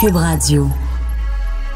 [0.00, 0.68] Cube Radio.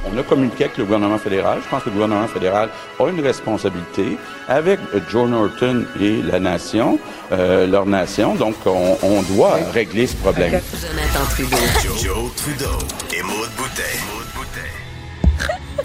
[0.05, 1.59] On a communiqué avec le gouvernement fédéral.
[1.65, 2.69] Je pense que le gouvernement fédéral
[3.01, 4.17] a une responsabilité
[4.49, 4.79] avec
[5.11, 6.99] Joe Norton et la nation,
[7.33, 8.35] euh, leur nation.
[8.35, 10.61] Donc, on, on doit régler ce problème.
[10.73, 11.57] Jonathan Trudeau.
[12.03, 12.79] Joe Trudeau
[13.13, 13.99] et Maude Boutet.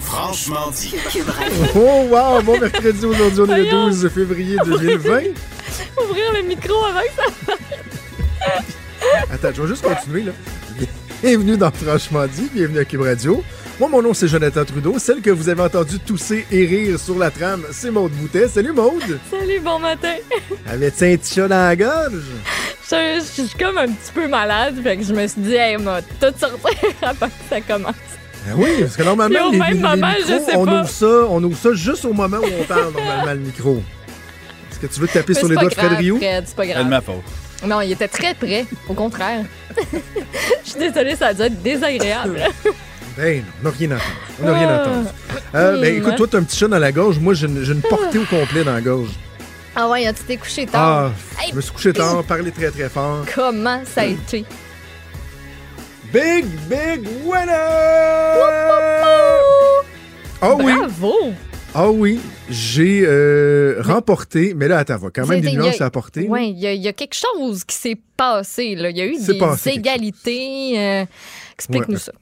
[0.00, 0.94] Franchement dit.
[1.74, 5.20] Oh wow, bon mercredi aujourd'hui, on est le 12 février 2020.
[6.04, 7.54] Ouvrir le micro avant que ça.
[9.32, 10.32] Attends, je vais juste continuer là.
[11.22, 13.42] Bienvenue dans Franchement dit, bienvenue à Cube Radio.
[13.80, 14.98] Moi, mon nom, c'est Jonathan Trudeau.
[14.98, 18.48] Celle que vous avez entendu tousser et rire sur la trame, c'est Maude Boutet.
[18.48, 19.18] Salut Maude!
[19.30, 20.14] Salut, bon matin.
[20.68, 22.22] Avais-tu un petit chat dans la gorge?
[22.90, 25.76] Je, je suis comme un petit peu malade, fait que je me suis dit, hey,
[25.76, 26.70] m'a tout sortir
[27.02, 27.94] avant que ça commence.
[28.46, 30.80] Ben oui, parce que normalement, les, même les moment, je micros, sais on pas.
[30.80, 33.82] ouvre ça, on ouvre ça juste au moment où on parle normalement le micro.
[34.70, 36.18] Est-ce que tu veux te taper Mais sur c'est les doigts de Fred Rio?
[36.20, 36.86] C'est pas C'est de grave.
[36.88, 37.16] ma faute.
[37.66, 39.44] Non, il était très près, au contraire.
[40.64, 42.40] Je suis désolée, ça a dû être désagréable.
[43.16, 44.02] Ben, on n'a rien entendu.
[44.40, 44.80] On n'a rien Ah.
[44.82, 45.08] entendu.
[45.54, 47.18] Euh, ben écoute, toi, t'as un petit chat dans la gorge.
[47.18, 49.10] Moi, j'ai une, j'ai une portée au complet dans la gorge.
[49.74, 51.12] Ah ouais, tu t'es couché Ah, tard.
[51.50, 53.24] je me suis couché tard, parlé très très fort.
[53.34, 54.44] Comment ça a été?
[56.12, 57.52] Big, big winner!
[60.40, 61.32] Ah oui, Bravo!
[61.80, 62.18] Ah oui,
[62.50, 66.26] j'ai euh, remporté, mais là, attends, va quand même des y a- nuances à apporter.
[66.28, 68.74] Oui, il y, a- il y a quelque chose qui s'est passé.
[68.74, 68.90] Là.
[68.90, 70.74] Il y a eu des passé égalités.
[70.76, 71.04] euh,
[71.54, 72.00] Explique-nous Ouais.
[72.00, 72.12] ça.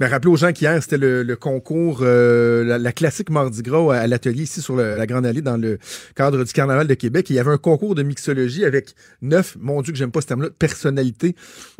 [0.00, 3.94] Mais rappelez aux gens qu'hier, c'était le, le concours, euh, la, la classique Mardi Gras
[3.94, 5.78] à, à l'atelier ici sur le- la Grande Allée dans le
[6.14, 7.30] cadre du Carnaval de Québec.
[7.30, 10.20] Et il y avait un concours de mixologie avec neuf, mon Dieu que j'aime pas
[10.20, 11.34] ce terme-là, personnalités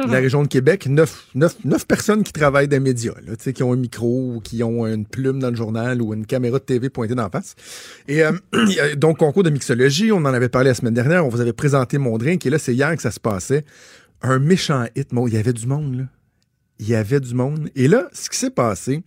[0.05, 0.87] de la région de Québec.
[0.87, 4.41] Neuf, neuf, neuf personnes qui travaillent dans les médias, là, qui ont un micro ou
[4.41, 7.55] qui ont une plume dans le journal ou une caméra de TV pointée d'en face.
[8.09, 8.33] Et euh,
[8.97, 11.99] donc, concours de mixologie, on en avait parlé la semaine dernière, on vous avait présenté
[11.99, 13.65] mon drink et là, c'est hier que ça se passait.
[14.23, 16.05] Un méchant hit, moi, il y avait du monde, là
[16.79, 17.71] il y avait du monde.
[17.77, 19.03] Et là, ce qui s'est passé,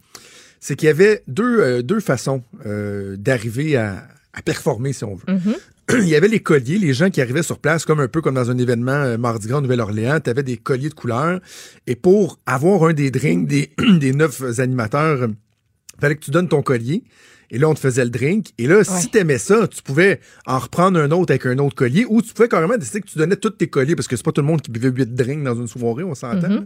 [0.59, 5.15] c'est qu'il y avait deux, euh, deux façons euh, d'arriver à, à performer, si on
[5.15, 5.25] veut.
[5.33, 5.55] Mhm.
[6.03, 8.35] Il y avait les colliers, les gens qui arrivaient sur place, comme un peu comme
[8.35, 11.39] dans un événement euh, Mardi Gras Nouvelle-Orléans, tu avais des colliers de couleurs.
[11.87, 16.47] Et pour avoir un des drinks des, des neuf animateurs, il fallait que tu donnes
[16.47, 17.03] ton collier.
[17.51, 18.49] Et là, on te faisait le drink.
[18.59, 19.01] Et là, si Ouais.
[19.11, 22.47] t'aimais ça, tu pouvais en reprendre un autre avec un autre collier ou tu pouvais
[22.47, 24.61] carrément décider que tu donnais tous tes colliers parce que c'est pas tout le monde
[24.61, 26.47] qui buvait huit drinks dans une soirée, on s'entend.
[26.47, 26.61] là.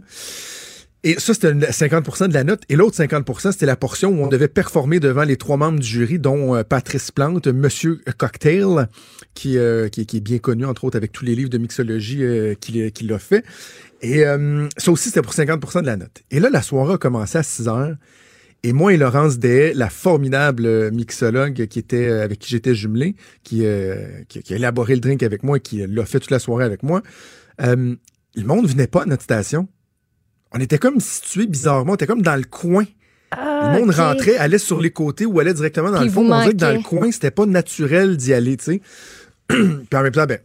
[1.06, 2.62] Et ça, c'était le 50% de la note.
[2.70, 5.86] Et l'autre 50% c'était la portion où on devait performer devant les trois membres du
[5.86, 8.88] jury, dont euh, Patrice Plante, Monsieur Cocktail,
[9.34, 12.24] qui, euh, qui, qui est bien connu, entre autres, avec tous les livres de mixologie
[12.24, 13.44] euh, qu'il a fait.
[14.00, 14.22] Et
[14.76, 16.24] ça aussi, c'était pour 50% de la note.
[16.30, 17.96] Et là, la soirée a commencé à 6 heures.
[18.62, 23.66] Et moi et Laurence Dehaye, la formidable mixologue qui était avec qui j'étais jumelé, qui,
[23.66, 23.96] a
[24.50, 27.02] élaboré le drink avec moi et qui l'a fait toute la soirée avec moi,
[27.58, 27.96] le
[28.36, 29.68] monde venait pas à notre station.
[30.54, 32.84] On était comme situés bizarrement, on était comme dans le coin.
[33.36, 36.30] Le monde rentrait, allait sur les côtés ou allait directement dans Puis le fond.
[36.32, 38.80] On dirait que dans le coin, c'était pas naturel d'y aller, tu sais.
[39.48, 39.58] Puis
[39.92, 40.38] en même temps, ben,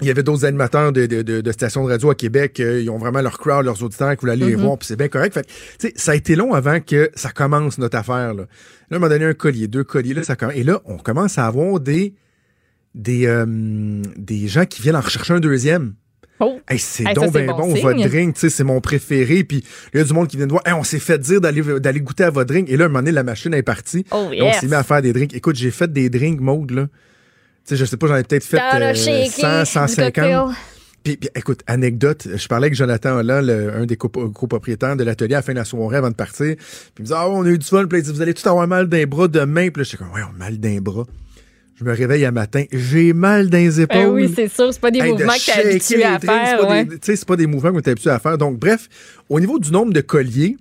[0.00, 2.58] il y avait d'autres animateurs de, de, de- de stations de radio à Québec.
[2.60, 4.62] euh, ils ont vraiment leur crowd, leurs auditeurs qui voulaient aller les Mhm.
[4.62, 5.32] voir, puis c'est bien correct.
[5.34, 5.46] Fait
[5.92, 8.34] que, ça a été long avant que ça commence notre affaire.
[8.34, 8.46] Là,
[8.90, 10.12] là on m'a donné un collier, deux colliers.
[10.14, 10.56] Là, ça commence.
[10.56, 12.14] Et là, on commence à avoir des
[12.94, 13.44] des, euh,
[14.16, 15.94] des gens qui viennent en rechercher un deuxième.
[16.40, 16.60] Oh.
[16.68, 19.42] Hey, c'est Hey, donc ben bon votre drink, c'est mon préféré.
[19.44, 19.64] Puis
[19.94, 22.00] il y a du monde qui vient de voir, Hey, on s'est fait dire d'aller
[22.00, 22.68] goûter à votre drink.
[22.70, 24.04] Et là, un moment donné, la machine est partie.
[24.10, 25.34] Oh, On s'est mis à faire des drinks.
[25.34, 26.86] Écoute, j'ai fait des drinks mode, là.
[27.64, 30.04] Sais, je sais pas, j'en ai peut-être fait euh, le shaky, 100, du 150.
[30.14, 30.40] cocktail.
[31.02, 35.34] Puis, puis, écoute, anecdote, je parlais avec Jonathan Holland, le- un des copropriétaires de l'atelier
[35.34, 36.54] à la fin de la soirée avant de partir.
[36.56, 36.64] Puis
[36.98, 37.86] il me dit, ah, on a eu du fun.
[37.86, 39.68] Puis il dit, vous allez tout avoir mal d'un bras demain.
[39.70, 41.04] Puis là, j'étais comme, ouais, on a mal d'un bras.
[41.78, 43.96] Je me réveille un matin, j'ai mal dans les épaules.
[43.98, 46.46] Ben oui, c'est sûr, c'est pas des Hey, de mouvements que t'es habitué à faire.
[46.58, 46.84] C'est pas, ouais.
[46.86, 48.38] des- pas des mouvements que tu es habitué à faire.
[48.38, 48.88] Donc, bref,
[49.28, 50.56] au niveau du nombre de colliers,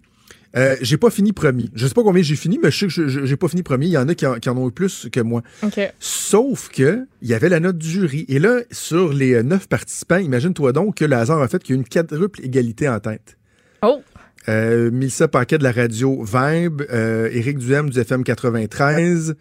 [0.58, 1.70] euh, j'ai pas fini premier.
[1.74, 3.86] Je sais pas combien j'ai fini, mais je sais que j'ai pas fini premier.
[3.86, 5.42] Il y en a qui en, qui en ont eu plus que moi.
[5.64, 5.80] OK.
[6.00, 8.26] Sauf que il y avait la note du jury.
[8.28, 11.76] Et là, sur les euh, neuf participants, imagine-toi donc que le hasard a fait qu'il
[11.76, 13.38] y a une quadruple égalité en tête.
[13.82, 14.02] Oh,
[14.48, 19.36] Euh, Mélissa Paquet de la radio Vibe, euh, Éric Duhem du FM 93,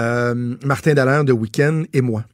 [0.00, 2.24] euh, Martin Dallaire de Weekend et moi.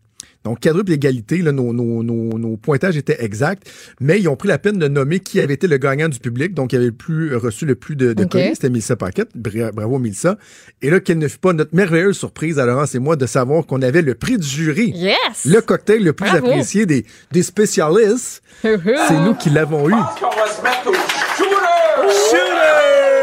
[0.45, 3.69] Donc, quadruple égalité, là, nos, nos, nos, nos pointages étaient exacts,
[4.01, 6.55] mais ils ont pris la peine de nommer qui avait été le gagnant du public,
[6.55, 9.31] donc qui avait le plus, reçu le plus de, de colis, c'était Mélissa Paquette.
[9.35, 10.39] Bra- Bravo, Mélissa.
[10.83, 13.67] Et là, quelle ne fut pas notre merveilleuse surprise à Laurence et moi de savoir
[13.67, 14.91] qu'on avait le prix du jury.
[14.95, 15.47] yes!
[15.47, 16.47] Le cocktail le plus Bravo.
[16.47, 19.93] apprécié des, des spécialistes, c'est nous qui l'avons eu.
[19.93, 19.97] qu'on
[20.31, 22.31] va se mettre au shooter!
[22.31, 23.16] Shooter!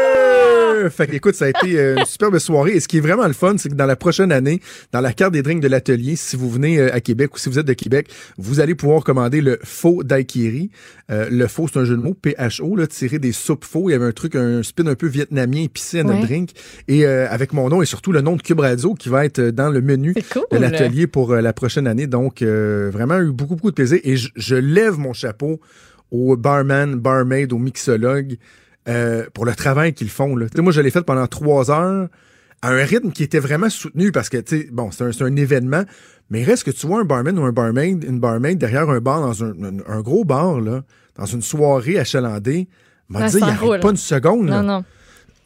[0.90, 2.72] Fait que, écoute, ça a été euh, une superbe soirée.
[2.72, 4.60] Et ce qui est vraiment le fun, c'est que dans la prochaine année,
[4.92, 7.48] dans la carte des drinks de l'atelier, si vous venez euh, à Québec ou si
[7.48, 10.70] vous êtes de Québec, vous allez pouvoir commander le faux daiquiri.
[11.10, 13.90] Euh, le faux, c'est un jeu de mots, PHO, là, tiré des soupes faux.
[13.90, 16.26] Il y avait un truc, un spin un peu vietnamien épicé à notre Ouais.
[16.26, 16.50] drink.
[16.88, 19.40] Et euh, avec mon nom et surtout le nom de Cube Radio qui va être
[19.40, 20.42] dans le menu cool.
[20.52, 22.06] de l'atelier pour euh, la prochaine année.
[22.06, 23.98] Donc, vraiment eu beaucoup, beaucoup de plaisir.
[24.04, 25.60] Et je, lève mon chapeau
[26.10, 28.36] aux barman, barmaid, aux mixologues
[28.88, 30.36] euh, pour le travail qu'ils font.
[30.36, 30.46] Là.
[30.48, 32.08] Tu sais, Moi, je l'ai fait pendant trois heures
[32.62, 35.36] à un rythme qui était vraiment soutenu parce que, tu sais, bon, c'est un, un
[35.36, 35.84] événement,
[36.30, 39.00] mais il reste que tu vois un barman ou un barmaid, une barmaid derrière un
[39.00, 40.82] bar dans un, un- un gros bar, là,
[41.16, 42.68] dans une soirée achalandée,
[43.08, 43.80] m'a dit, il arrête roule.
[43.80, 44.48] pas une seconde.
[44.48, 44.84] là Non, non.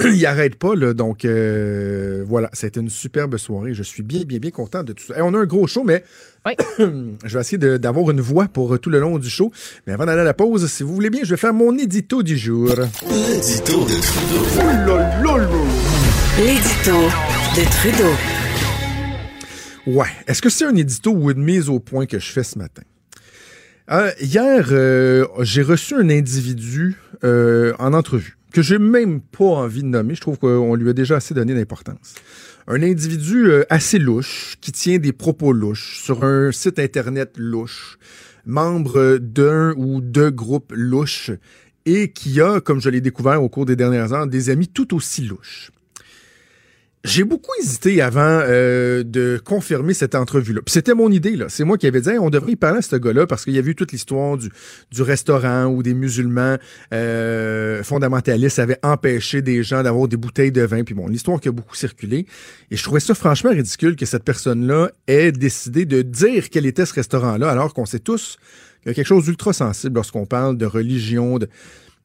[0.05, 0.95] il arrête pas, là.
[0.95, 3.75] Donc, euh, voilà, c'était une superbe soirée.
[3.75, 5.19] Je suis bien, bien, bien content de tout ça.
[5.19, 6.05] Et on a un gros show, mais
[6.47, 6.53] Oui.
[7.25, 9.51] je vais essayer d'avoir une voix pour euh, tout le long du show.
[9.87, 12.23] Mais avant d'aller à la pause, si vous voulez bien, je vais faire mon édito
[12.23, 12.69] du jour.
[12.69, 14.99] L'édito de Trudeau.
[16.39, 17.01] L'édito
[17.57, 18.15] de Trudeau.
[19.87, 20.09] Ouais.
[20.27, 22.83] Est-ce que c'est un édito ou une mise au point que je fais ce matin?
[23.91, 29.83] Euh, hier, euh, j'ai reçu un individu euh, en entrevue que j'ai même pas envie
[29.83, 30.15] de nommer.
[30.15, 32.15] Je trouve qu'on lui a déjà assez donné d'importance.
[32.67, 37.99] Un individu euh, assez louche qui tient des propos louches sur un site internet louche,
[38.45, 41.31] membre d'un ou deux groupes louches
[41.87, 44.95] et qui a, comme je l'ai découvert au cours des dernières heures, des amis tout
[44.95, 45.71] aussi louches.
[47.05, 50.61] J'ai beaucoup hésité avant euh, de confirmer cette entrevue-là.
[50.67, 51.47] C'était mon idée, là.
[51.49, 53.59] C'est moi qui avais dit, on devrait y parler à ce gars-là parce qu'il y
[53.59, 54.51] a vu toute l'histoire du,
[54.91, 56.57] du restaurant où des musulmans
[56.93, 60.83] euh, fondamentalistes avaient empêché des gens d'avoir des bouteilles de vin.
[60.83, 62.27] Puis bon, l'histoire qui a beaucoup circulé.
[62.73, 66.85] Et je trouvais ça franchement ridicule que cette personne-là ait décidé de dire quel était
[66.85, 68.39] ce restaurant-là, alors qu'on sait tous
[68.83, 71.49] qu'il y a quelque chose d'ultra sensible lorsqu'on parle de religion, de,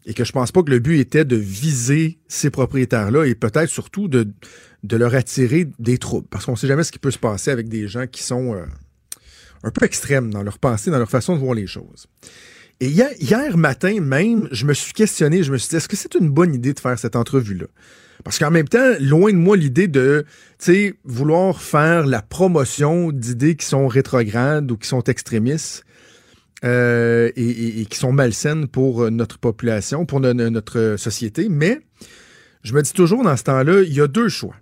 [0.06, 3.70] et que je pense pas que le but était de viser ces propriétaires-là et peut-être
[3.70, 4.28] surtout de,
[4.84, 6.28] de leur attirer des troubles.
[6.30, 8.66] Parce qu'on sait jamais ce qui peut se passer avec des gens qui sont euh,
[9.64, 12.08] un peu extrêmes dans leur pensée, dans leur façon de voir les choses.
[12.80, 16.16] Et hier, matin même, je me suis questionné, je me suis dit, est-ce que c'est
[16.16, 17.68] une bonne idée de faire cette entrevue-là?
[18.24, 20.26] Parce qu'en même temps, loin de moi l'idée de,
[21.06, 25.86] vouloir faire la promotion d'idées qui sont rétrogrades ou qui sont extrémistes
[26.64, 31.48] euh, et, qui sont malsaines pour euh, notre population, pour no- no- notre société.
[31.50, 31.80] Mais
[32.64, 34.56] je me dis toujours dans ce temps-là, il y a deux choix.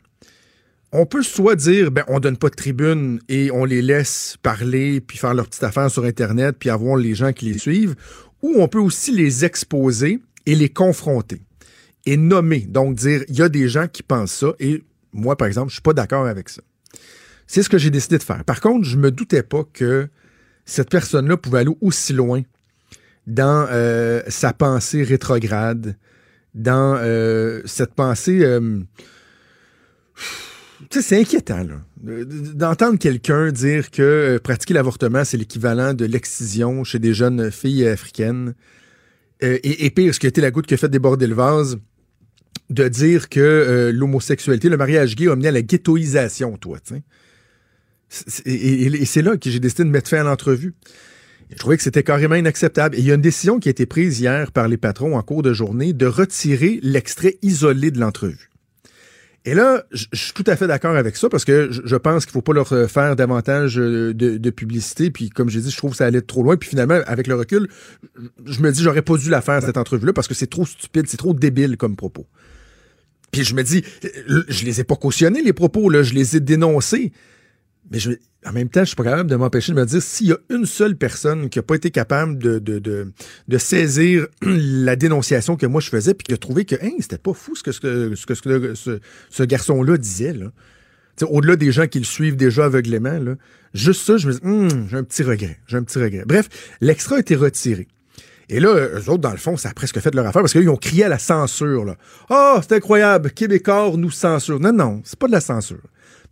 [0.93, 4.99] On peut soit dire, ben, on donne pas de tribune et on les laisse parler
[4.99, 7.95] puis faire leur petite affaire sur Internet puis avoir les gens qui les suivent,
[8.41, 11.41] ou on peut aussi les exposer et les confronter
[12.05, 12.61] et nommer.
[12.61, 14.83] Donc dire, il y a des gens qui pensent ça et
[15.13, 16.61] moi, par exemple, je suis pas d'accord avec ça.
[17.47, 18.43] C'est ce que j'ai décidé de faire.
[18.43, 20.09] Par contre, je me doutais pas que
[20.65, 22.41] cette personne-là pouvait aller aussi loin
[23.27, 25.97] dans euh, sa pensée rétrograde,
[26.53, 28.43] dans euh, cette pensée...
[28.43, 28.81] euh,
[30.89, 36.05] c'est inquiétant, là, de- de- d'entendre quelqu'un dire que euh, pratiquer l'avortement, c'est l'équivalent de
[36.05, 38.53] l'excision chez des jeunes filles africaines.
[39.43, 41.77] Euh, et, pire, ce qui a été la goutte qui fait déborder le vase,
[42.69, 46.95] de dire que euh, l'homosexualité, le mariage gay a mené à la ghettoisation, toi, tu
[46.95, 47.03] sais.
[48.45, 50.73] Et c'est là que j'ai décidé de mettre fin à l'entrevue.
[51.49, 52.95] Je trouvais que c'était carrément inacceptable.
[52.95, 55.21] Et il y a une décision qui a été prise hier par les patrons en
[55.21, 58.50] cours de journée de retirer l'extrait isolé de l'entrevue.
[59.43, 62.33] Et là, je suis tout à fait d'accord avec ça parce que je pense qu'il
[62.33, 65.09] faut pas leur euh, faire davantage euh, de, publicité.
[65.09, 66.57] Puis comme j'ai dit, je trouve que ça allait trop loin.
[66.57, 67.67] Puis finalement, avec le recul,
[68.45, 70.67] je je me dis j'aurais pas dû la faire cette entrevue-là parce que c'est trop
[70.67, 72.27] stupide, c'est trop débile comme propos.
[73.31, 76.35] Puis je me dis, euh, je les ai pas cautionnés les propos là, je les
[76.35, 77.11] ai dénoncés.
[77.91, 78.11] Mais je,
[78.45, 80.37] en même temps, je suis pas capable de m'empêcher de me dire s'il y a
[80.49, 85.89] une seule personne qui a pas été capable de, saisir la dénonciation que moi je
[85.89, 90.33] faisais, puis qui a trouvé que hein, c'était pas fou ce que ce, garçon-là disait.
[90.33, 90.51] Là.
[91.29, 93.35] Au-delà des gens qui le suivent déjà aveuglément, là,
[93.73, 96.23] juste ça, je me dis, Hum, j'ai un petit regret, j'ai un petit regret.
[96.25, 96.47] Bref,
[96.79, 97.87] l'extra a été retiré.
[98.49, 100.69] Et là, eux autres, dans le fond, ça a presque fait leur affaire parce qu'ils
[100.69, 101.85] ont crié à la censure.
[101.85, 101.95] Là.
[102.29, 104.59] Ah, c'est incroyable, Québécois nous censure.
[104.59, 105.79] Non, non, c'est pas de la censure.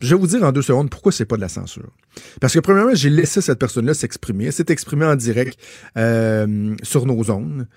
[0.01, 1.91] Je vais vous dire en deux secondes pourquoi c'est pas de la censure.
[2.39, 4.45] Parce que premièrement, j'ai laissé cette personne-là s'exprimer.
[4.45, 5.59] Elle s'est exprimée en direct
[5.97, 7.67] euh, sur nos ondes.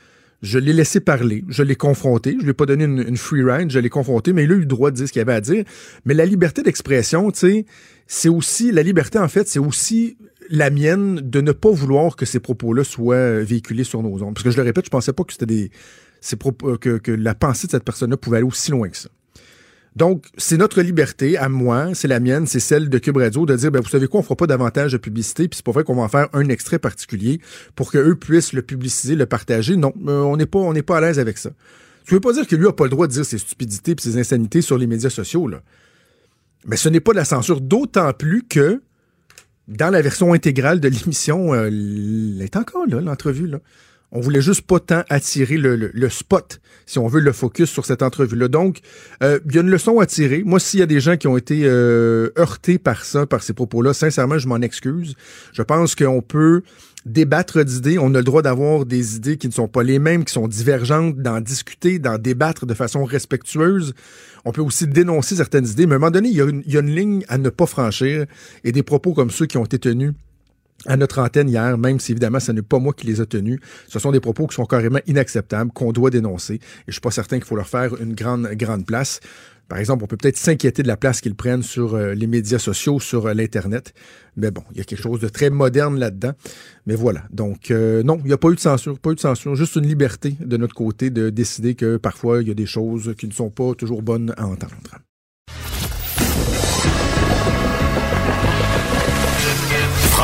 [0.41, 3.71] Je l'ai laissé parler, je l'ai confronté, je lui ai pas donné une, free ride,
[3.71, 5.41] je l'ai confronté, mais il a eu le droit de dire ce qu'il avait à
[5.41, 5.65] dire.
[6.05, 7.67] Mais la liberté d'expression, tu sais,
[8.09, 10.17] c'est aussi, la liberté en fait, c'est aussi
[10.51, 14.35] la mienne de ne pas vouloir que ces propos-là soient euh, véhiculés sur nos ondes.
[14.35, 15.71] Parce que je le répète, je pensais pas que c'était des,
[16.37, 19.11] propos, que, que la pensée de cette personne-là pouvait aller aussi loin que ça.
[19.95, 23.55] Donc, c'est notre liberté, à moi, c'est la mienne, c'est celle de Cube Radio, de
[23.55, 25.85] dire, ben, vous savez quoi, on fera pas davantage de publicité, puis c'est pas vrai
[25.85, 27.41] qu'on va en faire un extrait particulier
[27.75, 29.77] pour qu'eux puissent le publiciser, le partager.
[29.77, 31.51] Non, euh, on n'est pas, à l'aise avec ça.
[32.07, 34.01] Tu veux pas dire que lui a pas le droit de dire ses stupidités et
[34.01, 35.63] ses insanités sur les médias sociaux, là.
[36.65, 38.81] Mais ce n'est pas de la censure, d'autant plus que
[39.69, 43.59] dans la version intégrale de l'émission, euh, elle est encore là, l'entrevue, là.
[44.15, 48.03] On voulait juste pas tant attirer le, spot, si on veut le focus sur cette
[48.03, 48.49] entrevue-là.
[48.49, 48.81] Donc,
[49.23, 50.43] euh, il y a une leçon à tirer.
[50.45, 53.55] Moi, s'il y a des gens qui ont été euh, heurtés par ça, par ces
[53.55, 55.15] propos-là, sincèrement, je m'en excuse.
[55.55, 56.63] Je pense qu'on peut
[57.07, 57.99] débattre d'idées.
[57.99, 60.47] On a le droit d'avoir des idées qui ne sont pas les mêmes, qui sont
[60.47, 63.95] divergentes, d'en discuter, d'en débattre de façon respectueuse.
[64.45, 66.81] On peut aussi dénoncer certaines idées, mais à un moment donné, il il y a
[66.81, 68.27] une ligne à ne pas franchir.
[68.63, 70.13] Et des propos comme ceux qui ont été tenus
[70.87, 73.61] à notre antenne hier, même si évidemment ce n'est pas moi qui les ai tenus,
[73.89, 76.55] ce sont des propos qui sont carrément inacceptables, qu'on doit dénoncer.
[76.55, 79.21] Et je suis pas certain qu'il faut leur faire une grande, grande place.
[79.69, 82.59] Par exemple, on peut peut-être s'inquiéter de la place qu'ils prennent sur euh, les médias
[82.59, 83.95] sociaux, sur euh, l'Internet.
[84.37, 86.33] Mais bon, il y a quelque chose de très moderne là-dedans.
[86.85, 87.23] Mais voilà.
[87.31, 89.77] Donc, euh, non, il n'y a pas eu de censure, pas eu de censure, juste
[89.77, 93.27] une liberté de notre côté de décider que parfois il y a des choses qui
[93.27, 94.77] ne sont pas toujours bonnes à entendre.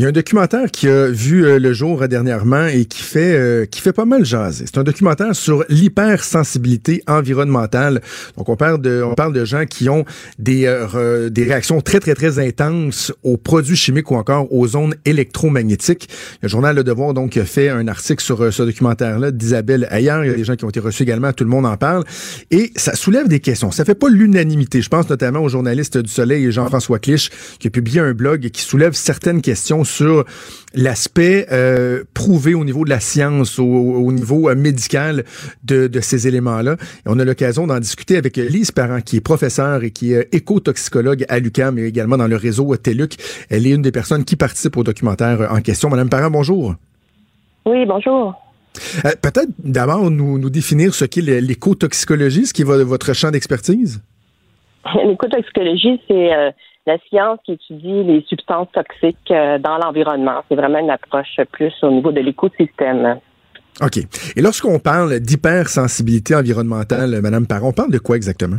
[0.00, 3.02] Il y a un documentaire qui a vu euh, le jour euh, dernièrement et qui
[3.02, 4.64] fait euh, qui fait pas mal jaser.
[4.64, 8.00] C'est un documentaire sur l'hypersensibilité environnementale.
[8.38, 10.06] Donc on parle de on parle de gens qui ont
[10.38, 10.60] des
[11.30, 16.08] des réactions très très très intenses aux produits chimiques ou encore aux ondes électromagnétiques.
[16.40, 20.16] Le journal Le Devoir donc a fait un article sur ce documentaire là d'Isabelle Ayer.
[20.22, 22.04] Il y a des gens qui ont été reçus également, tout le monde en parle
[22.50, 23.70] et ça soulève des questions.
[23.70, 24.80] Ça fait pas l'unanimité.
[24.80, 28.62] Je pense notamment au journaliste du Soleil Jean-François Clich qui a publié un blog qui
[28.62, 30.24] soulève certaines questions sur
[30.74, 35.24] l'aspect euh, prouvé au niveau de la science, au, au niveau euh, médical
[35.64, 36.74] de, de ces éléments-là.
[36.80, 40.28] Et on a l'occasion d'en discuter avec Lise Parent, qui est professeure et qui est
[40.32, 43.16] écotoxicologue à l'UQAM et également dans le réseau TELUC.
[43.50, 45.90] Elle est une des personnes qui participe au documentaire en question.
[45.90, 46.74] Madame Parent, bonjour.
[47.66, 48.34] Oui, bonjour.
[49.04, 53.12] Euh, Peut-être d'abord nous, nous définir ce qu'est l'é- l'écotoxicologie, ce qui est vo- votre
[53.14, 54.00] champ d'expertise?
[55.04, 56.50] L'écotoxicologie, c'est euh,
[56.86, 60.42] la science qui étudie les substances toxiques euh, dans l'environnement.
[60.48, 63.20] C'est vraiment une approche plus au niveau de l'écosystème.
[63.82, 63.98] OK.
[64.36, 68.56] Et lorsqu'on parle d'hypersensibilité environnementale, Madame Parent, on parle de quoi exactement?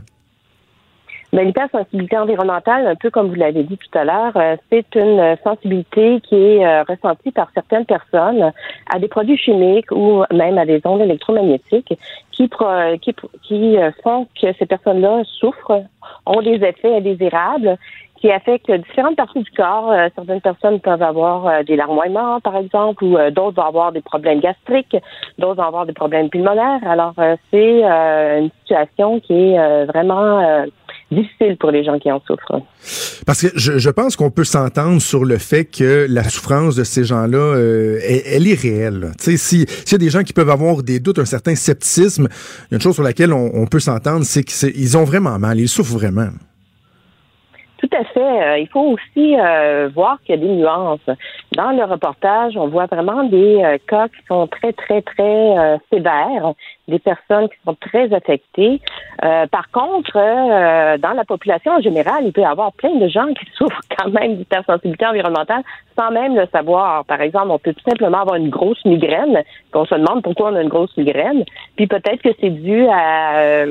[1.33, 5.19] Mais l'hypersensibilité environnementale, un peu comme vous l'avez dit tout à l'heure, euh, c'est une
[5.19, 8.51] euh, sensibilité qui est ressentie par certaines personnes
[8.93, 11.93] à des produits chimiques ou même à des ondes électromagnétiques
[12.31, 15.83] qui, pro- qui, qui font que ces personnes-là souffrent,
[16.25, 17.77] ont des effets indésirables
[18.21, 19.91] qui affectent différentes parties du corps.
[19.91, 23.91] Euh, certaines personnes peuvent avoir euh, des larmoiements, par exemple, ou euh, d'autres vont avoir
[23.91, 24.95] des problèmes gastriques,
[25.39, 26.79] d'autres vont avoir des problèmes pulmonaires.
[26.87, 27.13] Alors,
[27.49, 30.65] c'est une situation qui est vraiment
[31.11, 32.61] difficile pour les gens qui en souffrent.
[33.25, 37.03] Parce que je, pense qu'on peut s'entendre sur le fait que la souffrance de ces
[37.03, 39.11] gens-là, elle, est réelle.
[39.17, 42.73] s'il y a des gens qui peuvent avoir des doutes, un certain scepticisme, il y
[42.73, 45.93] a une chose sur laquelle on peut s'entendre, c'est qu'ils ont vraiment mal, ils souffrent
[45.93, 46.29] vraiment.
[47.81, 48.19] Tout à fait.
[48.19, 50.99] Euh, il faut aussi euh, voir qu'il y a des nuances.
[51.55, 55.77] Dans le reportage, on voit vraiment des euh, cas qui sont très, très, très euh,
[55.91, 56.53] sévères,
[56.87, 58.79] des personnes qui sont très affectées.
[59.51, 63.45] Par contre, dans la population en général, il peut y avoir plein de gens qui
[63.55, 65.63] souffrent quand même d'hypersensibilité environnementale
[65.97, 67.05] sans même le savoir.
[67.05, 70.55] Par exemple, on peut tout simplement avoir une grosse migraine, qu'on se demande pourquoi on
[70.55, 71.45] a une grosse migraine,
[71.75, 73.63] puis peut-être que c'est dû à...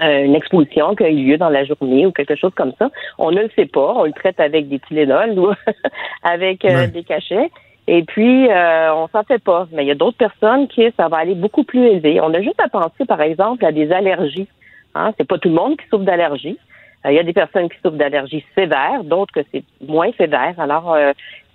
[0.00, 2.90] euh, une exposition qui a eu lieu dans la journée ou quelque chose comme ça.
[3.18, 3.94] On ne le sait pas.
[3.96, 5.50] On le traite avec des Tylenol ou
[6.22, 6.88] avec euh, Ouais.
[6.88, 7.50] des cachets.
[7.88, 9.66] Et puis, euh, on s'en fait pas.
[9.72, 12.20] Mais il y a d'autres personnes qui, ça va aller beaucoup plus élevé.
[12.20, 14.48] On a juste à penser, par exemple, à des allergies.
[14.94, 15.12] Hein?
[15.16, 16.58] C'est pas tout le monde qui souffre d'allergies.
[17.04, 20.54] Euh, Il y a des personnes qui souffrent d'allergies sévères, d'autres que c'est moins sévère.
[20.58, 21.12] Alors, euh,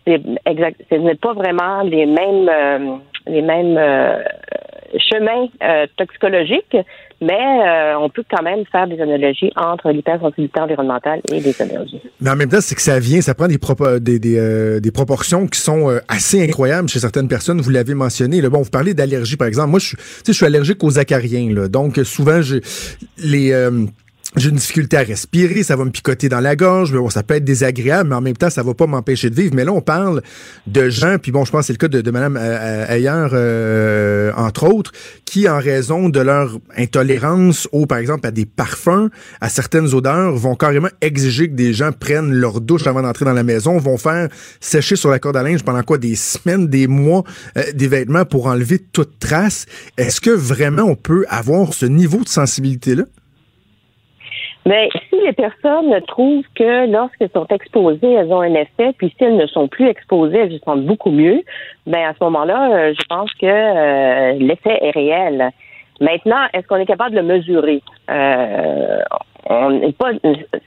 [0.08, 2.96] c'est exact, ce n'est pas vraiment les mêmes euh,
[3.28, 4.24] les mêmes euh,
[4.98, 6.76] chemins euh, toxicologiques,
[7.22, 12.02] mais euh, on peut quand même faire des analogies entre l'hypersensibilité environnementale et les allergies.
[12.20, 14.80] Mais en même temps, c'est que ça vient, ça prend des, propo- des, des, euh,
[14.80, 17.62] des proportions qui sont euh, assez incroyables chez certaines personnes.
[17.62, 18.42] Vous l'avez mentionné.
[18.42, 19.70] Là, bon, vous parlez d'allergie, par exemple.
[19.70, 19.98] Moi, je, suis-
[20.28, 21.54] je suis allergique aux acariens.
[21.54, 22.62] Là, donc, souvent, j'ai
[23.18, 23.54] les...
[24.36, 27.10] euh, j'ai une difficulté à respirer, ça va me picoter dans la gorge, mais bon,
[27.10, 29.54] ça peut être désagréable, mais en même temps, ça va pas m'empêcher de vivre.
[29.56, 30.22] Mais là, on parle
[30.68, 34.32] de gens, puis bon, je pense que c'est le cas de, de Mme Ayer, euh,
[34.36, 34.92] entre autres,
[35.26, 39.10] qui, en raison de leur intolérance au, par exemple, à des parfums,
[39.42, 43.34] à certaines odeurs, vont carrément exiger que des gens prennent leur douche avant d'entrer dans
[43.34, 46.88] la maison, vont faire sécher sur la corde à linge pendant quoi des semaines, des
[46.88, 47.24] mois,
[47.58, 49.66] euh, des vêtements pour enlever toute trace.
[49.98, 53.04] Est-ce que vraiment on peut avoir ce niveau de sensibilité-là?
[54.66, 59.24] Mais si les personnes trouvent que lorsqu'elles sont exposées, elles ont un effet, puis si
[59.24, 61.44] elles ne sont plus exposées, elles se sentent beaucoup mieux,
[61.88, 65.50] ben à ce moment-là, euh, je pense que euh, l'effet est réel.
[66.00, 67.82] Maintenant, est-ce qu'on est capable de le mesurer?
[68.10, 69.00] Euh,
[69.52, 70.12] on n'est pas,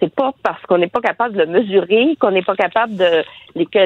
[0.00, 3.24] c'est pas parce qu'on n'est pas capable de le mesurer qu'on n'est pas capable de,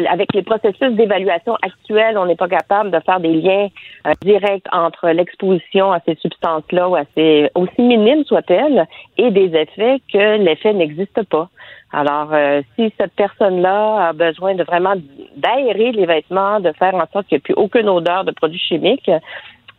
[0.08, 3.68] avec les processus d'évaluation actuels, on n'est pas capable de faire des liens
[4.06, 8.86] euh, directs entre l'exposition à ces substances-là ou à ces, aussi minimes soient-elles,
[9.16, 11.48] et des effets que l'effet n'existe pas.
[11.92, 14.94] Alors, euh, si cette personne-là a besoin de vraiment
[15.36, 18.58] d'aérer les vêtements, de faire en sorte qu'il n'y ait plus aucune odeur de produits
[18.58, 19.10] chimiques,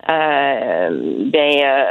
[0.08, 0.90] euh,
[1.32, 1.84] ben euh,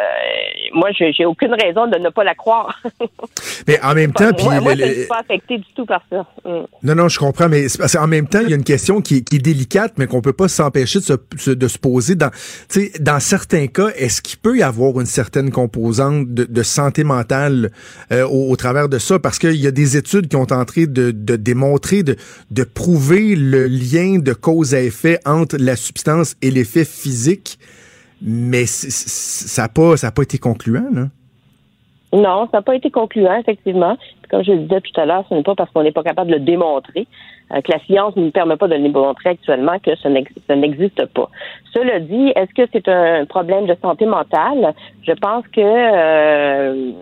[0.73, 2.81] moi j'ai aucune raison de ne pas la croire.
[3.69, 6.27] mais en même temps, puis moi, je ne suis pas affecté du tout par ça.
[6.45, 6.65] Mm.
[6.85, 9.17] Non non, je comprends, mais parce qu'en même temps, il y a une question qui,
[9.17, 12.15] est délicate, mais qu'on peut pas s'empêcher de se, de se poser.
[12.15, 12.31] Dans,
[13.01, 17.71] dans certains cas, est-ce qu'il peut y avoir une certaine composante de, santé mentale
[18.11, 21.11] euh, au, travers de ça, parce qu'il y a des études qui ont tenté de,
[21.11, 22.17] de démontrer, de,
[22.51, 27.59] de prouver le lien de cause à effet entre la substance et l'effet physique
[28.23, 31.07] mais ça n'a pas, pas été concluant, là.
[32.13, 33.97] Non, ça n'a pas été concluant, effectivement.
[34.31, 36.31] comme je le disais tout à l'heure, ce n'est pas parce qu'on n'est pas capable
[36.31, 37.07] de le démontrer,
[37.53, 40.09] euh, que la science ne nous permet pas de le démontrer actuellement que ça
[40.57, 41.29] n'existe pas.
[41.73, 44.75] Cela dit, est-ce que c'est un problème de santé mentale?
[45.03, 46.93] Je pense que euh,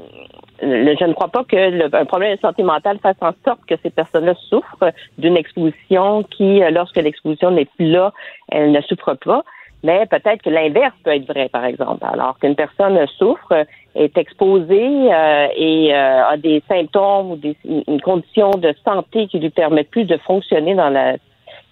[0.61, 3.75] je ne crois pas que le, un problème de santé mentale fasse en sorte que
[3.82, 8.12] ces personnes-là souffrent d'une exposition qui, lorsque l'exposition n'est plus là,
[8.49, 9.44] elle ne souffre pas.
[9.85, 12.04] Mais peut-être que l'inverse peut être vrai, par exemple.
[12.04, 13.66] Alors qu'une personne souffre,
[13.97, 19.38] est exposée euh, et euh, a des symptômes ou des, une condition de santé qui
[19.38, 21.16] lui permet plus de fonctionner dans la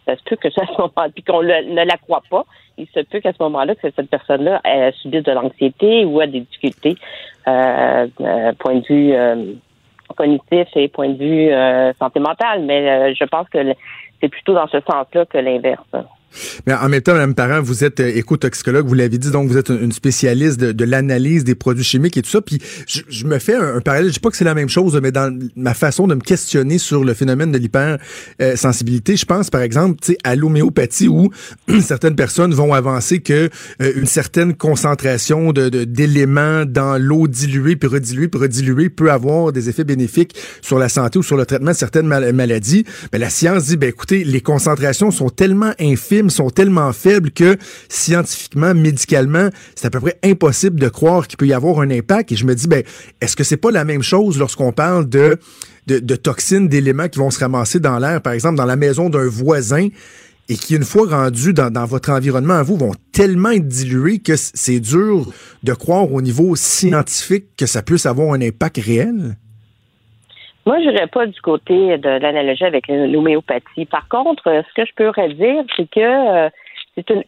[0.07, 2.45] ça se peut que ça, à ce moment puis qu'on ne la croit pas,
[2.77, 4.61] il se peut qu'à ce moment-là, que cette personne-là
[5.01, 6.97] subisse de l'anxiété ou a des difficultés,
[7.49, 9.57] euh, euh point de vue
[10.15, 12.65] cognitif et point de vue santé mentale.
[12.65, 13.59] Mais je pense que
[14.21, 15.89] c'est plutôt dans ce sens-là que l'inverse.
[16.67, 19.57] Mais en même temps, Mme Parent, vous êtes euh, éco-toxicologue, vous l'avez dit, donc vous
[19.57, 22.41] êtes une spécialiste de, l'analyse des produits chimiques et tout ça.
[22.41, 25.13] Puis je, me fais un, parallèle, je dis pas que c'est la même chose, mais
[25.13, 29.99] dans ma façon de me questionner sur le phénomène de l'hypersensibilité, je pense par exemple
[30.25, 31.31] à l'homéopathie où
[31.81, 33.49] certaines personnes vont avancer que
[33.83, 39.53] euh, une certaine concentration de, d'éléments dans l'eau diluée, puis rediluée, puis rediluée peut avoir
[39.53, 42.85] des effets bénéfiques sur la santé ou sur le traitement de certaines maladies.
[43.13, 47.57] Mais la science dit, ben écoutez, les concentrations sont tellement infimes sont tellement faibles que
[47.89, 52.33] scientifiquement, médicalement, c'est à peu près impossible de croire qu'il peut y avoir un impact.
[52.33, 52.83] Et je me dis, ben,
[53.21, 55.39] est-ce que c'est pas la même chose lorsqu'on parle de,
[55.87, 59.29] de, toxines, d'éléments qui vont se ramasser dans l'air, par exemple, dans la maison d'un
[59.29, 59.89] voisin,
[60.49, 64.19] et qui, une fois rendus dans, dans, votre environnement à vous, vont tellement être dilués
[64.19, 65.33] que c'est dur
[65.63, 69.39] de croire au niveau scientifique que ça puisse avoir un impact réel?
[70.67, 73.85] Moi, je n'irais pas du côté de l'analogie avec l'homéopathie.
[73.85, 76.49] Par contre, ce que je pourrais dire, c'est que euh,
[76.95, 77.23] c'est une,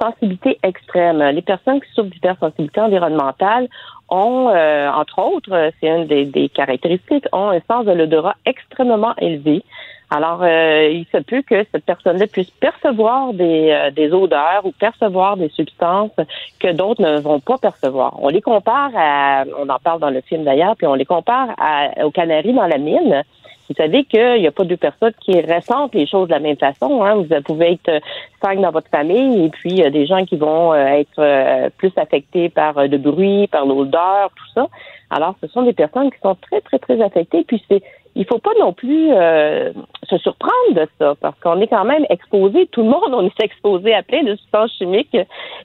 [0.00, 1.22] sensibilité extrême.
[1.22, 3.68] Les personnes qui souffrent d'hypersensibilité environnementale
[4.08, 9.64] ont, euh, entre autres, c'est une des, caractéristiques, ont un sens de l'odorat extrêmement élevé.
[10.10, 14.70] Alors, euh, il se peut que cette personne-là puisse percevoir des, euh, des odeurs ou
[14.70, 16.12] percevoir des substances
[16.60, 18.14] que d'autres ne vont pas percevoir.
[18.22, 21.48] On les compare à, on en parle dans le film d'ailleurs, puis on les compare
[21.58, 23.24] à, aux canaries dans la mine.
[23.68, 26.56] Vous savez qu'il n'y a pas deux personnes qui ressentent les choses de la même
[26.56, 27.02] façon.
[27.02, 27.16] Hein.
[27.16, 28.00] Vous pouvez être
[28.40, 31.70] cinq dans votre famille et puis il y a des gens qui vont euh, être
[31.78, 34.68] plus affectés par le bruit, par l'odeur, tout ça.
[35.10, 37.42] Alors, ce sont des personnes qui sont très, très, très affectées.
[37.42, 37.82] Puis c'est
[38.16, 39.72] il faut pas non plus euh,
[40.08, 43.40] se surprendre de ça, parce qu'on est quand même exposé, tout le monde, on est
[43.42, 45.16] exposé à plein de substances chimiques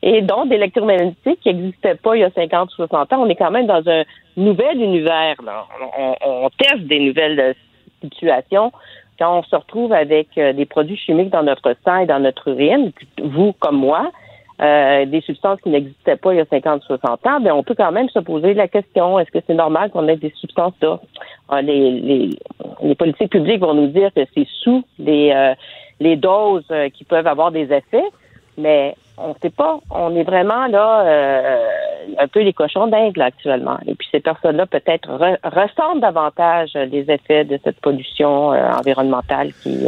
[0.02, 3.22] et dont d'électromagnétiques qui n'existaient pas il y a 50 ou 60 ans.
[3.22, 4.04] On est quand même dans un
[4.36, 5.36] nouvel univers.
[6.22, 7.56] On, teste des nouvelles
[8.02, 8.72] situations
[9.18, 12.50] quand on se retrouve avec euh, des produits chimiques dans notre sang et dans notre
[12.50, 12.92] urine,
[13.24, 14.12] vous comme moi,
[14.62, 17.74] euh, des substances qui n'existaient pas il y a 50 60 ans, ben on peut
[17.76, 21.00] quand même se poser la question est-ce que c'est normal qu'on ait des substances là?
[21.50, 22.30] Ah, les, les,
[22.84, 25.56] les, politiques publiques vont nous dire que c'est sous les, euh,
[26.00, 28.06] les doses euh, qui peuvent avoir des effets,
[28.58, 29.80] mais on ne sait pas.
[29.90, 31.58] On est vraiment là
[32.18, 33.78] un peu les cochons d'Inde actuellement.
[33.86, 35.10] Et puis ces personnes-là peut-être
[35.44, 39.88] ressentent davantage les effets de cette pollution environnementale qui,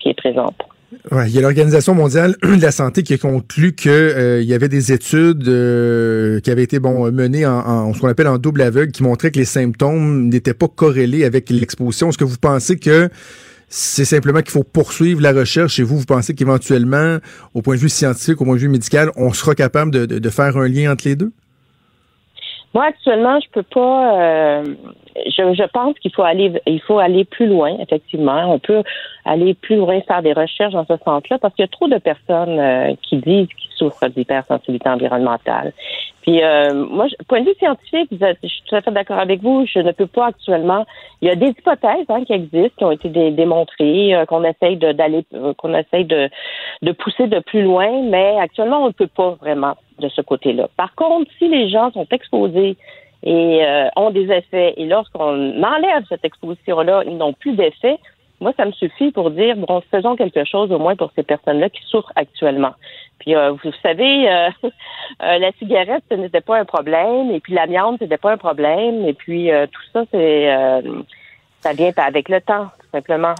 [0.00, 0.62] qui est présente.
[1.10, 4.48] Ouais, il y a l'Organisation mondiale de la santé qui a conclu que euh, il
[4.48, 8.38] y avait des études euh, qui avaient été bon menées en, ce qu'on appelle en
[8.38, 12.08] double aveugle qui montraient que les symptômes n'étaient pas corrélés avec l'exposition.
[12.08, 13.08] Est-ce que vous pensez que
[13.68, 17.18] c'est simplement qu'il faut poursuivre la recherche et vous, vous pensez qu'éventuellement,
[17.54, 20.56] au point de vue scientifique, au point de vue médical, on sera capable de, faire
[20.56, 21.32] un lien entre les deux?
[22.74, 24.20] Moi, actuellement, je peux pas.
[24.20, 24.64] Euh,
[25.26, 27.76] je, je, pense qu'il faut aller, il faut aller plus loin.
[27.78, 28.82] Effectivement, on peut
[29.24, 31.98] aller plus loin, faire des recherches dans ce sens-là, parce qu'il y a trop de
[31.98, 35.72] personnes euh, qui disent qu'ils souffrent d'hypersensibilité environnementale.
[36.22, 39.66] Puis, euh, moi, point de vue scientifique, je suis tout à fait d'accord avec vous.
[39.72, 40.84] Je ne peux pas actuellement.
[41.22, 45.24] Il y a des hypothèses hein, qui existent, qui ont été démontrées, qu'on essaye d'aller,
[45.58, 46.28] qu'on essaye de,
[46.82, 50.68] de pousser de plus loin, mais actuellement, on ne peut pas vraiment de ce côté-là.
[50.76, 52.76] Par contre, si les gens sont exposés
[53.22, 57.98] et euh, ont des effets, et lorsqu'on enlève cette exposition-là, ils n'ont plus d'effet,
[58.40, 61.70] moi, ça me suffit pour dire, bon, faisons quelque chose au moins pour ces personnes-là
[61.70, 62.74] qui souffrent actuellement.
[63.20, 64.48] Puis, euh, vous savez, euh,
[65.20, 69.06] la cigarette, ce n'était pas un problème, et puis l'amiante, ce n'était pas un problème,
[69.06, 70.52] et puis tout ça, c'est
[71.60, 72.68] ça vient avec le temps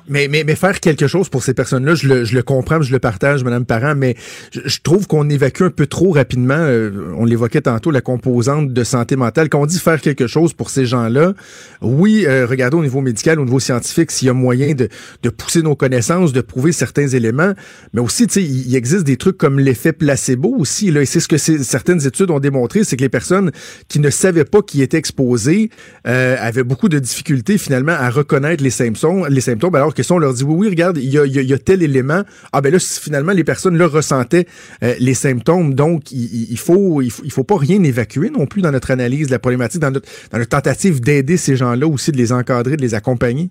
[0.08, 2.92] Mais, mais, mais faire quelque chose pour ces personnes-là, je le, je le comprends, je
[2.92, 4.16] le partage, Madame Parent, mais
[4.52, 8.84] je, trouve qu'on évacue un peu trop rapidement, euh, on l'évoquait tantôt, la composante de
[8.84, 9.48] santé mentale.
[9.48, 11.34] Quand on dit faire quelque chose pour ces gens-là,
[11.80, 14.88] oui, euh, au niveau médical, au niveau scientifique, s'il y a moyen de,
[15.22, 17.52] de pousser nos connaissances, de prouver certains éléments,
[17.92, 21.20] mais aussi, tu sais, il, existe des trucs comme l'effet placebo aussi, là, et c'est
[21.20, 23.52] ce que certaines études ont démontré, c'est que les personnes
[23.88, 25.70] qui ne savaient pas qu'ils étaient exposées
[26.06, 30.12] euh, avaient beaucoup de difficultés finalement à reconnaître les symptômes, les symptômes, alors que si
[30.12, 33.32] on leur dit oui, oui, regarde, il y a, tel élément, ah ben là, finalement,
[33.32, 34.46] les personnes là ressentaient
[34.82, 35.74] euh, les symptômes.
[35.74, 39.32] Donc, il, il, faut, il, faut, pas rien évacuer non plus dans notre analyse de
[39.32, 42.82] la problématique, dans notre, dans notre tentative d'aider ces gens-là aussi, de les encadrer, de
[42.82, 43.50] les accompagner.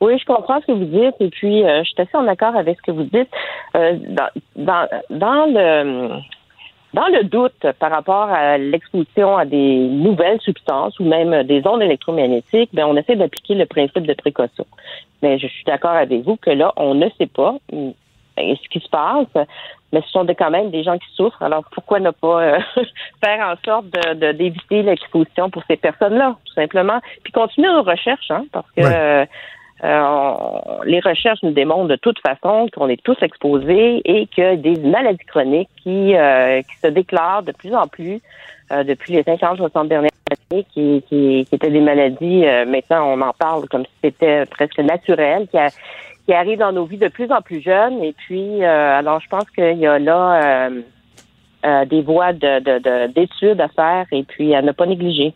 [0.00, 2.54] Oui, je comprends ce que vous dites et puis euh, je suis assez en accord
[2.54, 3.30] avec ce que vous dites.
[3.74, 6.20] Euh, dans, dans, dans le
[6.94, 11.82] dans le doute par rapport à l'exposition à des nouvelles substances ou même des ondes
[11.82, 14.66] électromagnétiques, ben on essaie d'appliquer le principe de précaution.
[15.22, 17.90] Mais je suis d'accord avec vous que là, on ne sait pas mm,
[18.38, 19.46] ce qui se passe,
[19.92, 21.42] mais ce sont quand même des gens qui souffrent.
[21.42, 22.58] Alors pourquoi ne pas euh,
[23.24, 28.30] faire en sorte de d'éviter l'exposition pour ces personnes-là, tout simplement, puis continuer nos recherches,
[28.30, 29.24] hein, parce que euh,
[29.82, 35.24] les recherches nous démontrent de toute façon qu'on est tous exposés et que des maladies
[35.26, 38.20] chroniques qui, euh, qui se déclarent de plus en plus
[38.72, 40.10] euh, depuis les 50-60 dernières
[40.50, 44.78] années, qui, qui, qui, étaient des maladies, maintenant on en parle comme si c'était presque
[44.78, 45.58] naturel, qui,
[46.26, 48.02] qui arrivent dans nos vies de plus en plus jeunes.
[48.02, 50.70] Et puis, alors je pense qu'il y a là
[51.84, 55.34] des voies de, d'études à faire et puis à ne pas négliger.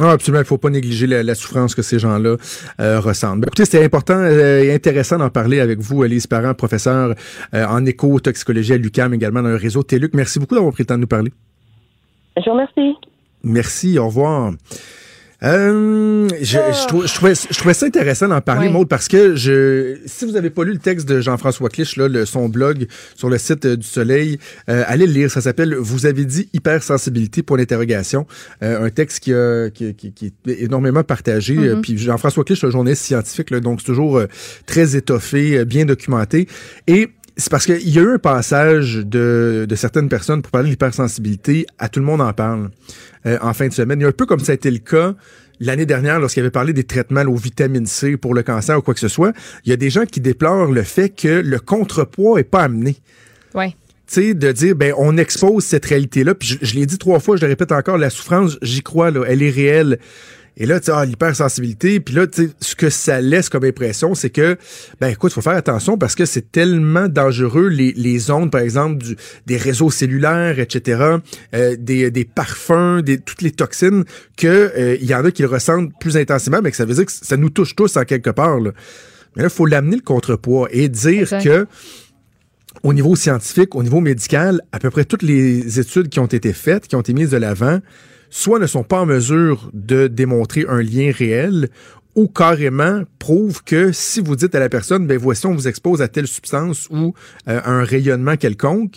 [0.00, 2.36] Ah, absolument, il ne faut pas négliger la, souffrance que ces gens-là
[2.80, 3.40] euh, ressentent.
[3.40, 7.14] Ben, écoutez, c'était important euh, et intéressant d'en parler avec vous, Elise Parent, professeur
[7.54, 10.14] euh, en éco-toxicologie à l'UCAM, également dans le réseau TELUC.
[10.14, 11.32] Merci beaucoup d'avoir pris le temps de nous parler.
[12.38, 12.96] Je vous remercie.
[13.44, 14.52] Merci, au revoir.
[15.44, 16.86] Euh, je, je, ah.
[16.86, 20.64] trouvais, je, trouvais, ça intéressant d'en parler, Maud, parce que je, si vous avez pas
[20.64, 23.86] lu le texte de Jean-François Clich, là, le, son blog sur le site euh, du
[23.86, 25.30] Soleil, euh, allez le lire.
[25.30, 28.26] Ça s'appelle Vous avez dit hypersensibilité pour l'interrogation.
[28.60, 31.56] Un texte qui, a, qui, qui, qui, est énormément partagé.
[31.56, 31.80] Mm-hmm.
[31.80, 34.22] puis Jean-François Clich, un journaliste scientifique, là, donc c'est toujours
[34.66, 36.48] très étoffé, bien documenté.
[36.86, 40.68] Et c'est parce qu'il y a eu un passage de, de certaines personnes pour parler
[40.68, 42.70] de l'hypersensibilité, à tout le monde en parle
[43.26, 44.00] euh, en fin de semaine.
[44.00, 45.14] Il y a un peu comme ça a été le cas
[45.60, 48.94] l'année dernière lorsqu'il avait parlé des traitements aux vitamines C pour le cancer ou quoi
[48.94, 49.32] que ce soit.
[49.64, 52.96] Il y a des gens qui déplorent le fait que le contrepoids est pas amené.
[53.54, 53.76] Ouais.
[54.06, 56.34] Tu sais, de dire, ben, on expose cette réalité-là.
[56.34, 59.10] Puis je, je l'ai dit trois fois, je le répète encore, la souffrance, j'y crois,
[59.10, 59.98] là, elle est réelle.
[60.56, 63.64] Et là, tu sais, ah, l'hypersensibilité, puis là, tu sais, ce que ça laisse comme
[63.64, 64.58] impression, c'est que,
[65.00, 69.02] ben écoute, faut faire attention parce que c'est tellement dangereux, les, les ondes, par exemple,
[69.02, 71.16] du, des réseaux cellulaires, etc.,
[71.54, 74.04] euh, des, des parfums, des, toutes les toxines,
[74.36, 76.94] que euh, il y en a qui le ressentent plus intensément, mais que ça veut
[76.94, 78.60] dire que ça nous touche tous en quelque part.
[78.60, 78.72] Là.
[79.36, 81.66] Mais là, il faut l'amener le contrepoids et dire que
[82.82, 86.52] au niveau scientifique, au niveau médical, à peu près toutes les études qui ont été
[86.52, 87.80] faites, qui ont été mises de l'avant,
[88.32, 91.68] soit ne sont pas en mesure de démontrer un lien réel,
[92.14, 96.00] ou carrément prouvent que si vous dites à la personne, ben voici, on vous expose
[96.00, 97.12] à telle substance ou
[97.48, 98.96] euh, un rayonnement quelconque,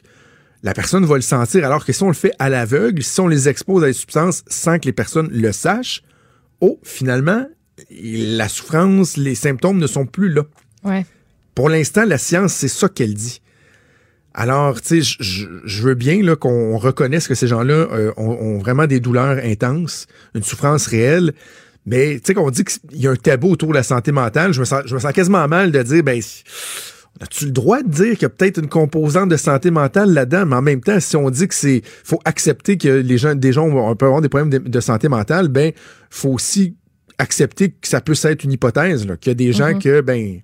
[0.64, 3.28] la personne va le sentir, alors que si on le fait à l'aveugle, si on
[3.28, 6.02] les expose à des substances sans que les personnes le sachent,
[6.62, 7.46] oh, finalement,
[7.92, 10.44] la souffrance, les symptômes ne sont plus là.
[10.86, 11.06] Ouais.
[11.56, 13.42] Pour l'instant, la science, c'est ça qu'elle dit.
[14.38, 18.86] Alors, tu sais, je veux bien là qu'on reconnaisse que ces gens-là euh, ont, vraiment
[18.86, 21.34] des douleurs intenses, une souffrance réelle.
[21.86, 24.52] Mais tu sais qu'on dit qu'il y a un tabou autour de la santé mentale,
[24.52, 26.20] je me sens, je me sens quasiment mal de dire, ben,
[27.22, 30.46] as-tu le droit de dire qu'il y a peut-être une composante de santé mentale là-dedans,
[30.48, 33.54] mais en même temps, si on dit que c'est, faut accepter que les gens, des
[33.54, 35.72] gens peuvent avoir des problèmes de, de santé mentale, ben,
[36.10, 36.76] faut aussi
[37.18, 39.82] accepter que ça peut être une hypothèse, qu'il y a des gens mm-hmm.
[39.82, 40.42] que, ben,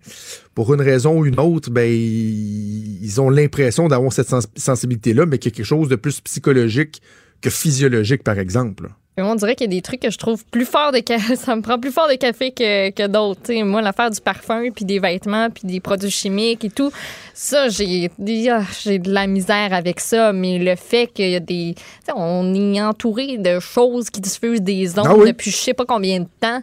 [0.56, 5.52] pour une raison ou une autre, ben, ils ont l'impression d'avoir cette sensibilité-là, mais qu'il
[5.52, 7.02] y a quelque chose de plus psychologique
[7.42, 8.90] que physiologique, par exemple.
[9.18, 11.36] On dirait qu'il y a des trucs que je trouve plus fort de café.
[11.36, 13.54] Ça me prend plus fort de café que, que d'autres.
[13.64, 16.92] Moi, l'affaire du parfum, puis des vêtements, puis des produits chimiques et tout,
[17.34, 18.10] ça, j'ai
[18.50, 20.34] ah, j'ai de la misère avec ça.
[20.34, 21.76] Mais le fait qu'il y a des.
[22.16, 25.28] on est entouré de choses qui diffusent des ondes Ah oui.
[25.28, 26.62] depuis je sais pas combien de temps.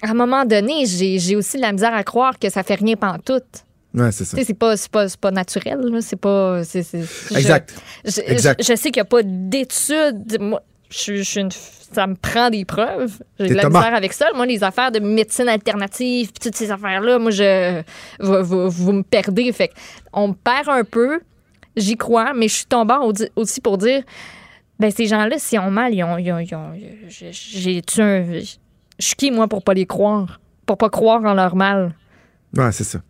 [0.00, 2.94] À un moment donné, j'ai aussi de la misère à croire que ça fait rien
[2.94, 3.64] pantoute.
[3.94, 4.36] Ouais, c'est ça.
[4.44, 5.80] C'est pas, pas, pas naturel.
[5.80, 6.00] là.
[6.02, 6.62] C'est pas.
[6.62, 7.74] je- Exact.
[8.04, 8.62] je, Exact.
[8.62, 10.38] je- je sais qu'il n'y a pas d'études.
[10.90, 13.18] Je, suis- je suis une- ça me prend des preuves.
[13.38, 14.26] J'ai de la misère avec ça.
[14.34, 17.82] Moi, les affaires de médecine alternative, puis toutes ces affaires-là, moi, je,
[18.20, 19.52] vous, vous- vous me perdez.
[19.52, 19.70] Fait
[20.12, 21.20] on me perd un peu.
[21.76, 24.02] J'y crois, mais je suis tombant au- aussi pour dire
[24.80, 26.18] ben ces gens-là, s'ils ont mal, ils ont.
[26.18, 26.72] ils ont- ils ont-
[27.08, 28.24] j'ai- J'ai-tu un.
[28.32, 28.56] Je
[28.98, 30.40] suis qui, moi, pour pas les croire?
[30.66, 31.92] Pour pas croire en leur mal?
[32.56, 33.00] Ouais, c'est ça.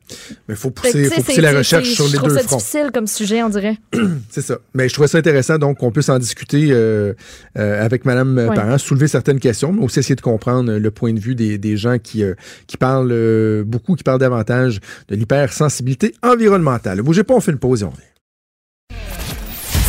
[0.48, 2.36] Mais il faut pousser, faut c'est- la c'est- recherche c'est- sur je les trouve deux
[2.38, 2.56] ça fronts.
[2.56, 3.76] difficile comme sujet, on dirait.
[4.30, 4.58] C'est ça.
[4.74, 7.14] Mais je trouvais ça intéressant, donc, qu'on puisse en discuter euh,
[7.56, 8.54] euh, avec Mme Ouais.
[8.56, 11.56] Parent, soulever certaines questions, mais aussi essayer de comprendre euh, le point de vue des,
[11.56, 12.34] des gens qui, euh,
[12.66, 17.00] qui parlent euh, beaucoup, qui parlent davantage de l'hypersensibilité environnementale.
[17.02, 18.02] Bougez pas, on fait une pause et on revient.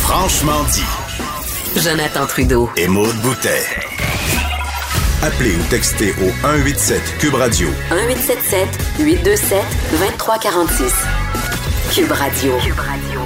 [0.02, 1.80] Franchement dit.
[1.80, 2.68] Jonathan Trudeau.
[2.76, 3.64] Et Maude Boutet.
[5.22, 8.68] Appelez ou textez au 187 Cube Radio 1877
[9.00, 9.58] 827
[9.90, 10.94] 2346.
[11.94, 12.52] Cube Radio.
[12.56, 13.20] Cube Radio.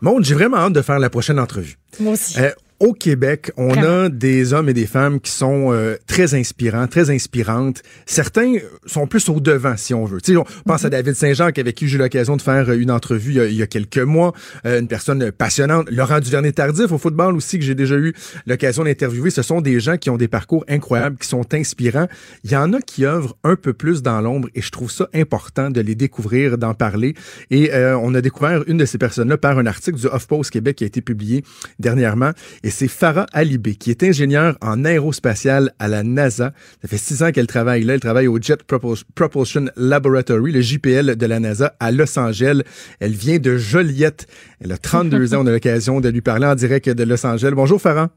[0.00, 1.78] Monde, j'ai vraiment hâte de faire la prochaine entrevue.
[1.98, 2.38] Moi aussi.
[2.38, 4.04] Euh, au Québec, on Vraiment.
[4.04, 7.82] a des hommes et des femmes qui sont euh, très inspirants, très inspirantes.
[8.04, 10.20] Certains sont plus au devant, si on veut.
[10.20, 10.86] Tu sais, on pense Mhm.
[10.86, 13.40] à David Saint-Jacques, avec qui j'ai eu l'occasion de faire euh, une entrevue il y
[13.40, 14.32] a, il y a quelques mois.
[14.66, 15.90] Euh, une personne passionnante.
[15.90, 18.12] Laurent Duvernay-Tardif, au football aussi, que j'ai déjà eu
[18.46, 19.30] l'occasion d'interviewer.
[19.30, 22.08] Ce sont des gens qui ont des parcours incroyables, qui sont inspirants.
[22.44, 25.08] Il y en a qui œuvrent un peu plus dans l'ombre et je trouve ça
[25.14, 27.14] important de les découvrir, d'en parler.
[27.50, 30.76] Et euh, on a découvert une de ces personnes-là par un article du HuffPost Québec
[30.76, 31.42] qui a été publié
[31.78, 32.32] dernièrement.
[32.66, 36.52] Et c'est Farah Alibé, qui est ingénieure en aérospatiale à la NASA.
[36.82, 37.94] Ça fait six ans qu'elle travaille là.
[37.94, 42.62] Elle travaille au Jet Propul- Propulsion Laboratory, le JPL de la NASA à Los Angeles.
[42.98, 44.26] Elle vient de Joliette.
[44.60, 45.44] Elle a 32 ans.
[45.44, 47.52] On a l'occasion de lui parler en direct de Los Angeles.
[47.54, 48.10] Bonjour Farah.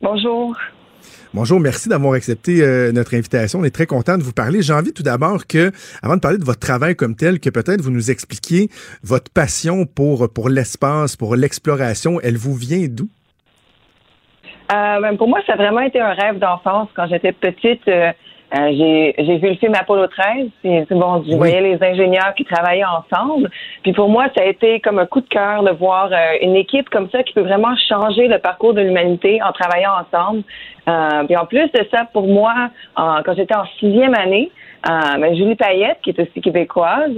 [0.00, 0.56] Bonjour.
[1.34, 3.58] Bonjour, merci d'avoir accepté euh, notre invitation.
[3.58, 4.62] On est très content de vous parler.
[4.62, 7.82] J'ai envie tout d'abord que, avant de parler de votre travail comme tel, que peut-être
[7.82, 8.70] vous nous expliquiez
[9.02, 12.20] votre passion pour, pour l'espace, pour l'exploration.
[12.22, 13.08] Elle vous vient d'où?
[14.72, 16.88] Euh, ben, pour moi, ça a vraiment été un rêve d'enfance.
[16.94, 18.10] Quand j'étais petite, euh,
[18.56, 20.48] euh, j'ai j'ai vu le film Apollo 13.
[20.62, 21.36] Puis, bon, je Oui.
[21.36, 23.50] voyais les ingénieurs qui travaillaient ensemble.
[23.82, 26.56] Puis pour moi, ça a été comme un coup de cœur de voir euh, une
[26.56, 30.42] équipe comme ça qui peut vraiment changer le parcours de l'humanité en travaillant ensemble.
[30.88, 32.54] Euh, puis en plus de ça, pour moi,
[32.96, 34.50] en- quand j'étais en sixième année,
[34.88, 37.16] euh, ben, Julie Payette, qui est aussi québécoise,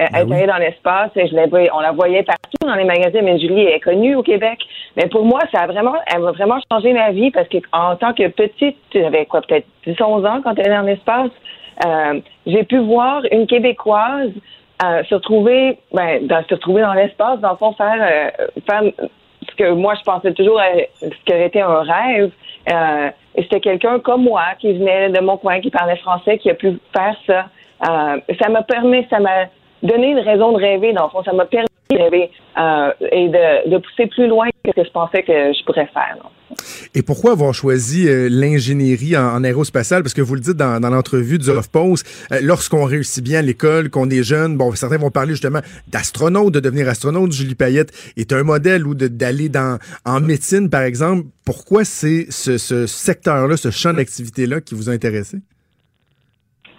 [0.00, 2.66] euh, elle Ben est allée dans l'espace et je la voyais- on la voyait partout
[2.66, 4.58] dans les magasins, mais Julie est connue au Québec.
[4.96, 7.96] Mais pour moi, ça a vraiment, elle a vraiment changé ma vie parce que en
[7.96, 11.30] tant que petite, j'avais quoi, peut-être 10, 11 ans quand elle est dans l'espace,
[11.86, 14.30] euh, j'ai pu voir une Québécoise
[14.82, 18.30] euh, se retrouver, ben, dans, se retrouver dans l'espace, dans le fond, faire, euh,
[18.66, 18.82] faire
[19.48, 22.30] ce que moi je pensais toujours euh, ce qui aurait été un rêve.
[22.70, 26.50] Euh, et c'était quelqu'un comme moi qui venait de mon coin, qui parlait français, qui
[26.50, 27.46] a pu faire ça.
[27.88, 29.46] Euh, ça m'a permis, ça m'a
[29.82, 31.22] donné une raison de rêver, dans le fond.
[31.24, 34.84] Ça m'a permis de rêver euh, et de, de pousser plus loin que ce que
[34.84, 36.16] je pensais que je pourrais faire.
[36.16, 36.30] là.
[36.94, 40.02] Et pourquoi avoir choisi euh, l'ingénierie en, aérospatiale?
[40.02, 43.42] Parce que vous le dites dans, dans l'entrevue du HuffPost, euh, lorsqu'on réussit bien à
[43.42, 47.32] l'école, qu'on est jeune, bon, certains vont parler justement d'astronaute, de devenir astronaute.
[47.32, 51.26] Julie Payette est un modèle ou d'aller dans en médecine, par exemple.
[51.44, 55.38] Pourquoi c'est ce, ce secteur-là, ce champ d'activité-là qui vous a intéressé?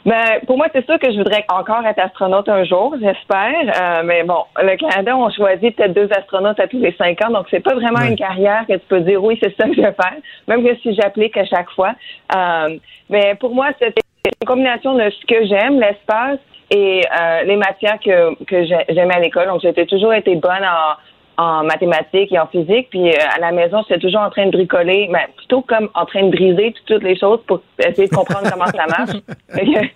[0.05, 3.53] Ben, pour moi, c'est sûr que je voudrais encore être astronaute un jour, j'espère.
[3.81, 7.29] Euh, mais bon, le Canada, on choisit peut-être deux astronautes à tous les cinq ans,
[7.29, 8.09] donc c'est pas vraiment Ouais.
[8.09, 10.15] une carrière que tu peux dire oui, c'est ça que je vais faire,
[10.47, 11.93] même que si j'applique à chaque fois.
[12.35, 12.77] Euh,
[13.11, 14.01] mais pour moi, c'était
[14.41, 16.39] une combinaison de ce que j'aime, l'espace,
[16.73, 19.47] et euh, les matières que, que j'ai- j'aimais à l'école.
[19.47, 20.95] Donc, j'ai toujours été bonne en
[21.41, 22.89] en mathématiques et en physique.
[22.91, 26.06] Puis euh, à la maison, j'étais toujours en train de bricoler, mais plutôt comme en
[26.06, 29.17] train de briser toutes, toutes les choses pour essayer de comprendre comment ça marche.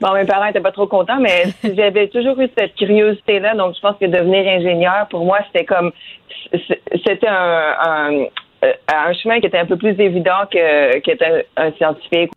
[0.00, 1.42] Bon, mes parents étaient pas trop contents, mais
[1.76, 3.54] j'avais toujours eu cette curiosité-là.
[3.54, 5.92] Donc, je pense que devenir ingénieur, pour moi, c'était comme
[7.04, 8.12] c'était un, un,
[8.64, 12.30] euh, un chemin qui était un peu plus évident que qu'être un, un scientifique.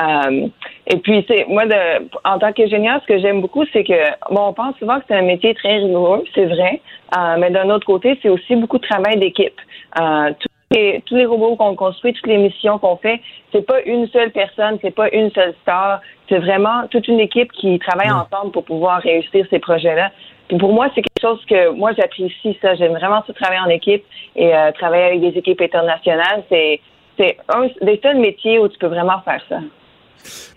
[0.00, 0.48] Euh,
[0.86, 4.48] et puis, c'est moi, de, en tant qu'ingénieur, ce que j'aime beaucoup, c'est que, bon,
[4.48, 6.80] on pense souvent que c'est un métier très rigoureux, c'est vrai,
[7.16, 9.60] euh, mais d'un autre côté, c'est aussi beaucoup de travail d'équipe.
[10.00, 13.20] Euh, tous, les, tous les robots qu'on construit, toutes les missions qu'on fait,
[13.52, 17.50] c'est pas une seule personne, c'est pas une seule star, c'est vraiment toute une équipe
[17.52, 20.10] qui travaille ensemble pour pouvoir réussir ces projets-là.
[20.46, 22.74] Puis pour moi, c'est quelque chose que moi j'apprécie ça.
[22.74, 26.42] J'aime vraiment ça travailler en équipe et euh, travailler avec des équipes internationales.
[26.48, 26.80] C'est
[27.16, 29.60] c'est un des seuls métiers où tu peux vraiment faire ça.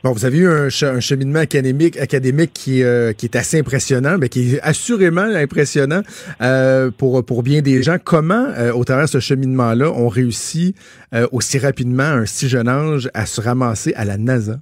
[0.04, 4.28] Bon, vous avez eu un, cheminement académique, académique qui, euh, qui est assez impressionnant, mais
[4.28, 6.02] qui est assurément impressionnant
[6.42, 7.96] euh, pour, pour bien des gens.
[8.04, 10.76] Comment, euh, au travers de ce cheminement-là, on réussit
[11.32, 14.56] aussi rapidement, un si jeune âge, à se ramasser à la NASA?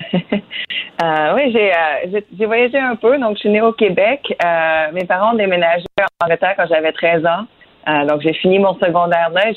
[0.12, 3.18] oui, j'ai voyagé un peu.
[3.18, 4.20] Donc, je suis née au Québec.
[4.94, 8.06] mes parents ont déménagé en Angleterre quand j'avais 13 ans.
[8.06, 9.52] donc, j'ai fini mon secondaire là.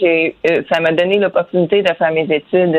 [0.71, 2.75] ça m'a donné l'opportunité de faire mes études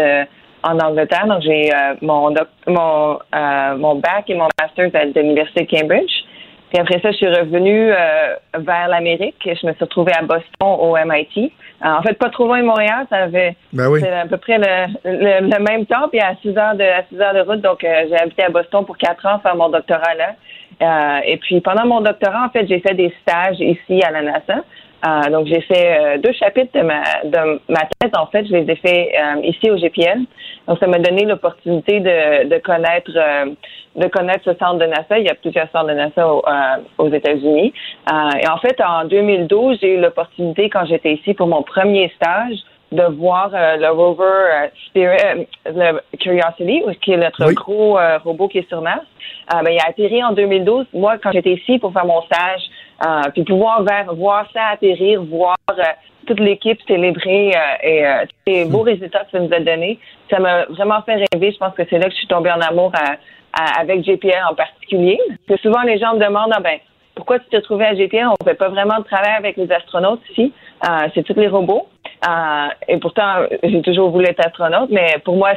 [0.63, 1.27] en Angleterre.
[1.27, 2.35] Donc, j'ai euh, mon,
[2.67, 6.13] mon, euh, mon bac et mon master à l'Université de Cambridge.
[6.71, 9.37] Puis après ça, je suis revenue euh, vers l'Amérique.
[9.45, 11.53] Je me suis retrouvée à Boston au MIT.
[11.81, 13.07] en fait, pas trop loin de Montréal.
[13.09, 14.03] Ça avait ben oui.
[14.05, 17.35] à peu près le, le, même temps, puis à 6 heures de à 6 heures
[17.35, 17.61] de route.
[17.61, 21.21] Donc, j'ai habité à Boston pour 4 ans, faire mon doctorat là.
[21.25, 24.65] et puis pendant mon doctorat, en fait, j'ai fait des stages ici à la NASA.
[25.05, 28.11] Euh, donc, j'ai fait euh, deux chapitres de ma, de ma thèse.
[28.17, 30.25] En fait, je les ai fait euh, ici au GPN.
[30.67, 33.11] Donc, ça m'a donné l'opportunité de, de connaître
[33.97, 35.19] de connaître ce centre de NASA.
[35.19, 36.29] Il y a plusieurs centres de NASA
[36.99, 37.73] aux États-Unis.
[38.11, 42.59] et en fait, en 2012, j'ai eu l'opportunité, quand j'étais ici pour mon premier stage,
[42.93, 48.81] de voir le rover Spirit, le Curiosity, qui est notre gros robot qui est sur
[48.81, 49.05] Mars.
[49.51, 50.87] Ben, il a atterri en 2012.
[50.93, 52.63] Moi, quand j'étais ici pour faire mon stage,
[53.05, 55.83] euh, puis pouvoir voir ça atterrir, voir euh,
[56.27, 58.05] toute l'équipe célébrer euh, et
[58.47, 58.89] les beaux hmm.
[58.89, 59.99] résultats que ça nous a donné,
[60.31, 61.53] ça m'a vraiment fait rêver.
[61.53, 62.93] Je pense que c'est là que je suis tombée en amour
[63.79, 65.19] avec JPL en particulier.
[65.47, 66.79] Parce que souvent les gens me demandent ah ben
[67.15, 70.21] pourquoi tu t'es trouvé à JPL On fait pas vraiment de travail avec les astronautes
[70.31, 70.53] ici.
[71.15, 71.87] c'est tous les robots.
[72.89, 75.51] Et pourtant, j'ai toujours voulu être astronaute, mais pour moi,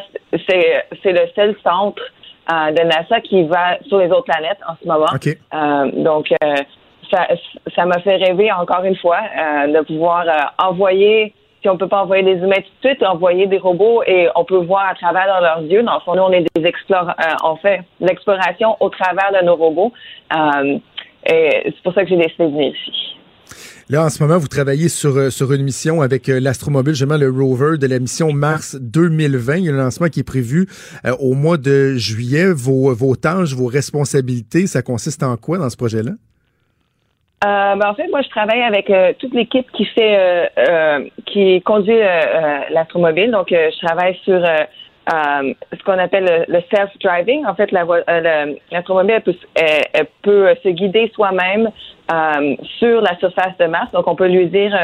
[0.48, 2.02] c'est c'est le seul centre
[2.50, 6.04] de NASA qui va sur les autres planètes en ce moment.
[6.04, 6.32] donc,
[7.76, 11.88] ça, m'a fait rêver encore une fois euh, de pouvoir euh, envoyer, si on peut
[11.88, 14.96] pas envoyer des humains tout de suite, envoyer des robots et on peut voir à
[14.96, 15.84] travers leurs yeux.
[15.84, 19.46] Dans le fond, nous, on est des exploreurs, euh, on fait l'exploration au travers de
[19.46, 19.92] nos robots.
[21.26, 23.19] et c'est pour ça que j'ai décidé de venir ici.
[23.92, 27.80] Là, en ce moment, vous travaillez sur, sur une mission avec l'astromobile, justement le rover
[27.80, 29.56] de la mission Mars 2020.
[29.58, 30.68] Il y a un lancement qui est prévu
[31.20, 32.54] au mois de juillet.
[32.54, 36.12] Vos, vos tâches, vos responsabilités, ça consiste en quoi dans ce projet-là?
[37.46, 41.00] Euh, ben en fait, moi, je travaille avec euh, toute l'équipe qui fait, euh, euh
[41.26, 42.00] qui conduit
[42.72, 43.32] l'astromobile.
[43.32, 44.44] Donc, je travaille sur
[45.08, 47.46] ce qu'on appelle le, self-driving.
[47.46, 51.70] En fait, la, peut, elle, peut se guider soi-même
[52.78, 53.92] sur la surface de Mars.
[53.92, 54.78] Donc, on peut lui dire,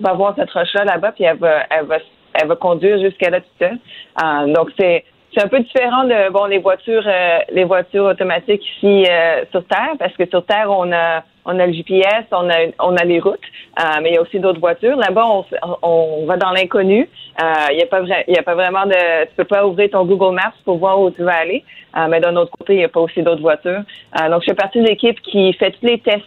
[0.00, 1.98] va voir cette roche-là là-bas, puis elle va, elle va,
[2.46, 4.52] va conduire jusqu'à là tout seul.
[4.52, 5.04] donc, c'est
[5.36, 7.06] c'est un peu différent de bon les voitures
[7.52, 9.04] les voitures automatiques ici
[9.50, 12.96] sur Terre parce que sur Terre on a on a le GPS, on a, on
[12.96, 13.38] a les routes,
[13.78, 14.96] euh, mais il y a aussi d'autres voitures.
[14.96, 15.44] Là-bas, on,
[15.82, 17.08] on, va dans l'inconnu.
[17.38, 20.04] Il euh, n'y a pas il a pas vraiment de, tu peux pas ouvrir ton
[20.04, 21.64] Google Maps pour voir où tu vas aller.
[21.96, 23.82] Euh, mais d'un autre côté, il n'y a pas aussi d'autres voitures.
[24.28, 26.26] donc, je fais partie de l'équipe qui fait tous les tests,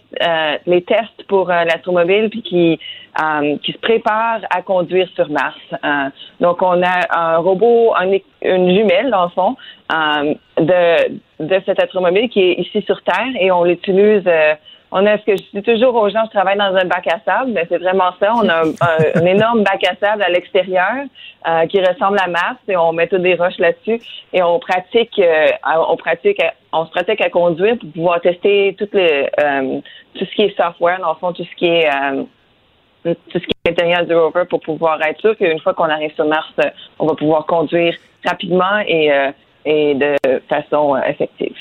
[0.65, 2.79] les tests pour l'automobile, puis qui
[3.61, 5.57] qui se prépare à conduire sur Mars.
[6.39, 7.93] donc, on a un robot,
[8.41, 9.55] une jumelle dans le fond
[10.57, 11.79] de de cet
[12.29, 14.27] qui est ici sur Terre et on l'utilise
[14.91, 17.19] on a ce que je dis toujours aux gens, je travaille dans un bac à
[17.23, 18.33] sable, mais c'est vraiment ça.
[18.35, 21.05] On a un, énorme bac à sable à l'extérieur
[21.47, 23.99] euh, qui ressemble à Mars et on met toutes des roches là-dessus
[24.33, 25.47] et on pratique, euh,
[25.87, 26.41] on pratique,
[26.73, 29.79] on se pratique à conduire pour pouvoir tester tout le euh,
[30.15, 31.89] tout ce qui est software, dans le fond, tout ce qui est
[33.03, 36.13] tout ce qui est intérieur du rover pour pouvoir être sûr qu'une fois qu'on arrive
[36.15, 36.53] sur Mars,
[36.99, 39.11] on va pouvoir conduire rapidement et
[39.65, 40.15] et de
[40.47, 41.55] façon euh, effective.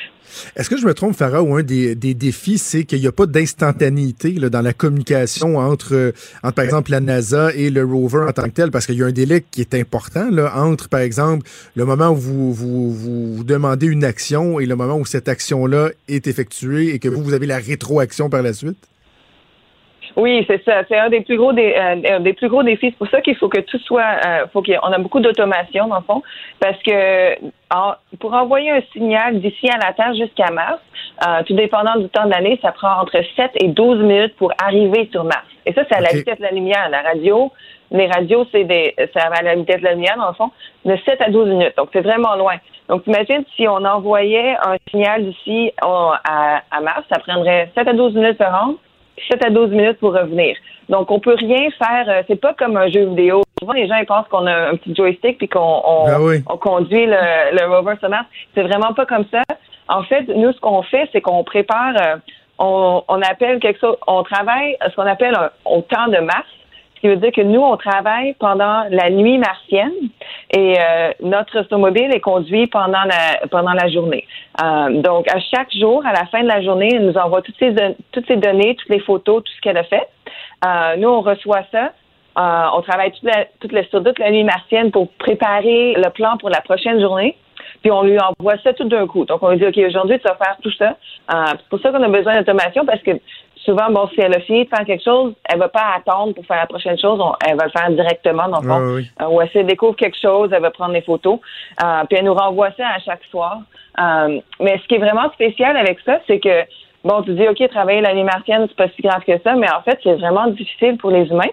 [0.57, 3.24] Est-ce que je me trompe, Farah, ou un des, défis, c'est qu'il n'y a pas
[3.24, 6.12] d'instantanéité dans la communication entre,
[6.55, 9.07] par exemple, la NASA et le rover en tant que tel, parce qu'il y a
[9.07, 13.87] un délai qui est important entre, par exemple, le moment où vous, vous, vous, demandez
[13.87, 17.46] une action et le moment où cette action-là est effectuée et que vous, vous avez
[17.46, 18.87] la rétroaction par la suite?
[20.16, 20.83] Oui, c'est ça.
[20.88, 22.90] C'est un des plus gros des, euh, des plus gros défis.
[22.90, 25.97] C'est pour ça qu'il faut que tout soit, euh, faut qu'on a beaucoup d'automation dans
[25.97, 26.23] le fond,
[26.61, 27.37] parce que
[28.18, 30.81] pour envoyer un signal d'ici à la Terre jusqu'à Mars,
[31.27, 34.53] euh, tout dépendant du temps de l'année, ça prend entre 7 et 12 minutes pour
[34.62, 35.47] arriver sur Mars.
[35.66, 36.88] Et ça, c'est à la vitesse de la lumière.
[36.90, 37.53] La radio,
[37.90, 40.50] les radios, c'est des, ça va à la vitesse de la lumière dans le fond,
[40.85, 41.75] de 7 à 12 minutes.
[41.77, 42.56] Donc c'est vraiment loin.
[42.88, 47.92] Donc imagine si on envoyait un signal d'ici à, à Mars, ça prendrait 7 à
[47.92, 48.75] 12 minutes par an.
[49.29, 50.56] 7 à 12 minutes pour revenir.
[50.88, 52.06] Donc, on peut rien faire.
[52.08, 53.42] Euh, c'est pas comme un jeu vidéo.
[53.60, 56.56] Souvent, les gens ils pensent qu'on a un petit joystick puis qu'on on, ben on
[56.56, 58.25] conduit le, le rover sommaire.
[58.54, 59.42] C'est vraiment pas comme ça.
[59.88, 62.16] En fait, nous, ce qu'on fait, c'est qu'on prépare euh,
[62.58, 66.46] on, on appelle quelque chose, on travaille ce qu'on appelle un, au temps de Mars,
[66.99, 69.92] ce qui veut dire que nous, on travaille pendant la nuit martienne
[70.51, 74.27] et euh, notre automobile est conduit pendant la, pendant la journée.
[74.61, 77.55] Euh, donc, à chaque jour, à la fin de la journée, elle nous envoie toutes
[77.61, 77.73] ces,
[78.11, 80.09] toutes ces données, toutes les photos, tout ce qu'elle a fait.
[80.67, 81.92] Euh, nous, on reçoit ça.
[82.37, 86.11] Euh, on travaille toute la, toute la, sur toute la nuit martienne pour préparer le
[86.11, 87.37] plan pour la prochaine journée.
[87.83, 89.25] Puis on lui envoie ça tout d'un coup.
[89.25, 90.96] Donc on lui dit OK, aujourd'hui tu vas faire tout ça.
[91.33, 93.13] Euh, c'est pour ça qu'on a besoin d'automation parce que
[93.69, 96.46] souvent, bon, si elle a fini de faire quelque chose, elle va pas attendre pour
[96.46, 97.21] faire la prochaine chose.
[97.46, 98.94] elle va le faire directement, dans le fond.
[98.94, 99.10] oui.
[99.21, 101.38] Euh, ou elle se découvre quelque chose, elle va prendre des photos.
[101.85, 103.58] Euh, puis elle nous renvoie ça à chaque soir.
[104.00, 106.62] Euh, mais ce qui est vraiment spécial avec ça, c'est que,
[107.04, 109.71] bon, tu dis, OK, travailler la nuit martienne, c'est pas si grave que ça, mais
[109.71, 111.52] en fait, c'est vraiment difficile pour les humains.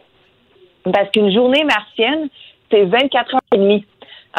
[0.93, 2.29] Parce qu'une journée martienne,
[2.71, 3.85] c'est 24 heures et demie.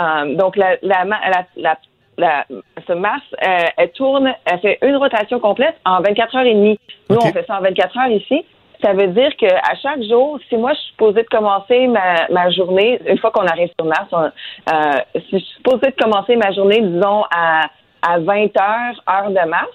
[0.01, 1.77] Euh, donc, la, la, la, la
[2.19, 2.45] la,
[2.87, 6.79] ce Mars, euh, elle tourne, elle fait une rotation complète en 24 heures et demie.
[7.11, 8.45] Nous, on fait ça en 24 heures ici.
[8.83, 12.27] Ça veut dire que à chaque jour, si moi je suis supposée de commencer ma,
[12.31, 15.97] ma journée, une fois qu'on arrive sur Mars, on- euh, si je suis supposée de
[16.03, 17.62] commencer ma journée, disons à,
[18.03, 19.71] à 20 heures, heure de Mars,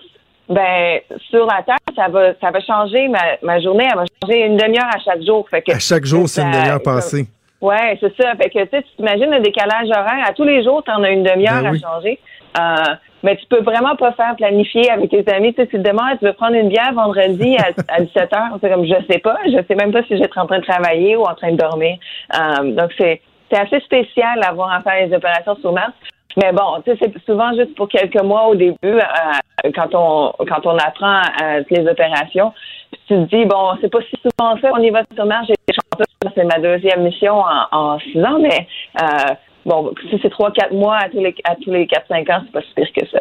[0.50, 4.46] ben sur la Terre, ça va ça va changer ma, ma journée, elle va changer
[4.46, 5.48] une demi-heure à chaque jour.
[5.50, 7.26] Fait que À chaque jour, c'est une demi-heure passée.
[7.62, 8.34] Ouais, c'est ça.
[8.36, 10.26] Fait que tu sais, tu t'imagines le décalage horaire.
[10.28, 11.82] À tous les jours, tu en as une demi-heure Ben oui.
[11.84, 12.20] à changer.
[12.60, 15.54] Euh, mais tu peux vraiment pas faire planifier avec tes amis.
[15.54, 18.58] Tu sais, tu te demandes, tu veux prendre une bière vendredi à, à 17 heures.
[18.62, 19.38] C'est comme, je sais pas.
[19.46, 21.98] Je sais même pas si être en train de travailler ou en train de dormir.
[22.36, 23.22] Euh, donc, c'est,
[23.52, 25.94] c'est assez spécial d'avoir à faire les opérations sur Mars.
[26.38, 30.32] Mais bon, tu sais, c'est souvent juste pour quelques mois au début, euh, quand on
[30.46, 32.54] quand on apprend euh, les opérations.
[32.92, 35.48] Puis tu te dis, bon, c'est pas si souvent ça, on y va sur Mars.
[35.48, 38.68] J'ai été chanceuse, c'est ma deuxième mission en, en six ans, mais
[39.02, 39.34] euh,
[39.66, 42.42] bon, si c'est trois, quatre mois à tous les à tous les quatre, cinq ans,
[42.46, 43.20] c'est pas si pire que ça.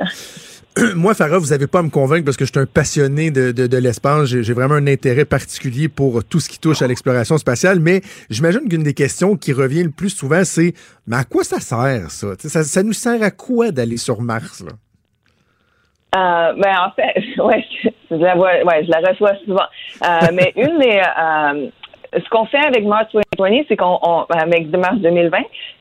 [0.95, 3.51] Moi, Farah, vous n'avez pas à me convaincre parce que je suis un passionné de,
[3.51, 4.27] de, de l'espace.
[4.27, 7.81] J'ai vraiment un intérêt particulier pour tout ce qui touche à l'exploration spatiale.
[7.81, 10.75] Mais j'imagine qu'une des questions qui revient le plus souvent, c'est
[11.07, 12.29] mais à quoi ça sert, ça?
[12.39, 14.65] Ça, ça nous sert à quoi d'aller sur Mars?
[14.65, 14.73] Là?
[16.13, 17.65] Euh, ben en fait, ouais,
[18.11, 19.67] je la vois, ouais, je la reçois souvent.
[20.05, 21.71] Euh, mais une des, euh,
[22.13, 25.39] ce qu'on fait avec Mars 2020, c'est qu'on, on, avec Mars 2020,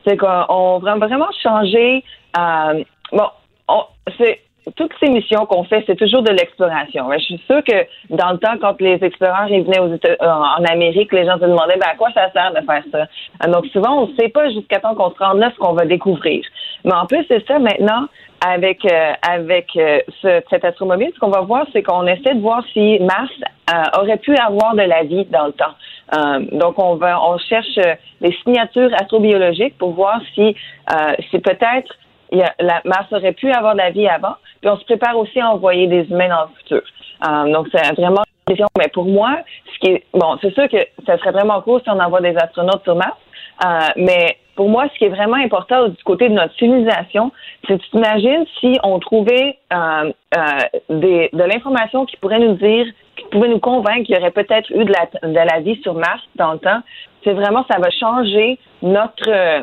[0.08, 2.04] c'est qu'on on va vraiment changer.
[2.38, 3.28] Euh, bon,
[3.68, 3.84] on,
[4.18, 4.42] c'est
[4.76, 7.10] toutes ces missions qu'on fait, c'est toujours de l'exploration.
[7.14, 10.64] Je suis sûre que dans le temps, quand les exploreurs ils venaient aux euh, en
[10.66, 13.08] Amérique, les gens se demandaient ben, à quoi ça sert de faire ça?
[13.46, 15.74] Euh, Donc souvent, on ne sait pas jusqu'à temps qu'on se rende là ce qu'on
[15.74, 16.44] va découvrir.
[16.84, 18.08] Mais en plus, c'est ça maintenant
[18.46, 22.42] avec euh, avec euh, ce, cet astromobile, ce qu'on va voir, c'est qu'on essaie de
[22.42, 23.32] voir si Mars
[23.74, 25.74] euh, aurait pu avoir de la vie dans le temps.
[26.16, 30.56] Euh, donc on va on cherche euh, des signatures astrobiologiques pour voir si
[30.92, 31.94] euh, si peut-être
[32.32, 34.36] la Mars aurait pu avoir de la vie avant.
[34.62, 36.82] Puis on se prépare aussi à envoyer des humains dans le futur.
[37.28, 38.68] Euh, donc c'est vraiment une question.
[38.78, 39.40] Mais pour moi,
[39.74, 42.36] ce qui est bon, c'est sûr que ça serait vraiment cool si on envoie des
[42.38, 43.18] astronautes sur Mars.
[43.66, 47.32] Euh, mais pour moi, ce qui est vraiment important du côté de notre civilisation,
[47.68, 50.42] c'est tu t'imagines si on trouvait euh, euh,
[50.90, 52.86] des, de l'information qui pourrait nous dire,
[53.20, 55.94] qui pouvait nous convaincre qu'il y aurait peut-être eu de la, de la vie sur
[55.94, 56.82] Mars dans le temps.
[57.24, 59.62] C'est vraiment, ça va changer notre euh,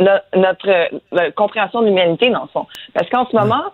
[0.00, 2.66] no- notre euh, compréhension de l'humanité, dans le fond.
[2.94, 3.64] Parce qu'en ce moment,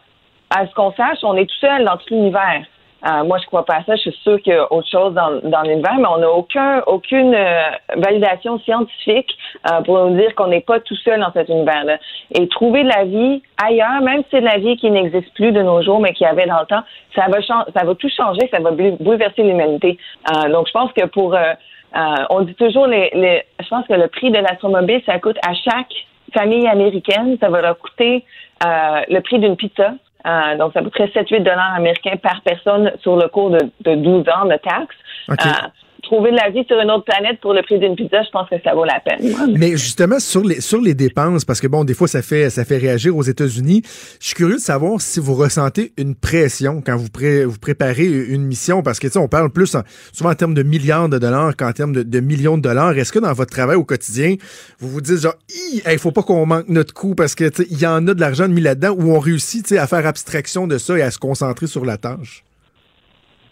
[0.51, 2.65] à ce qu'on sache, on est tout seul dans tout l'univers.
[3.07, 3.95] Euh, moi, je crois pas à ça.
[3.95, 6.83] Je suis sûre qu'il y a autre chose dans, dans l'univers, mais on n'a aucun,
[6.87, 7.63] aucune euh,
[7.97, 9.31] validation scientifique
[9.71, 11.99] euh, pour nous dire qu'on n'est pas tout seul dans cet univers-là.
[12.35, 15.53] Et trouver de la vie ailleurs, même si c'est de la vie qui n'existe plus
[15.53, 16.83] de nos jours, mais qui avait dans le temps,
[17.15, 19.97] ça va, ça va tout changer, ça va bou- bouleverser l'humanité.
[20.35, 21.35] Euh, donc, je pense que pour...
[21.35, 21.53] euh,
[21.97, 25.39] euh, on dit toujours, les, les, je pense que le prix de l'astromobile, ça coûte
[25.47, 25.95] à chaque
[26.37, 28.25] famille américaine, ça va leur coûter
[28.63, 29.93] le prix d'une pizza.
[30.27, 34.29] Euh, donc, ça coûterait 7-8 dollars américains par personne sur le cours de, de 12
[34.29, 34.97] ans de taxes.
[35.29, 35.47] OK.
[35.47, 35.69] Euh,
[36.09, 38.49] trouver de la vie sur une autre planète pour le prix d'une pizza, je pense
[38.49, 39.35] que ça vaut la peine.
[39.57, 42.65] Mais justement, sur les, sur les dépenses, parce que bon, des fois, ça fait, ça
[42.65, 43.83] fait réagir aux États-Unis.
[44.21, 48.07] Je suis curieux de savoir si vous ressentez une pression quand vous, pré- vous préparez
[48.07, 49.83] une mission, parce que, tu sais, on parle plus en-
[50.13, 52.97] souvent en termes de milliards de dollars qu'en termes de, millions de dollars.
[52.99, 54.35] Est-ce que dans votre travail au quotidien,
[54.81, 55.37] vous vous dites genre,
[55.75, 58.21] il hey, faut pas qu'on manque notre coup parce que, il y en a de
[58.21, 61.11] l'argent mis là-dedans où on réussit, tu sais, à faire abstraction de ça et à
[61.11, 62.43] se concentrer sur la tâche?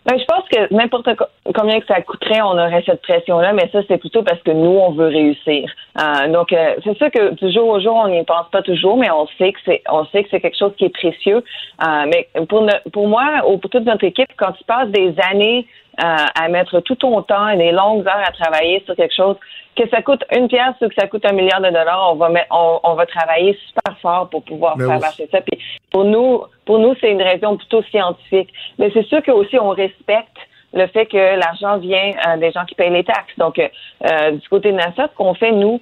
[0.07, 3.68] Ben, je pense que n'importe co- combien que ça coûterait, on aurait cette pression-là, mais
[3.72, 5.68] ça, c'est plutôt parce que nous, on veut réussir.
[6.00, 8.96] Euh, donc, euh, c'est sûr que du jour au jour, on n'y pense pas toujours,
[8.96, 11.42] mais on sait que c'est, on sait que c'est quelque chose qui est précieux.
[11.84, 15.12] Euh, mais pour, no- pour moi, ou pour toute notre équipe, quand tu passes des
[15.32, 15.66] années
[15.99, 19.36] à mettre tout ton temps et des longues heures à travailler sur quelque chose,
[19.76, 22.28] que ça coûte une pièce ou que ça coûte un milliard de dollars, on va
[22.30, 25.40] mettre, on, va travailler super fort pour pouvoir faire marcher ça.
[25.40, 25.59] Puis
[25.90, 28.53] pour nous, pour nous, c'est une raison plutôt scientifique.
[28.78, 30.38] Mais c'est sûr que aussi on respecte
[30.72, 33.32] le fait que l'argent vient euh, des gens qui payent les taxes.
[33.38, 33.68] Donc, euh,
[34.05, 35.80] euh, du côté de NASA, ce qu'on fait, nous,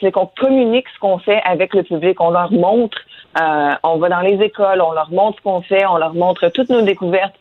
[0.00, 2.20] c'est qu'on communique ce qu'on fait avec le public.
[2.20, 2.98] On leur montre,
[3.82, 6.70] on va dans les écoles, on leur montre ce qu'on fait, on leur montre toutes
[6.70, 7.34] nos découvertes.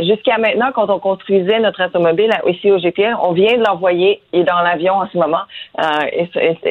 [0.00, 4.40] Jusqu'à maintenant, quand on construisait notre automobile ici au GPL, on vient de l'envoyer, il
[4.40, 5.42] est dans l'avion en ce moment,
[5.78, 6.28] et,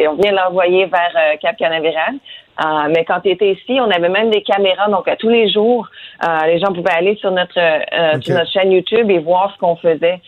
[0.07, 2.15] on vient de l'envoyer vers Cap Canaveral.
[2.59, 5.49] Euh, mais quand tu étais ici, on avait même des caméras, donc à tous les
[5.49, 5.87] jours,
[6.23, 9.59] euh, les gens pouvaient aller sur notre euh, sur notre chaîne YouTube et voir ce
[9.59, 10.21] qu'on faisait.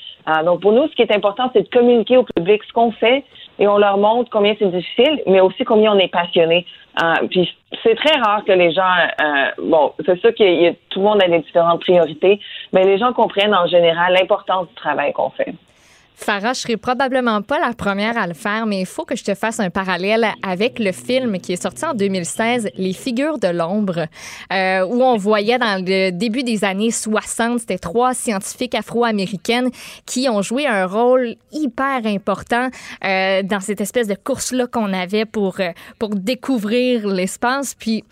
[0.46, 3.24] donc pour nous, ce qui est important, c'est de communiquer au public ce qu'on fait
[3.64, 6.66] et on leur montre combien c'est difficile, mais aussi combien on est passionné.
[7.30, 7.49] puis
[7.82, 8.93] c'est très rare que les gens,
[9.57, 12.41] bon, c'est sûr que tout le monde a des différentes priorités,
[12.74, 15.53] mais les gens comprennent en général l'importance du travail qu'on fait.
[16.16, 19.24] Farah, je serai probablement pas la première à le faire, mais il faut que je
[19.24, 23.47] te fasse un parallèle avec le film qui est sorti en 2016, Les figures de
[23.47, 24.07] l'ombre,
[24.51, 29.70] euh, où on voyait dans le début des années 60, c'était trois scientifiques afro-américaines
[30.05, 32.70] qui ont joué un rôle hyper important
[33.03, 37.76] euh, dans cette espèce de course-là qu'on avait pour, euh, pour découvrir l'espace.
[37.76, 38.03] Puis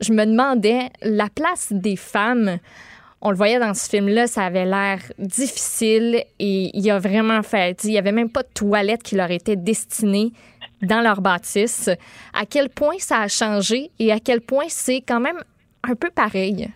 [0.00, 2.58] je me demandais la place des femmes
[3.20, 7.82] on le voyait dans ce film-là, ça avait l'air difficile et il a vraiment fait.
[7.84, 10.32] Il n'y avait même pas de toilette qui leur était destinée
[10.82, 11.90] dans leur bâtisse.
[12.32, 15.42] À quel point ça a changé et à quel point c'est quand même
[15.82, 16.68] un peu pareil?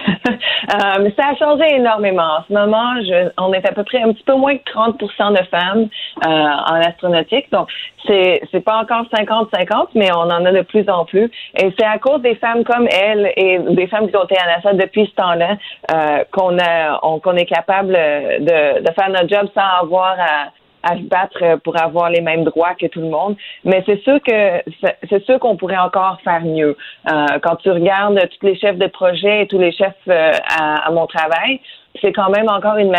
[0.72, 2.38] Euh, ça a changé énormément.
[2.38, 4.98] En ce moment, je, on est à peu près un petit peu moins que 30
[5.00, 5.90] de femmes
[6.26, 7.52] euh, en astronautique.
[7.52, 7.68] Donc,
[8.06, 11.30] c'est c'est pas encore 50-50, mais on en a de plus en plus.
[11.58, 14.56] Et c'est à cause des femmes comme elle et des femmes qui ont été à
[14.56, 15.58] NASA depuis ce temps-là
[15.92, 20.50] euh, qu'on a qu'on est capable de, de faire notre job sans avoir à
[20.84, 23.36] à se battre pour avoir les mêmes droits que tout le monde.
[23.64, 24.62] Mais c'est sûr que
[25.10, 26.78] c'est sûr qu'on pourrait encore faire mieux.
[27.12, 30.92] Euh, quand tu regardes tous les chefs de projet et tous les chefs euh, à,
[30.92, 31.60] mon travail,
[32.02, 32.92] c'est quand même encore une,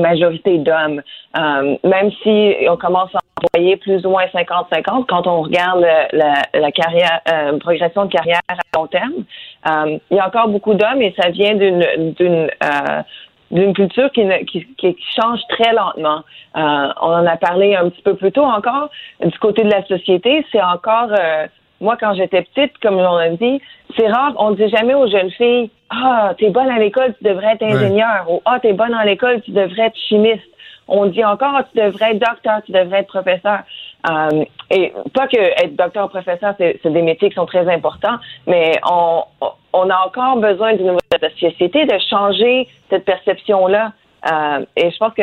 [0.00, 1.02] majorité d'hommes.
[1.38, 3.18] Euh, même si on commence à
[3.54, 5.80] envoyer plus ou moins 50-50, quand on regarde
[6.12, 9.24] la, la carrière, euh, progression de carrière à long terme,
[9.68, 12.48] euh, il y a encore beaucoup d'hommes et ça vient d'une
[13.54, 16.22] d'une culture qui, qui, qui, change très lentement.
[16.56, 18.90] Euh, on en a parlé un petit peu plus tôt encore.
[19.24, 21.08] Du côté de la société, c'est encore...
[21.10, 21.46] Euh,
[21.80, 23.60] moi, quand j'étais petite, comme on a dit,
[23.96, 27.24] c'est rare, on ne dit jamais aux jeunes filles «Ah, t'es bonne à l'école, tu
[27.24, 28.26] devrais être ingénieur.
[28.28, 30.42] ou «Ah, t'es bonne à l'école, tu devrais être chimiste.»
[30.88, 33.60] On dit encore «Tu devrais être docteur, tu devrais être professeur.
[34.08, 38.16] Euh, et pas que être docteur ou professeur, c'est des métiers qui sont très importants,
[38.46, 39.22] mais on,
[39.72, 43.92] on a encore besoin d'une nouvelle société de changer cette perception-là.
[44.30, 45.22] Euh, et je pense que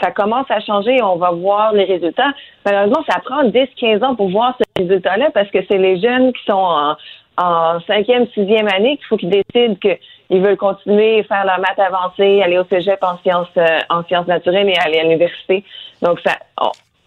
[0.00, 2.32] ça commence à changer on va voir les résultats.
[2.64, 6.44] Malheureusement, ça prend 10-15 ans pour voir ce résultat-là parce que c'est les jeunes qui
[6.46, 6.96] sont en,
[7.36, 12.42] en cinquième, sixième année qu'il faut qu'ils décident qu'ils veulent continuer, faire leur maths avancée,
[12.42, 15.64] aller au cégep en sciences, euh, en sciences naturelles et aller à l'université.
[16.02, 16.32] Donc, ça,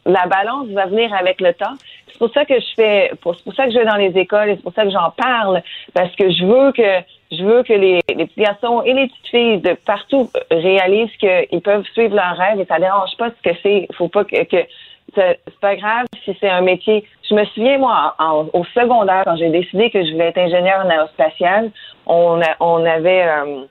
[0.05, 1.75] la balance va venir avec le temps.
[2.07, 4.49] C'est pour ça que je fais, c'est pour ça que je vais dans les écoles
[4.49, 5.61] et c'est pour ça que j'en parle
[5.93, 9.27] parce que je veux que je veux que les, les petits garçons et les petites
[9.27, 13.55] filles de partout réalisent qu'ils peuvent suivre leurs rêves et ça dérange pas ce que
[13.63, 13.87] c'est.
[13.93, 14.67] Faut pas que, que
[15.15, 17.05] c'est pas grave si c'est un métier.
[17.29, 18.15] Je me souviens, moi,
[18.53, 21.71] au secondaire, quand j'ai décidé que je voulais être ingénieur en aérospatiale,
[22.05, 23.65] on, on avait euh,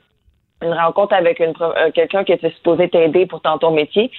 [0.61, 4.11] une rencontre avec une, euh, quelqu'un qui était supposé t'aider pour ton métier.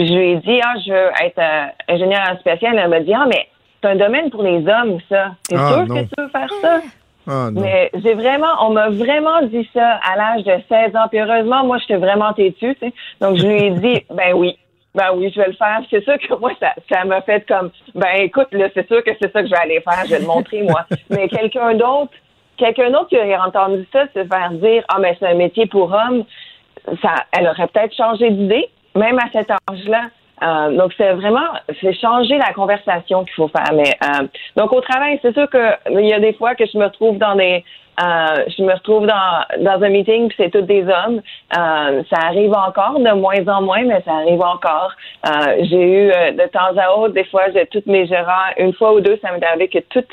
[0.00, 2.78] Puis je lui ai dit, ah, je veux être euh, ingénieur spatial.
[2.78, 3.48] Elle m'a dit, ah, mais
[3.82, 5.32] c'est un domaine pour les hommes, ça.
[5.46, 6.80] T'es ah, sûr que tu veux faire ça?
[7.28, 11.06] Ah, mais j'ai vraiment, on m'a vraiment dit ça à l'âge de 16 ans.
[11.10, 12.94] Puis heureusement, moi, j'étais vraiment têtue, tu sais.
[13.20, 14.56] Donc, je lui ai dit, ben oui,
[14.94, 15.82] ben oui, je vais le faire.
[15.90, 19.10] C'est sûr que moi, ça, ça m'a fait comme, ben écoute, là, c'est sûr que
[19.20, 20.02] c'est ça que je vais aller faire.
[20.06, 20.86] Je vais le montrer, moi.
[21.10, 22.12] mais quelqu'un d'autre,
[22.56, 25.92] quelqu'un d'autre qui aurait entendu ça, se faire dire, ah, mais c'est un métier pour
[25.92, 26.24] hommes,
[27.02, 30.02] ça, elle aurait peut-être changé d'idée même à cet âge-là.
[30.42, 31.48] Euh, donc c'est vraiment
[31.82, 33.74] c'est changer la conversation qu'il faut faire.
[33.74, 34.26] Mais euh,
[34.56, 37.18] donc au travail, c'est sûr que il y a des fois que je me retrouve
[37.18, 37.62] dans des
[38.02, 41.20] euh, je me retrouve dans, dans un meeting puis c'est tous des hommes.
[41.52, 44.92] ça arrive encore de moins en moins, mais ça arrive encore.
[45.24, 49.00] j'ai eu de temps à autre, des fois, j'ai toutes mes gérants, une fois ou
[49.00, 50.08] deux, ça m'est arrivé que toutes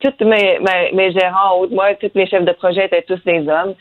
[0.00, 3.48] toutes mes, mes, mes gérants de moi, tous mes chefs de projet étaient tous des
[3.48, 3.74] hommes.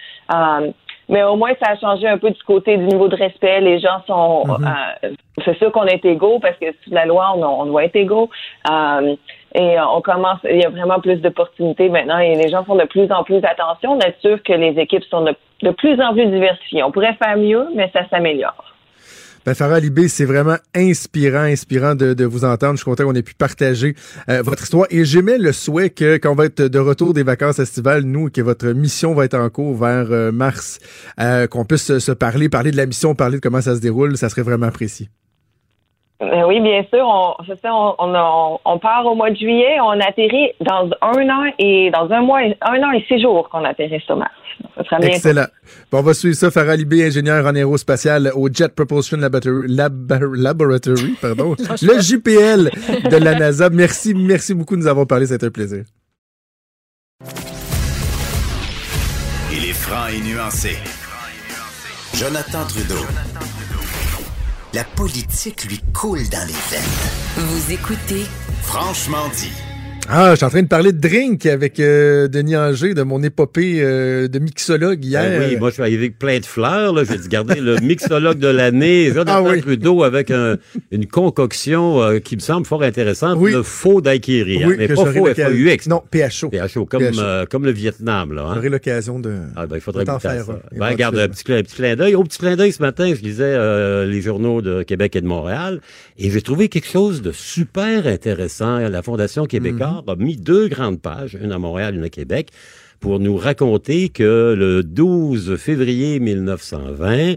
[1.10, 3.62] Mais au moins, ça a changé un peu du côté du niveau de respect.
[3.62, 4.44] Les gens sont...
[4.48, 4.74] Mhm.
[5.04, 5.10] Euh,
[5.44, 8.30] c'est sûr qu'on est égaux parce que sous la loi, on, doit être égaux.
[8.70, 9.16] Euh,
[9.56, 12.76] Et euh, on commence, il y a vraiment plus d'opportunités maintenant et les gens font
[12.76, 13.94] de plus en plus attention.
[13.94, 16.84] On est sûr que les équipes sont de, de plus en plus diversifiées.
[16.84, 18.73] On pourrait faire mieux, mais ça s'améliore.
[19.46, 22.74] Ben, Farah Libé, c'est vraiment inspirant, inspirant de, de, vous entendre.
[22.74, 23.94] Je suis content qu'on ait pu partager
[24.30, 24.88] euh, votre histoire.
[24.90, 28.30] Et j'aimais le souhait que, quand on va être de retour des vacances estivales, nous,
[28.30, 30.80] que votre mission va être en cours vers euh, mars,
[31.20, 34.16] euh, qu'on puisse se parler, parler de la mission, parler de comment ça se déroule,
[34.16, 35.10] ça serait vraiment apprécié.
[36.22, 37.06] Euh, oui, bien sûr.
[37.06, 37.34] On,
[38.00, 39.78] on, on, on, part au mois de juillet.
[39.82, 43.66] On atterrit dans un an et dans un mois, un an et six jours qu'on
[43.66, 44.32] atterrit sur Mars.
[44.76, 45.48] Ça sera Excellent.
[45.92, 46.52] Bon, on va suivre ça.
[46.52, 52.72] Farah Libé, ingénieur en aérospatial au Jet Propulsion Laboratory, Laboratory pardon, le JPL
[53.10, 53.70] de la NASA.
[53.70, 55.28] Merci, merci beaucoup de nous avoir parlé.
[55.28, 55.84] C'était un plaisir.
[59.52, 60.78] Il est franc et nuancé.
[62.16, 63.06] Jonathan Trudeau.
[64.74, 67.46] La politique lui coule dans les veines.
[67.48, 68.26] Vous écoutez
[68.64, 69.73] Franchement dit.
[70.10, 73.24] Ah, je suis en train de parler de drink avec euh, Denis Anger, de mon
[73.24, 75.40] épopée euh, de mixologue hier.
[75.40, 76.94] Ben oui, moi je suis arrivé avec plein de fleurs.
[77.06, 79.62] J'ai dit, regardez, le mixologue de l'année, Jonathan Ah oui.
[79.62, 80.58] Trudeau avec un-
[80.92, 83.54] une concoction euh, qui me semble fort intéressante, Oui.
[83.54, 84.62] le faux daiquiri.
[84.64, 85.88] hein, Oui, mais que pas faux F-A-U-X.
[85.88, 86.50] Non, PHO.
[86.50, 87.20] PHO, comme, PHO.
[87.22, 88.34] euh, comme le Vietnam.
[88.34, 88.52] Là, hein.
[88.56, 89.34] J'aurai l'occasion de.
[89.56, 90.60] Ah ben, il faudrait à faire ça.
[90.78, 92.16] Ben, regarde, un petit, clin- un petit clin d'œil.
[92.16, 95.80] Au petit clin d'œil, ce matin, je lisais les journaux de Québec et de Montréal
[96.20, 98.80] et j'ai trouvé quelque chose de super intéressant.
[98.80, 100.10] La Fondation Québécois Mhm.
[100.10, 102.50] a mis deux grandes pages, une à Montréal, une à Québec,
[103.00, 107.36] pour nous raconter que le 12 février 1920,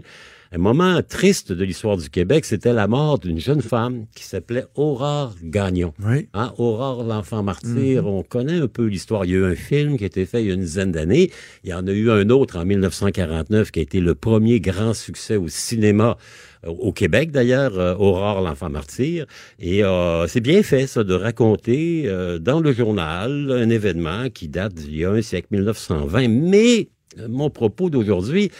[0.53, 4.65] un moment triste de l'histoire du Québec, c'était la mort d'une jeune femme qui s'appelait
[4.75, 5.93] Aurore Gagnon.
[6.05, 6.29] Oui.
[6.33, 9.25] Hein, Aurore, l'enfant martyr, on connaît un peu l'histoire.
[9.25, 10.93] Il y a eu un film qui a été fait il y a une dizaine
[10.93, 11.31] d'années.
[11.65, 14.93] Il y en a eu un autre en 1949 qui a été le premier grand
[14.93, 16.17] succès au cinéma
[16.65, 19.25] au Québec d'ailleurs, euh, Aurore, l'enfant martyr.
[19.59, 24.47] Et euh, c'est bien fait ça de raconter euh, dans le journal un événement qui
[24.47, 26.27] date d'il y a un siècle, 1920.
[26.27, 26.96] Mais euh,
[27.29, 28.51] mon propos d'aujourd'hui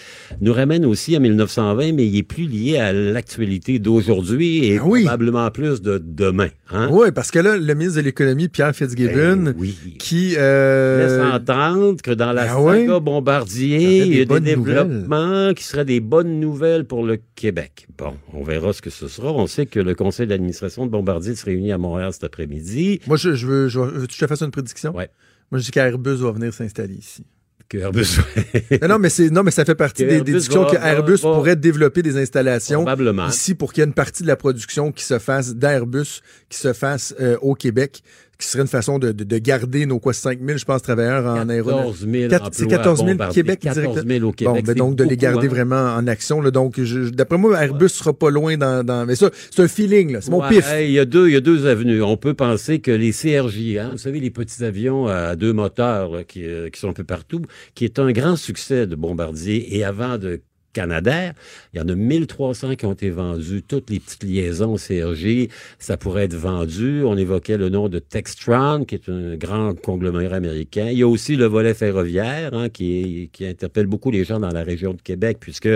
[0.41, 4.84] nous ramène aussi à 1920, mais il est plus lié à l'actualité d'aujourd'hui et Ah
[4.86, 5.02] oui.
[5.04, 6.48] probablement plus de demain.
[6.72, 6.89] Hein?
[6.91, 9.76] Oui, parce que là, le ministre de l'Économie, Pierre Fitzgibbon, Ben oui.
[10.00, 10.36] qui.
[10.38, 13.02] euh, laisse entendre que dans la ben saga oui.
[13.02, 17.88] Bombardier, Il y a des développements qui seraient des bonnes nouvelles pour le Québec.
[17.98, 19.32] Bon, on verra ce que ce sera.
[19.34, 23.02] On sait que le conseil d'administration de Bombardier se réunit à Montréal cet après-midi.
[23.08, 23.68] Moi, je, je veux.
[23.68, 24.95] Je, veux- veux-tu que je te fasse une prédiction?
[24.95, 25.10] Ouais.
[25.52, 27.24] Moi, je dis qu'Airbus va venir s'installer ici.
[27.70, 28.20] Que Airbus-
[28.82, 31.15] non, non, mais c'est non, mais ça fait partie des, des discussions va- que Airbus
[31.15, 32.86] va- pourrait développer des installations
[33.28, 36.57] ici pour qu'il y ait une partie de la production qui se fasse d'Airbus, qui
[36.57, 38.03] se fasse euh, au Québec,
[38.40, 41.26] qui serait une façon de, de, de garder nos quoi 5 000, je pense, travailleurs
[41.26, 42.06] en aéronautique.
[42.06, 43.44] 14 000 Quatre- emplois C'est 14 à 000 Bombardier.
[43.44, 44.08] Québec 14 direct.
[44.08, 44.54] 000 au Québec.
[44.54, 45.50] Bon, ben donc de les garder hein.
[45.50, 46.42] vraiment en action.
[46.42, 48.84] Là, donc, d'après moi, Airbus sera pas loin dans.
[48.84, 50.14] dans mais ça, c'est un feeling.
[50.14, 50.22] là.
[50.22, 50.68] C'est mon Ouais, pif.
[50.82, 52.02] Il y a deux, il y a deux avenues.
[52.04, 56.12] On peut penser que les CRJ, hein, vous savez, les petits avions à deux moteurs
[56.12, 57.42] là, qui, euh, qui sont un peu partout,
[57.74, 60.42] qui est un grand succès de Bombardier et avant de
[60.78, 61.34] Canadair,
[61.73, 65.47] il y en a 1300 qui ont été vendus, toutes les petites liaisons CRJ,
[65.80, 67.01] ça pourrait être vendu.
[67.03, 70.89] On évoquait le nom de Textron, qui est un grand conglomérat américain.
[70.91, 74.61] Il y a aussi le volet ferroviaire, hein, qui, interpelle beaucoup les gens dans la
[74.61, 75.69] région de Québec, puisque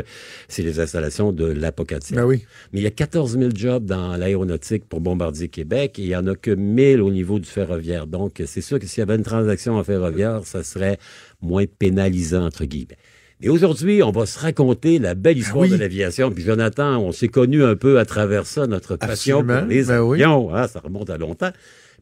[0.47, 2.17] c'est les installations de l'Apocatien.
[2.17, 2.45] Ben oui.
[2.71, 6.15] Mais il y a 14 000 jobs dans l'aéronautique pour Bombardier Québec et il n'y
[6.15, 8.05] en a que 1000 au niveau du ferroviaire.
[8.05, 10.99] Donc, c'est sûr que s'il y avait une transaction en ferroviaire, ça serait
[11.41, 12.97] moins pénalisant, entre guillemets.
[13.43, 15.69] Et aujourd'hui, on va se raconter la belle histoire Ah oui.
[15.71, 16.31] de l'aviation.
[16.31, 19.59] Puis Jonathan, on s'est connu un peu à travers ça, notre passion Absolument.
[19.61, 20.21] pour les Ben oui.
[20.23, 20.55] avions.
[20.55, 21.51] hein, ça remonte à longtemps.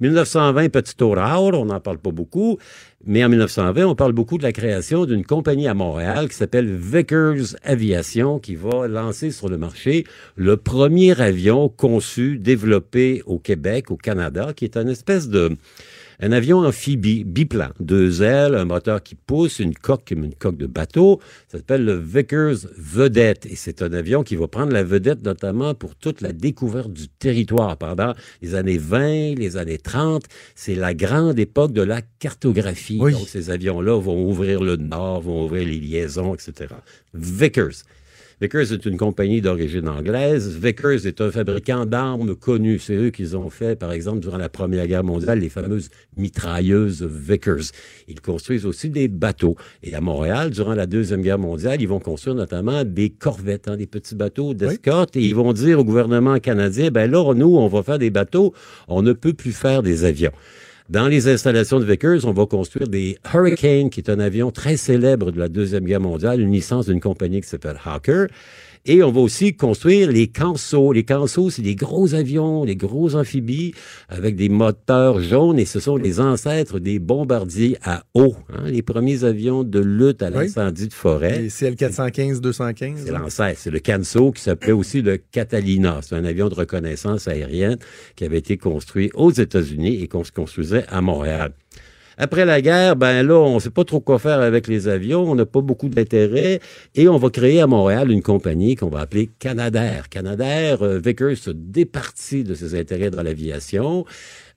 [0.01, 2.57] 1920, petit Aurore, on n'en parle pas beaucoup,
[3.05, 6.73] mais en 1920, on parle beaucoup de la création d'une compagnie à Montréal qui s'appelle
[6.73, 10.05] Vickers Aviation, qui va lancer sur le marché
[10.37, 15.49] le premier avion conçu, développé au Québec, au Canada, qui est une espèce de
[16.19, 20.57] un avion amphibie, biplan, deux ailes, un moteur qui pousse, une coque comme une coque
[20.57, 21.21] de bateau.
[21.47, 23.45] Ça s'appelle le Vickers Vedette.
[23.45, 27.07] Et c'est un avion qui va prendre la vedette notamment pour toute la découverte du
[27.07, 30.23] territoire pendant les années 20, les années 30.
[30.55, 32.99] C'est la grande époque de la cartographie.
[32.99, 33.13] Oui.
[33.13, 36.73] Donc, ces avions-là vont ouvrir le nord, vont ouvrir les liaisons, etc.
[37.13, 37.83] Vickers.
[38.41, 40.57] Vickers est une compagnie d'origine anglaise.
[40.57, 42.79] Vickers est un fabricant d'armes connu.
[42.79, 47.03] C'est eux qui ont fait, par exemple, durant la Première Guerre mondiale, les fameuses mitrailleuses
[47.03, 47.73] Vickers.
[48.07, 49.57] Ils construisent aussi des bateaux.
[49.83, 53.75] Et à Montréal, durant la Deuxième Guerre mondiale, ils vont construire notamment des corvettes, hein,
[53.75, 55.17] des petits bateaux d'escorte.
[55.17, 58.53] Et ils vont dire au gouvernement canadien, ben là, nous, on va faire des bateaux.
[58.87, 60.31] On ne peut plus faire des avions.
[60.89, 64.75] Dans les installations de Vickers, on va construire des Hurricane, qui est un avion très
[64.75, 68.25] célèbre de la Deuxième Guerre mondiale, une licence d'une compagnie qui s'appelle Hawker.
[68.85, 70.93] Et on va aussi construire les canceaux.
[70.93, 73.73] Les canceaux, c'est des gros avions, des gros amphibies
[74.07, 78.35] avec des moteurs jaunes et ce sont les ancêtres des bombardiers à eau.
[78.53, 80.45] hein, les premiers avions de lutte à Oui.
[80.45, 81.45] l'incendie de forêt.
[81.45, 83.01] Et CL415, 215.
[83.05, 85.99] C'est l'ancêtre, c'est le Canso qui s'appelait aussi le Catalina.
[86.01, 87.77] C'est un avion de reconnaissance aérienne
[88.15, 91.51] qui avait été construit aux États-Unis et qu'on se construisait à Montréal.
[92.21, 95.35] Après la guerre, ben là, on sait pas trop quoi faire avec les avions, on
[95.35, 96.59] n'a pas beaucoup d'intérêt
[96.93, 100.09] et on va créer à Montréal une compagnie qu'on va appeler Canadair.
[100.09, 104.03] Canadair, euh, Vickers se départit de ses intérêts dans l'aviation.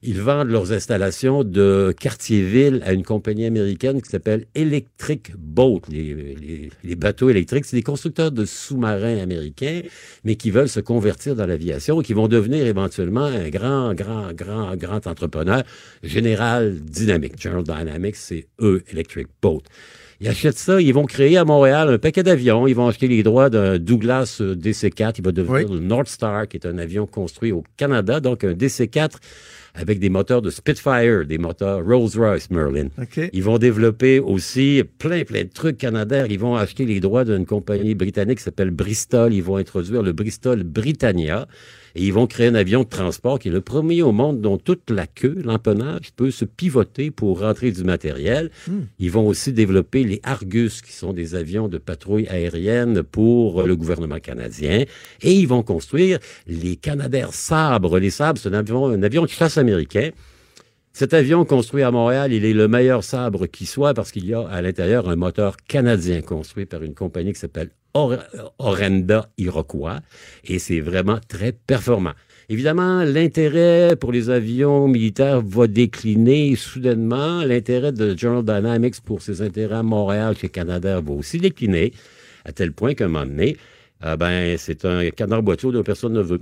[0.05, 5.83] Ils vendent leurs installations de Cartierville à une compagnie américaine qui s'appelle Electric Boat.
[5.89, 9.83] Les, les- les bateaux électriques, c'est des constructeurs de sous-marins américains,
[10.25, 14.33] mais qui veulent se convertir dans l'aviation et qui vont devenir éventuellement un grand, grand,
[14.33, 15.63] grand, grand entrepreneur.
[16.03, 17.41] General Dynamics.
[17.41, 19.63] General Dynamics, c'est eux, Electric Boat.
[20.21, 22.67] Ils achètent ça, ils vont créer à Montréal un paquet d'avions.
[22.69, 25.15] Ils vont acheter les droits d'un Douglas euh, DC-4.
[25.19, 25.75] Il va devenir Oui.
[25.77, 29.15] le North Star, qui est un avion construit au Canada, donc un DC-4
[29.75, 32.89] avec des moteurs de Spitfire, des moteurs Rolls-Royce Merlin.
[33.33, 36.27] Ils vont développer aussi plein, plein de trucs canadaires.
[36.31, 39.33] Ils vont acheter les droits d'une compagnie britannique qui s'appelle Bristol.
[39.33, 41.47] Ils vont introduire le Bristol Britannia.
[41.95, 44.59] Et ils vont créer un avion de transport qui est le premier au monde dont
[44.59, 48.51] toute la queue, l'empennage, peut se pivoter pour rentrer du matériel.
[48.99, 53.77] Ils vont aussi développer les Argus, qui sont des avions de patrouille aérienne pour le
[53.77, 54.85] gouvernement canadien.
[55.23, 57.99] Et ils vont construire les Canadair Sabre.
[57.99, 60.11] Les Sabres, c'est un avion, un avion de chasse américain.
[60.95, 64.35] Cet avion construit à Montréal, il est le meilleur sabre qui soit parce qu'il y
[64.35, 68.17] a à l'intérieur un moteur canadien construit par une compagnie qui s'appelle Or-
[68.59, 70.01] Orenda Iroquois
[70.45, 72.13] et c'est vraiment très performant.
[72.49, 77.43] Évidemment, l'intérêt pour les avions militaires va décliner soudainement.
[77.45, 81.93] L'intérêt de General Dynamics pour ses intérêts à Montréal chez Canadair va aussi décliner,
[82.45, 83.57] à tel point qu'à un moment donné,
[84.01, 86.41] ah ben, c'est un canard boiteux dont personne ne veut.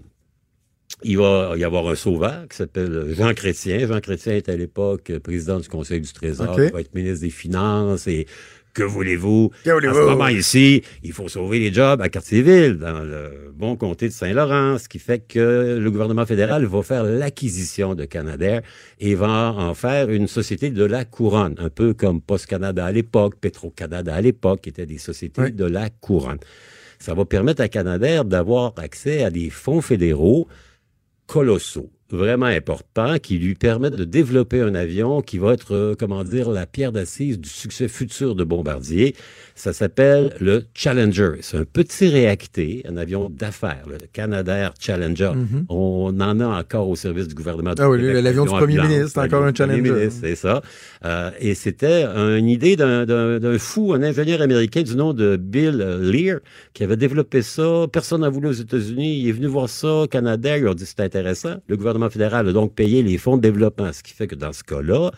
[1.02, 3.86] Il va y avoir un sauveur qui s'appelle Jean Chrétien.
[3.86, 7.30] Jean Chrétien est à l'époque président du Conseil du Trésor, il va être ministre des
[7.30, 8.26] Finances et
[8.74, 9.50] que voulez-vous?
[9.64, 9.94] Que voulez-vous?
[9.94, 14.08] En ce moment ici, il faut sauver les jobs à Cartierville, dans le bon comté
[14.08, 18.62] de Saint-Laurent, ce qui fait que le gouvernement fédéral va faire l'acquisition de Canadair
[19.00, 22.92] et va en faire une société de la couronne, un peu comme Post Canada à
[22.92, 25.52] l'époque, Petro-Canada à l'époque, qui étaient des sociétés Oui.
[25.52, 26.38] de la couronne.
[26.98, 30.48] Ça va permettre à Canadair d'avoir accès à des fonds fédéraux
[31.26, 36.24] colossaux, vraiment importants, qui lui permettent de développer un avion qui va être, euh, comment
[36.24, 39.14] dire, la pierre d'assise du succès futur de Bombardier.
[39.54, 41.32] Ça s'appelle le Challenger.
[41.42, 45.32] C'est un petit réacté, un avion d'affaires, le Canadair Challenger.
[45.68, 47.82] On en a encore au service du gouvernement du.
[47.82, 50.08] Ah oui, l'avion du premier ministre, encore un Challenger.
[50.10, 50.62] c'est ça.
[51.04, 56.38] Euh, et c'était une idée d'un- fou, un ingénieur américain du nom de Bill Lear,
[56.72, 57.86] qui avait développé ça.
[57.92, 59.18] Personne n'a voulu aux États-Unis.
[59.20, 60.56] Il est venu voir ça au Canada.
[60.56, 61.56] Ils ont dit c'est intéressant.
[61.68, 64.52] Le gouvernement fédéral a donc payé les fonds de développement, ce qui fait que dans
[64.52, 65.10] ce cas-là,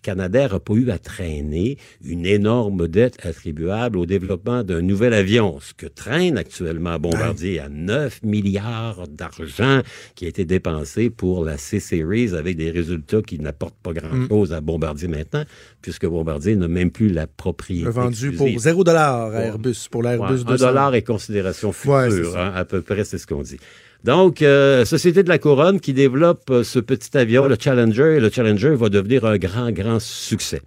[0.00, 5.58] Canadair n'a pas eu à traîner une énorme dette attribuable au développement d'un nouvel avion,
[5.60, 9.80] ce que traîne actuellement Bombardier à 9 milliards d'argent
[10.14, 14.60] qui a été dépensé pour la C-Series avec des résultats qui n'apportent pas grand-chose à
[14.60, 15.42] Bombardier maintenant,
[15.82, 17.90] puisque Bombardier n'a même plus la propriété.
[17.90, 18.58] Vendu pour exclusive.
[18.60, 19.46] 0 à Ouais.
[19.46, 20.66] Airbus, pour Ouais, l'Airbus un 200.
[20.68, 23.58] dollar et considération Ouais, future, hein, à peu près, c'est ce qu'on dit.
[24.04, 28.20] Donc, euh, Société de la Couronne qui développe euh, ce petit avion, le Challenger, et
[28.20, 30.62] le Challenger va devenir un grand, grand succès.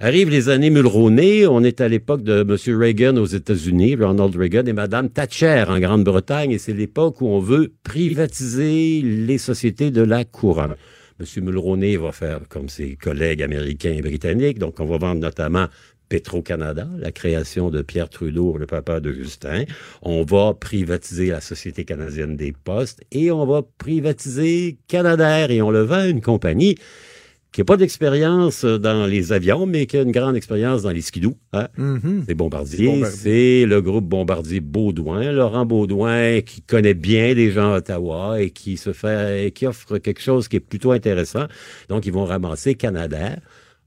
[0.00, 2.78] Arrivent les années Mulroney, on est à l'époque de M.
[2.78, 7.40] Reagan aux États-Unis, Ronald Reagan, et Mme Thatcher en Grande-Bretagne, et c'est l'époque où on
[7.40, 10.76] veut privatiser les sociétés de la couronne.
[11.20, 11.44] M.
[11.44, 15.66] Mulroney va faire comme ses collègues américains et britanniques, donc on va vendre notamment
[16.08, 19.64] Petro-Canada, la création de Pierre Trudeau, le papa de Justin.
[20.02, 25.70] On va privatiser la Société canadienne des postes et on va privatiser Canadair et on
[25.70, 26.76] le vend à une compagnie
[27.52, 31.00] qui n'a pas d'expérience dans les avions, mais qui a une grande expérience dans les
[31.00, 31.34] skidoo.
[31.52, 31.68] Hein?
[32.26, 33.18] C'est Bombardier, Bombardier.
[33.18, 38.50] c'est le groupe Bombardier Baudouin, Laurent Baudouin qui connaît bien les gens à Ottawa et
[38.50, 41.46] qui se fait, qui offre quelque chose qui est plutôt intéressant.
[41.88, 43.38] Donc, ils vont ramasser Canadair,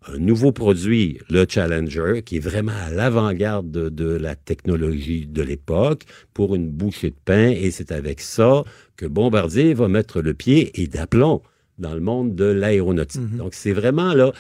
[0.08, 5.42] un nouveau produit, le Challenger, qui est vraiment à l'avant-garde de, de la technologie de
[5.42, 7.50] l'époque pour une bouchée de pain.
[7.50, 8.64] Et c'est avec ça
[8.98, 11.42] que Bombardier va mettre le pied et d'aplomb
[11.78, 13.36] dans le monde de l'aéronautique.
[13.36, 14.32] Donc, c'est vraiment là,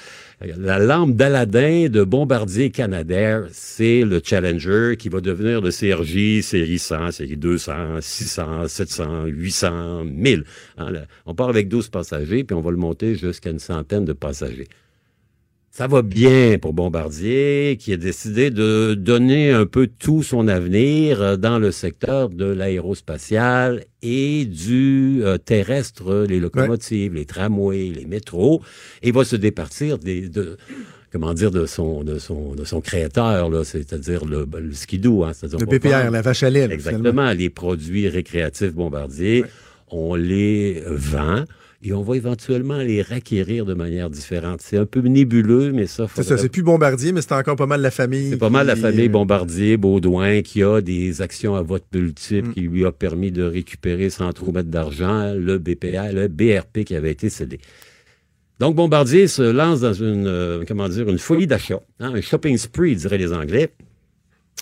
[0.41, 6.80] la lampe d'Aladin de Bombardier Canadair, c'est le Challenger qui va devenir le CRJ, série
[6.80, 10.43] 100, série 200, 600, 700, 800, 1000.
[10.78, 14.05] Hein, là, on part avec 12 passagers, puis on va le monter jusqu'à une centaine
[14.05, 14.68] de passagers.
[15.74, 21.22] Ça va bien pour Bombardier, qui a décidé de donner un peu tout son avenir
[21.22, 28.05] euh, dans le secteur de l'aérospatial et du euh, terrestre, les locomotives, les tramways, les
[28.05, 28.61] métros,
[29.01, 30.57] et va se départir des, de,
[31.09, 35.32] comment dire, de son, de son, de son créateur, là, c'est-à-dire le, le skidoo, hein,
[35.34, 36.67] c'est-à-dire Le PPR, prendre- la vache à lait.
[36.69, 36.97] Exactement.
[37.11, 37.32] finalement.
[37.32, 39.45] Les produits récréatifs Bombardier,
[39.89, 41.45] on les vend
[41.84, 44.61] et on va éventuellement les requérir de manière différente.
[44.61, 47.65] C'est un peu nébuleux, mais ça, C'est ça, c'est plus Bombardier, mais c'est encore pas
[47.65, 48.29] mal la famille.
[48.29, 52.53] c'est pas mal la famille Bombardier, Baudouin, qui a des actions à vote multiple Mm.
[52.53, 56.95] qui lui a permis de récupérer sans trop mettre d'argent le BPA, le BRP qui
[56.95, 57.59] avait été cédé.
[58.59, 62.57] Donc Bombardier se lance dans une, euh, comment dire, une folie d'achat, hein, un shopping
[62.57, 63.71] spree, diraient les Anglais.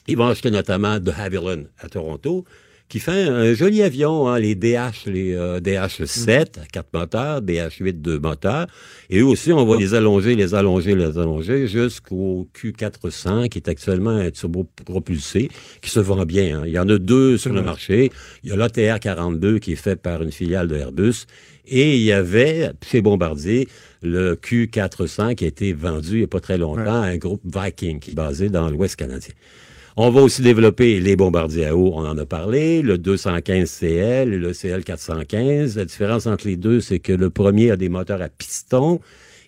[0.08, 2.46] Ils vont acheter notamment de Havilland à Toronto,
[2.90, 7.94] qui fait un joli avion, hein, les DH, les euh, DH7 à quatre moteurs, DH8
[8.02, 8.66] deux moteurs.
[9.12, 13.70] Et eux aussi, on va les allonger, les allonger, les allonger jusqu'au Q400, qui est
[13.70, 15.50] actuellement un turbo propulsé,
[15.82, 16.62] qui se vend bien.
[16.62, 16.64] hein.
[16.66, 18.12] Il y en a deux sur le marché.
[18.44, 21.26] Il y a l'ATR 42 qui est fait par une filiale de Airbus.
[21.68, 23.68] Et il y avait, chez Bombardier,
[24.02, 27.42] le Q400 qui a été vendu il n'y a pas très longtemps à un groupe
[27.46, 29.34] Viking qui est basé dans l'Ouest canadien.
[30.02, 34.38] On va aussi développer les bombardiers à eau, on en a parlé, le 215CL et
[34.38, 35.76] le CL415.
[35.76, 39.02] La différence entre les deux, c'est que le premier a des moteurs à piston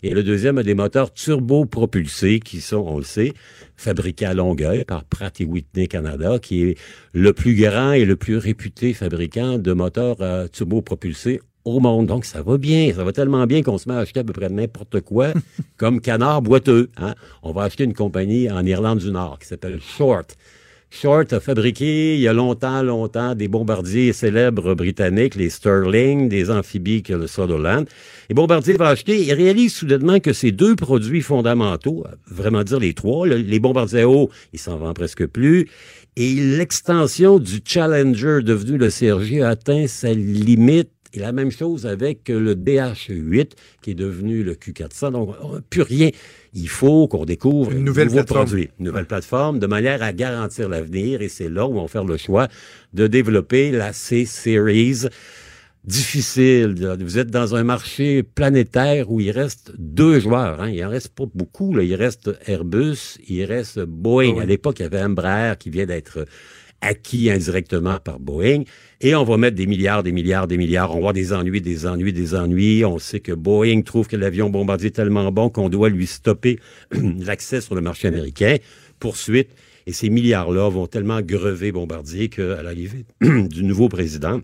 [0.04, 3.32] et le deuxième a des moteurs turbo-propulsés qui sont, on le sait,
[3.78, 6.78] fabriqués à Longueuil par Pratt et Whitney Canada, qui est
[7.14, 12.07] le plus grand et le plus réputé fabricant de moteurs euh, turbo-propulsés au monde.
[12.07, 12.91] Donc, ça va bien.
[12.95, 15.34] Ça va tellement bien qu'on se met à acheter à peu près n'importe quoi,
[15.78, 16.89] comme canard boiteux.
[16.97, 17.16] Hein?
[17.43, 20.36] On va acheter une compagnie en Irlande du Nord qui s'appelle Short.
[20.93, 26.51] Short a fabriqué il y a longtemps, longtemps des bombardiers célèbres britanniques, les Sterling, des
[26.51, 27.88] amphibies que le Sutherland.
[28.30, 32.93] Et Bombardier va acheter et réalise soudainement que ces deux produits fondamentaux, vraiment dire les
[32.93, 35.70] trois, le- les bombardiers à eau, ils s'en vendent presque plus.
[36.18, 40.89] Et l'extension du Challenger devenu le CRJ a atteint sa limite.
[41.14, 43.51] Et la même chose avec le DH8
[43.82, 45.12] qui est devenu le Q400.
[45.12, 45.36] Donc,
[45.70, 46.09] plus rien.
[46.53, 48.45] Il faut qu'on découvre Une un nouvelle nouveau plateforme.
[48.45, 51.22] produit, une nouvelle plateforme, de manière à garantir l'avenir.
[51.22, 52.47] Et c'est là où on va faire le choix
[52.93, 55.07] de développer la C-Series.
[55.84, 56.76] Difficile.
[56.99, 60.62] Vous êtes dans un marché planétaire où il reste deux joueurs.
[60.62, 60.70] Hein.
[60.70, 61.74] Il en reste pas beaucoup.
[61.74, 61.82] Là.
[61.82, 64.39] Il reste Airbus, il reste Boeing.
[64.39, 66.28] À l'époque, il y avait Embraer qui vient d'être
[66.82, 68.63] acquis indirectement par Boeing.
[68.99, 70.91] Et on va mettre des milliards, des milliards, des milliards.
[70.91, 72.84] On va avoir des ennuis, des ennuis, des ennuis.
[72.86, 76.59] On sait que Boeing trouve que l'avion bombardier est tellement bon qu'on doit lui stopper
[76.91, 78.57] l'accès sur le marché américain.
[78.99, 79.49] Poursuite.
[79.88, 84.39] Et ces milliards-là vont tellement grever Bombardier qu'à l'arrivée du nouveau président,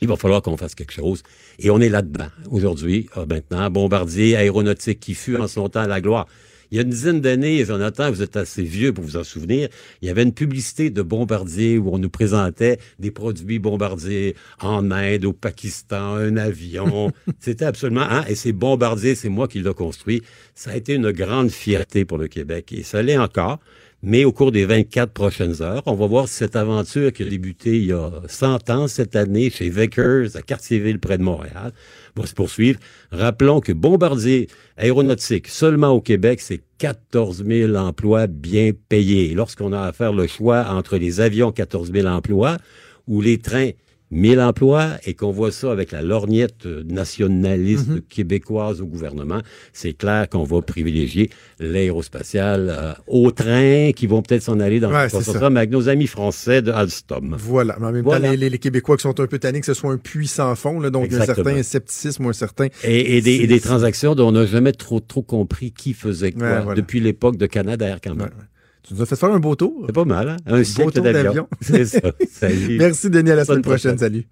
[0.00, 1.22] il va falloir qu'on fasse quelque chose.
[1.58, 3.70] Et on est là-dedans aujourd'hui, ah, maintenant.
[3.70, 6.26] Bombardier aéronautique qui fut en son temps la gloire.
[6.70, 9.68] Il y a une dizaine d'années, Jonathan, vous êtes assez vieux pour vous en souvenir,
[10.02, 14.90] il y avait une publicité de Bombardier où on nous présentait des produits Bombardier en
[14.90, 17.12] Inde, au Pakistan, un avion.
[17.40, 18.06] C'était absolument...
[18.08, 18.24] Hein?
[18.28, 20.22] Et c'est Bombardier, c'est moi qui l'ai construit.
[20.54, 22.72] Ça a été une grande fierté pour le Québec.
[22.72, 23.60] Et ça l'est encore.
[24.02, 27.26] Mais au cours des 24 prochaines heures, on va voir si cette aventure qui a
[27.26, 31.72] débuté il y a 100 ans cette année chez Vickers à Cartierville près de Montréal
[32.14, 32.78] va se poursuivre.
[33.10, 39.34] Rappelons que Bombardier aéronautique seulement au Québec, c'est 14 000 emplois bien payés.
[39.34, 42.58] Lorsqu'on a à faire le choix entre les avions 14 000 emplois
[43.06, 43.70] ou les trains
[44.10, 48.00] 1000 emplois et qu'on voit ça avec la lorgnette nationaliste Mhm.
[48.02, 49.40] québécoise au gouvernement,
[49.72, 54.90] c'est clair qu'on va privilégier l'aérospatial euh, aux trains qui vont peut-être s'en aller dans
[54.92, 55.58] Ouais, consortium ça.
[55.58, 57.36] avec nos amis français de Alstom.
[57.38, 57.76] Voilà.
[57.80, 58.26] Mais en même Voilà.
[58.26, 60.26] temps, les, les- les Québécois qui sont un peu tannés que ce soit un puits
[60.28, 62.66] sans fond, là, donc un certain scepticisme ou un certain.
[62.84, 66.32] Et, et des, et des transactions dont on n'a jamais trop trop compris qui faisait
[66.32, 66.74] quoi Ouais, voilà.
[66.80, 68.20] depuis l'époque de Canadair quand même.
[68.20, 68.44] Ouais, ouais.
[68.86, 69.82] Tu nous as fait faire un beau tour.
[69.86, 70.36] C'est pas mal, hein?
[70.46, 71.22] Un siècle tour d'avion.
[71.24, 71.48] d'avion.
[71.60, 72.00] C'est ça.
[72.30, 72.76] Salut.
[72.78, 73.30] Merci, Denis.
[73.32, 73.96] À la Semaine semaine prochaine.
[73.96, 73.98] prochaine.
[73.98, 74.24] Salut.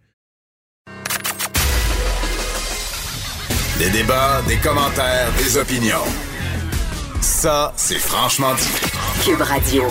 [3.79, 6.05] Des débats, des commentaires, des opinions.
[7.21, 9.25] Ça, c'est franchement dit.
[9.25, 9.83] Cube Radio.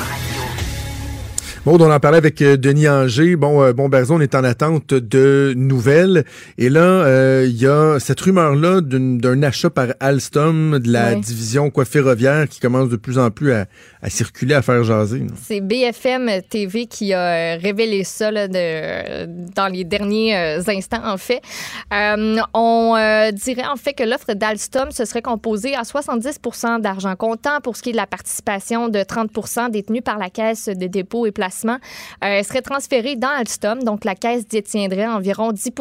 [1.66, 3.38] Bon, on en parlait avec euh, Denis Anger.
[3.38, 6.26] Bon, euh, bon, Berzon est en attente de nouvelles.
[6.58, 11.14] Et là, euh, il y a cette rumeur-là d'une- d'un achat par Alstom de la
[11.14, 11.22] Ouais.
[11.22, 13.66] division quoi ferroviaire qui commence de plus en plus à,
[14.04, 15.24] à circuler, à faire jaser.
[15.42, 19.26] C'est BFM TV qui a euh, révélé ça là, de,
[19.56, 21.42] dans les derniers euh, instants, en fait.
[21.94, 22.96] Euh, on
[23.32, 26.40] dirait en fait que l'offre d'Alstom se serait composée à 70
[26.82, 30.66] d'argent comptant pour ce qui est de la participation de 30 détenue par la Caisse
[30.66, 31.78] de dépôt et placement.
[32.20, 35.72] Elle serait transférée dans Alstom, donc la Caisse détiendrait environ 10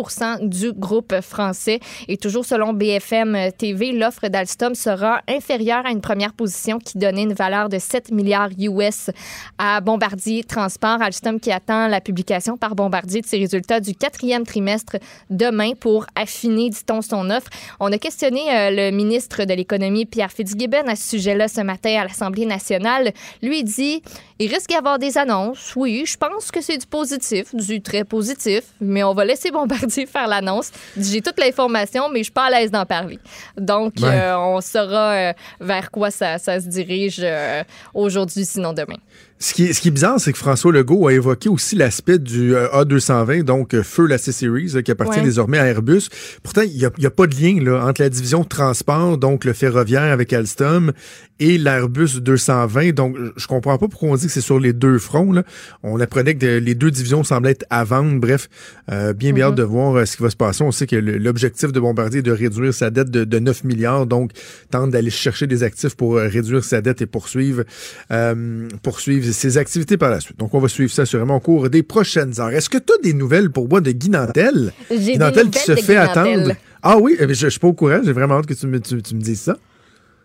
[0.43, 1.81] du groupe français.
[2.07, 7.25] Et toujours selon BFM TV, l'offre d'Alstom sera inférieure à une première position qui donnait
[7.25, 9.11] une valeur de 7 milliards US
[9.59, 11.03] à Bombardier Transport.
[11.03, 14.97] Alstom qui attend la publication par Bombardier de ses résultats du quatrième trimestre
[15.31, 17.51] demain pour affiner, dit-on, son offre.
[17.81, 22.01] On a questionné euh, le ministre de l'Économie, Pierre Fitzgibbon, à ce sujet-là ce matin
[22.01, 23.13] à l'Assemblée nationale.
[23.43, 24.03] Lui dit
[24.45, 25.73] il risque d'y avoir des annonces.
[25.77, 30.07] Oui, je pense que c'est du positif, du très positif, mais on va laisser Bombardier
[30.07, 30.71] faire l'annonce.
[30.97, 33.19] J'ai toute l'information, mais je suis pas à l'aise d'en parler.
[33.57, 34.09] Donc, Ouais.
[34.09, 37.63] euh, on saura euh, vers quoi ça, ça se dirige euh,
[37.95, 38.97] aujourd'hui, sinon demain.
[39.43, 42.21] Ce qui, est, ce qui est bizarre, c'est que François Legault a évoqué aussi l'aspect
[42.21, 45.25] du euh, A220, donc euh, feu la C-Series, euh, qui appartient Ouais.
[45.25, 46.03] désormais à Airbus.
[46.45, 49.45] Pourtant, il n'y a, a pas de lien là, entre la division de transport, donc
[49.45, 50.93] le ferroviaire avec Alstom,
[51.41, 52.93] et l'Airbus 220.
[52.93, 55.33] Donc, je comprends pas pourquoi on dit que c'est sur les deux fronts.
[55.33, 55.43] Là.
[55.83, 58.21] On apprenait que de- les deux divisions semblaient être à vendre.
[58.21, 58.49] Bref,
[58.93, 60.63] euh, bien, bien hâte de voir ce qui va se passer.
[60.63, 64.07] On sait que l'objectif de Bombardier est de réduire sa dette de, de 9 milliards,
[64.07, 64.31] donc
[64.71, 67.65] tente d'aller chercher des actifs pour réduire sa dette et poursuivre,
[68.13, 70.39] euh, poursuivre ses activités par la suite.
[70.39, 72.51] Donc, on va suivre ça sûrement au cours des prochaines heures.
[72.51, 74.73] Est-ce que tu as des nouvelles pour moi de Guy Nantel?
[74.91, 76.53] Guy Nantel qui se fait attendre.
[76.83, 78.01] Ah oui, eh je, je suis pas au courant.
[78.05, 79.57] J'ai vraiment hâte que tu me, tu, tu me dises ça.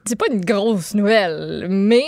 [0.05, 2.05] C'est pas une grosse nouvelle, mais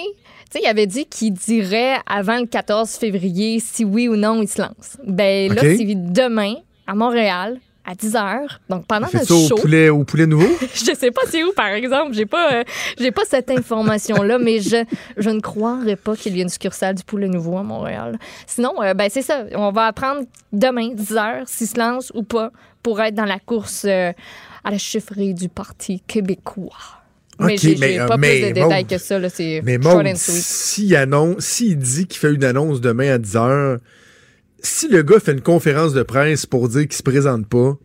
[0.50, 4.42] tu sais, il avait dit qu'il dirait avant le 14 février si oui ou non
[4.42, 4.98] il se lance.
[5.06, 6.56] Ben là, c'est demain
[6.88, 7.60] à Montréal
[7.90, 8.48] à 10 h.
[8.70, 10.48] Donc pendant notre ça au show, poulet, au poulet nouveau?
[10.74, 12.64] je sais pas c'est où par exemple, j'ai pas euh,
[13.00, 14.84] j'ai pas cette information là, mais je
[15.18, 18.20] je ne croirais pas qu'il y ait une succursale du poulet nouveau à Montréal.
[18.46, 20.22] Sinon euh, ben c'est ça, on va apprendre
[20.54, 22.52] demain 10 h s'il se lance ou pas
[22.84, 24.14] pour être dans la course euh,
[24.64, 27.00] à la chiffrerie du Parti québécois.
[27.40, 29.18] Mais OK, j'ai pas mais, plus de détails que ça.
[29.18, 29.30] Là,
[29.64, 30.96] Mais Maud, s'il
[31.40, 33.78] s'il dit qu'il fait une annonce demain à 10 heures,
[34.62, 37.78] si le gars fait une conférence de presse pour dire qu'il se présente pas,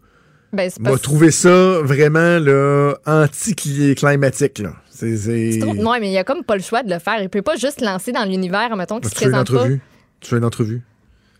[0.52, 4.58] Ben, m'a parce- trouvé ça vraiment là, anti-climatique.
[4.58, 4.74] Là.
[4.90, 7.20] C'est, Non, mais il a comme pas le choix de le faire.
[7.20, 9.40] Il peut pas juste lancer dans l'univers, mettons, qu'il tu se fais une pas.
[9.40, 9.80] entrevue?
[10.20, 10.82] Tu fais une entrevue?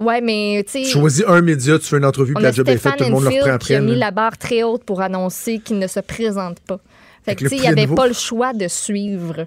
[0.01, 0.91] Ouais, mais tu Tu sais.
[0.91, 3.23] choisis un média, tu fais une entrevue, puis la job est faite, tout le monde
[3.25, 3.75] le reprend après.
[3.77, 6.81] a mis la barre très haute pour annoncer qu'il ne se présente pas.
[7.25, 9.47] Fait que, tu sais, il n'y avait pas le choix de suivre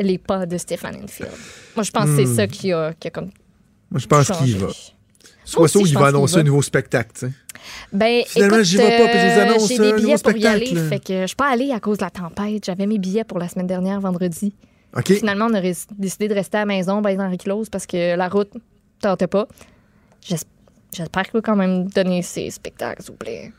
[0.00, 1.30] les pas de Stéphane Enfield.
[1.76, 2.34] Moi, je pense que c'est Hmm.
[2.36, 3.30] ça qui a, qui a comme.
[3.90, 4.44] Moi, je pense changé.
[4.52, 4.68] qu'il va.
[5.44, 7.10] Je il va annoncer un nouveau spectacle.
[7.14, 7.32] tu sais.
[7.92, 10.18] Ben, Finalement, j'y vais pas, puis je vous euh, annonce j'ai un des nouveau billets
[10.22, 10.88] pour y aller.
[10.88, 12.64] Fait que je suis pas allée à cause de la tempête.
[12.64, 14.54] J'avais mes billets pour la semaine dernière, vendredi.
[15.18, 18.28] Finalement, on a décidé de rester à la maison, ben Henri Close, parce que la
[18.28, 18.50] route
[19.00, 19.46] tentait pas.
[20.20, 20.36] J'es-
[20.94, 23.50] J'espère qu'il va quand même donner ses spectacles, s'il vous plaît.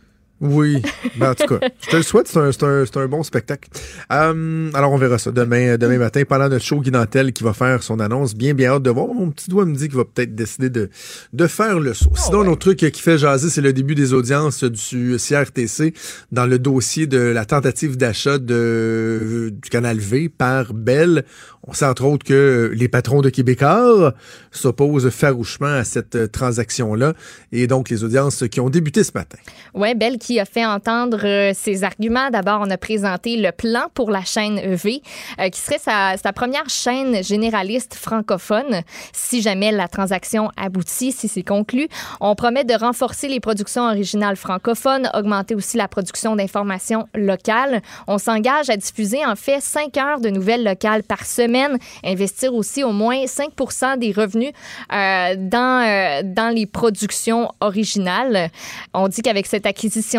[0.44, 0.82] Oui,
[1.16, 3.24] ben, en tout cas, je te le souhaite, c'est un, c'est un- c'est un bon
[3.24, 3.70] spectacle.
[4.12, 7.54] Euh, alors, on verra ça demain, demain matin, pendant notre show Guy Nantel qui va
[7.54, 8.36] faire son annonce.
[8.36, 9.08] Bien, bien hâte de voir.
[9.08, 10.90] Mon petit doigt me dit qu'il va peut-être décider de,
[11.32, 12.12] de faire le saut.
[12.16, 15.94] Sinon, un autre truc qui fait jaser, c'est le début des audiences du CRTC
[16.34, 21.24] dans le dossier de la tentative d'achat de, du canal V par Bell.
[21.66, 24.14] On sait entre autres que les patrons de Québécois
[24.52, 27.14] s'opposent farouchement à cette euh, transaction-là.
[27.54, 29.38] Et donc, les audiences qui ont débuté ce matin.
[29.74, 32.30] Oui, Belle qui a fait entendre euh, ses arguments.
[32.30, 35.02] D'abord, on a présenté le plan pour la chaîne V,
[35.40, 38.82] euh, qui serait sa, première chaîne généraliste francophone,
[39.12, 41.88] si jamais la transaction aboutit, si c'est conclu.
[42.22, 47.82] On promet de renforcer les productions originales francophones, augmenter aussi la production d'informations locales.
[48.08, 52.84] On s'engage à diffuser en fait 5 heures de nouvelles locales par semaine, investir aussi
[52.84, 53.52] au moins 5
[53.98, 54.52] des revenus
[54.92, 58.50] euh, dans, dans les productions originales.
[58.94, 59.66] On dit qu'avec cette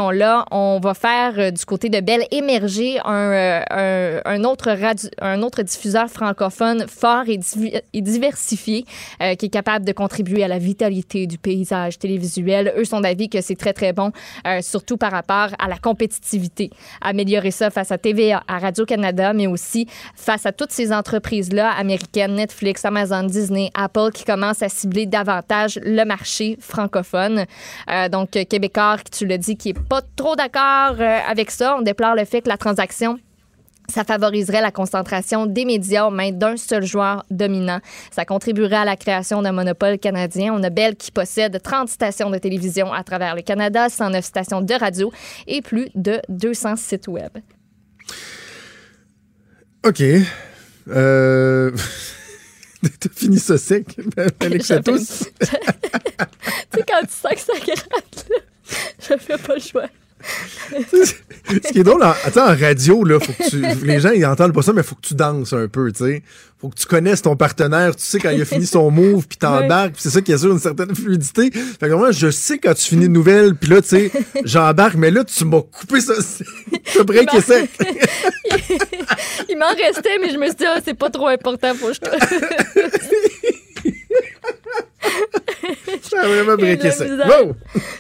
[0.05, 4.69] acquisition-là, on va faire euh, du côté de Bell émerger un, euh, un, autre
[5.21, 7.39] un autre diffuseur francophone fort et,
[8.01, 8.85] diversifié
[9.23, 12.73] euh, qui est capable de contribuer à la vitalité du paysage télévisuel.
[12.77, 14.13] Eux sont d'avis que c'est très, très bon,
[14.61, 16.71] surtout par rapport à la compétitivité.
[17.01, 22.35] Améliorer ça face à TVA, à Radio-Canada, mais aussi face à toutes ces entreprises-là américaines,
[22.35, 27.45] Netflix, Amazon, Disney, Apple, qui commencent à cibler davantage le marché francophone.
[28.11, 31.77] Donc, Québécois, tu l'as dit, qui est pas trop d'accord euh, avec ça.
[31.79, 33.19] On déplore le fait que la transaction
[33.89, 37.81] Ça favoriserait la concentration des médias aux mains d'un seul joueur dominant.
[38.11, 40.55] Ça contribuerait à la création d'un monopole canadien.
[40.55, 44.61] On a Bell qui possède 30 stations de télévision à travers le Canada, 109 stations
[44.63, 45.13] de radio
[45.47, 47.33] et plus de 200 sites web.
[49.85, 50.03] OK.
[50.89, 51.71] Euh...
[53.01, 53.97] T'as fini ça sec,
[54.41, 55.33] Alex tu sais,
[56.87, 58.37] quand tu sens que ça gratte, là,
[58.99, 59.89] je fais pas le choix.
[60.87, 64.25] Ce qui est drôle, en, attends, en radio, là, faut que tu, les gens, ils
[64.25, 66.23] entendent pas ça, mais faut que tu danses un peu, tu sais.
[66.59, 69.37] Faut que tu connaisses ton partenaire, tu sais quand il a fini son move, puis
[69.37, 71.51] t'embarques, puis c'est ça qui assure une certaine fluidité.
[71.51, 74.11] Fait que moi, je sais quand tu finis une nouvelle, puis là, tu sais,
[74.45, 76.15] j'embarque, mais là, tu m'as coupé ça,
[76.95, 77.69] t'as breaké sec.
[79.51, 81.95] Il m'en restait, mais je me suis dit, ah, c'est pas trop important, faut que
[81.95, 82.01] je
[86.13, 87.11] vraiment visage.
[87.11, 87.55] Wow!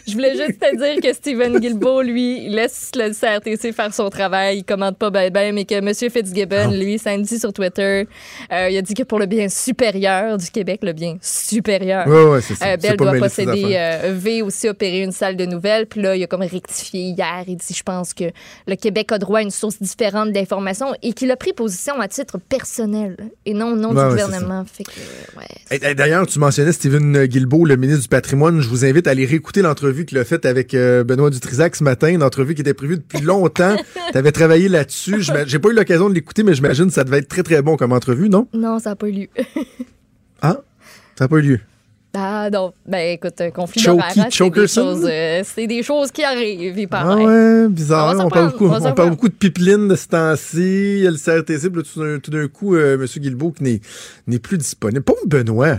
[0.06, 4.08] Je voulais juste te dire que Steven Guilbeault, lui, il laisse le CRTC faire son
[4.10, 4.58] travail.
[4.58, 5.92] Il commente pas ben ben, mais que M.
[5.94, 6.76] Fitzgibbon, Ah.
[6.76, 8.06] lui, samedi sur Twitter,
[8.52, 12.06] euh, il a dit que pour le bien supérieur du Québec, le bien supérieur.
[12.06, 12.54] Ouais, ça.
[12.66, 15.86] Euh, Bell doit posséder, euh, V aussi opérer une salle de nouvelles.
[15.86, 17.44] Puis là, il a comme rectifié hier.
[17.46, 18.24] Il dit, je pense que
[18.66, 22.08] le Québec a droit à une source différente d'informations et qu'il a pris position à
[22.08, 24.64] titre personnel et non au nom Ouais, du ouais, gouvernement.
[24.64, 24.90] Fait que,
[25.38, 25.44] ouais.
[25.70, 28.60] Hey, hey, D'ailleurs, tu mentionnais Stephen Guilbeault, le ministre du Patrimoine.
[28.60, 31.84] Je vous invite à aller réécouter l'entrevue qu'il a faite avec euh, Benoît Dutrisac ce
[31.84, 33.76] matin, une entrevue qui était prévue depuis longtemps.
[34.12, 35.22] tu avais travaillé là-dessus.
[35.46, 37.76] J'ai pas eu l'occasion de l'écouter, mais j'imagine que ça devait être très, très bon
[37.76, 38.48] comme entrevue, non?
[38.52, 39.28] Non, ça n'a pas eu lieu.
[40.42, 40.58] Ah?
[41.16, 41.60] Ça n'a pas eu lieu.
[42.16, 43.96] Ah non, ben écoute, un conflit hein,
[44.30, 47.24] c'est des, choses, euh, c'est des choses qui arrivent, il Ah paraît.
[47.24, 48.14] ouais, bizarre.
[48.24, 50.98] On parle beaucoup, on parle beaucoup de pipeline de ce temps-ci.
[50.98, 53.06] Il y a le CRTC, puis là, tout d'un- coup, euh, M.
[53.20, 53.80] Guilbeault qui n'est-
[54.28, 55.02] n'est plus disponible.
[55.02, 55.78] Pauvre Benoît.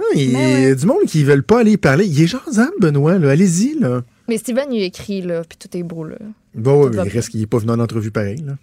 [0.00, 2.06] Ah, il y Ben a du monde qui ne veulent pas aller parler.
[2.06, 3.18] Il est jasable, Benoît.
[3.18, 3.30] là.
[3.30, 3.78] Allez-y.
[3.78, 4.02] là.
[4.28, 6.16] Mais Steven, il écrit, là, puis tout est beau, là.
[6.54, 8.42] Bon, Tout il reste qu'il n'est pas venu en entrevue pareil.
[8.46, 8.54] Là.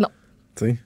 [0.00, 0.08] Non.
[0.56, 0.76] Tu sais.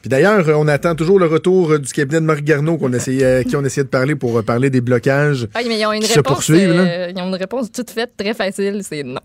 [0.00, 2.92] Puis d'ailleurs, euh, on attend toujours le retour euh, du cabinet de Marc Garneau qu'on
[2.92, 5.48] essayait, qui on essayait de parler pour euh, parler des blocages.
[5.54, 6.34] Ah, mais ils ont une Qui se réponse.
[6.34, 9.20] poursuivent, euh, ils ont une réponse toute faite, très facile, c'est non.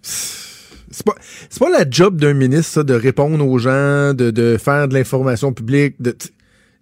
[0.00, 1.14] C'est pas,
[1.50, 4.94] c'est pas la job d'un ministre, ça, de répondre aux gens, de, de faire de
[4.94, 5.96] l'information publique.
[6.00, 6.28] De, t-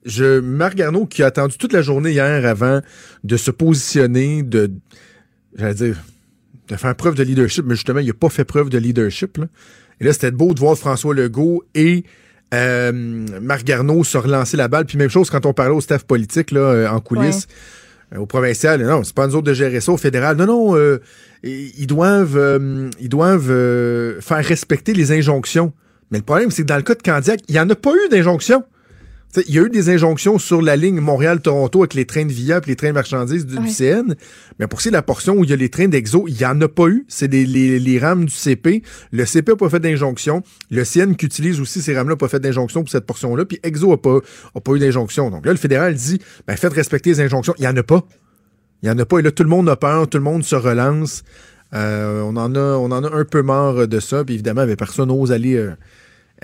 [0.07, 2.81] je, Marc Garneau, qui a attendu toute la journée hier avant
[3.25, 4.71] de se positionner, de,
[5.57, 5.97] j'allais dire,
[6.69, 9.37] de faire preuve de leadership, mais justement, il n'a pas fait preuve de leadership.
[9.37, 9.47] Là.
[10.01, 12.05] Et là, c'était beau de voir François Legault et
[12.55, 12.93] euh,
[13.41, 14.87] Marc Garneau se relancer la balle.
[14.87, 17.47] Puis même chose quand on parlait au staff politique là, euh, en coulisses.
[18.15, 19.93] euh, Au provincial, non, c'est pas nous autres de gérer ça.
[19.93, 20.99] Au fédéral, non, non, euh,
[21.43, 25.73] ils doivent, euh, ils doivent euh, faire respecter les injonctions.
[26.11, 27.93] Mais le problème, c'est que dans le cas de Candiac, il n'y en a pas
[27.93, 28.65] eu d'injonction.
[29.47, 32.59] Il y a eu des injonctions sur la ligne Montréal-Toronto avec les trains de VIA
[32.59, 33.57] et les trains de marchandises du.
[33.69, 34.15] CN.
[34.59, 36.27] Mais pour ce qui est de la portion où il y a les trains d'Exo,
[36.29, 37.05] il n'y en a pas eu.
[37.09, 37.45] C'est les,
[37.79, 38.83] les rames du CP.
[39.11, 40.43] Le CP n'a pas fait d'injonction.
[40.71, 43.45] Le CN qui utilise aussi ces rames-là n'a pas fait d'injonction pour cette portion-là.
[43.45, 44.19] Puis Exo n'a pas,
[44.55, 45.31] a pas eu d'injonction.
[45.31, 47.55] Donc là, le fédéral dit, ben, faites respecter les injonctions.
[47.59, 48.05] Il n'y en a pas.
[48.83, 49.19] Il n'y en a pas.
[49.19, 51.25] Et là, tout le monde a peur, tout le monde se relance.
[51.75, 54.25] Euh, on, en a, on en a un peu marre de ça.
[54.25, 55.73] Puis évidemment, ben, personne n'ose aller, euh,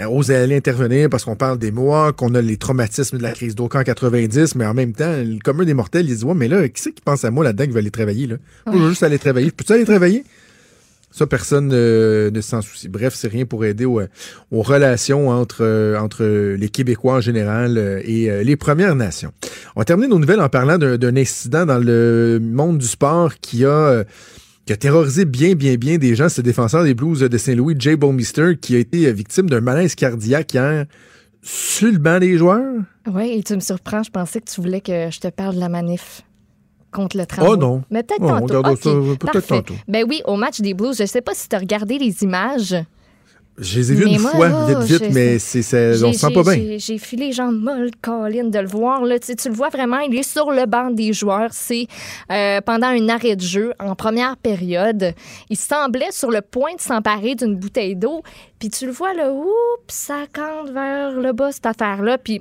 [0.01, 3.33] euh, ose aller intervenir parce qu'on parle des mois, qu'on a les traumatismes de la
[3.33, 6.35] crise d'Oka en 90, mais en même temps, le commun des mortels, il dit Ouais,
[6.35, 8.27] mais là, qui c'est qui pense à moi là-dedans qui veut aller travailler?
[8.27, 8.37] Là?
[8.67, 9.51] Je veux juste aller travailler.
[9.51, 10.25] Peux-tu aller travailler?
[11.13, 12.89] Ça, personne euh, ne s'en soucie.
[12.89, 14.01] Bref, c'est rien pour aider aux,
[14.51, 19.31] aux relations entre, euh, entre les Québécois en général euh, et euh, les Premières Nations.
[19.77, 23.67] On va terminer nos nouvelles en parlant d'un incident dans le monde du sport qui
[23.67, 24.05] a, euh,
[24.67, 26.29] qui a terrorisé bien, bien, bien des gens.
[26.29, 29.61] C'est le défenseur des Blues de Saint-Louis, Jay Bowmister, qui a été euh, victime d'un
[29.61, 30.87] malaise cardiaque hier
[31.43, 32.83] sur le banc des joueurs.
[33.13, 34.03] Oui, et tu me surprends.
[34.05, 36.23] Je pensais que tu voulais que je te parle de la manif
[36.93, 37.51] contre le tramway.
[37.53, 37.83] Oh non.
[37.91, 39.17] Mais peut-être Oh, tantôt.
[39.17, 39.75] peut-être tantôt.
[39.89, 42.77] Ben oui, au match des Blues, je sais pas si tu as regardé les images.
[43.59, 45.61] Je les ai vus Mais une moi, fois, vite, vite, je- mais c'est,
[46.05, 46.79] on se sent pas bien.
[46.79, 49.05] j'ai- filé les jambes molles, Colin, de le voir.
[49.05, 49.19] Là.
[49.19, 51.51] Tu le vois vraiment, il est sur le banc des joueurs.
[51.53, 51.87] C'est
[52.31, 55.13] euh, pendant un arrêt de jeu, en première période.
[55.51, 58.23] Il semblait sur le point de s'emparer d'une bouteille d'eau.
[58.59, 59.47] Puis tu le vois, là, oups,
[59.89, 62.17] ça cante vers le bas, cette affaire-là.
[62.17, 62.41] Puis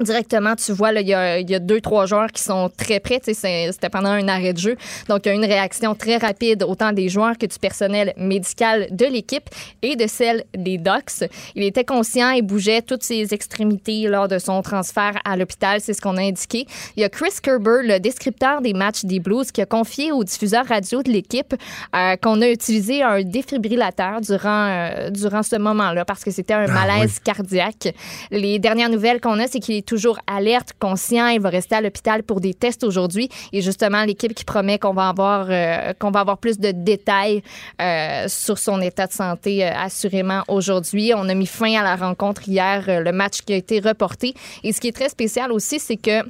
[0.00, 3.20] directement, tu vois, là, il y y a deux, trois joueurs qui sont très près.
[3.22, 4.76] C'était pendant un arrêt de jeu.
[5.08, 8.88] Donc, il y a une réaction très rapide, autant des joueurs que du personnel médical
[8.90, 9.48] de l'équipe
[9.82, 11.28] et de celle des Ducks.
[11.54, 15.80] Il était conscient et bougeait toutes ses extrémités lors de son transfert à l'hôpital.
[15.80, 16.66] C'est ce qu'on a indiqué.
[16.96, 20.24] Il y a Chris Kerber, le descripteur des matchs des Blues, qui a confié au
[20.24, 21.54] diffuseur radio de l'équipe
[21.94, 26.66] euh, qu'on a utilisé un défibrillateur durant, euh, durant ce moment-là parce que c'était un
[26.68, 27.94] Ah, malaise cardiaque.
[28.30, 31.28] Les dernières nouvelles qu'on a, c'est qu'il est toujours alerte, conscient.
[31.28, 33.30] Il va rester à l'hôpital pour des tests aujourd'hui.
[33.52, 37.42] Et justement, l'équipe qui promet qu'on va avoir euh, plus de détails
[37.80, 41.12] euh, sur son état de santé euh, assurément aujourd'hui.
[41.16, 44.34] On a mis fin à la rencontre hier, le match qui a été reporté.
[44.62, 46.22] Et ce qui est très spécial aussi, c'est que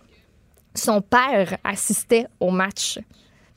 [0.75, 3.01] son père assistait au match.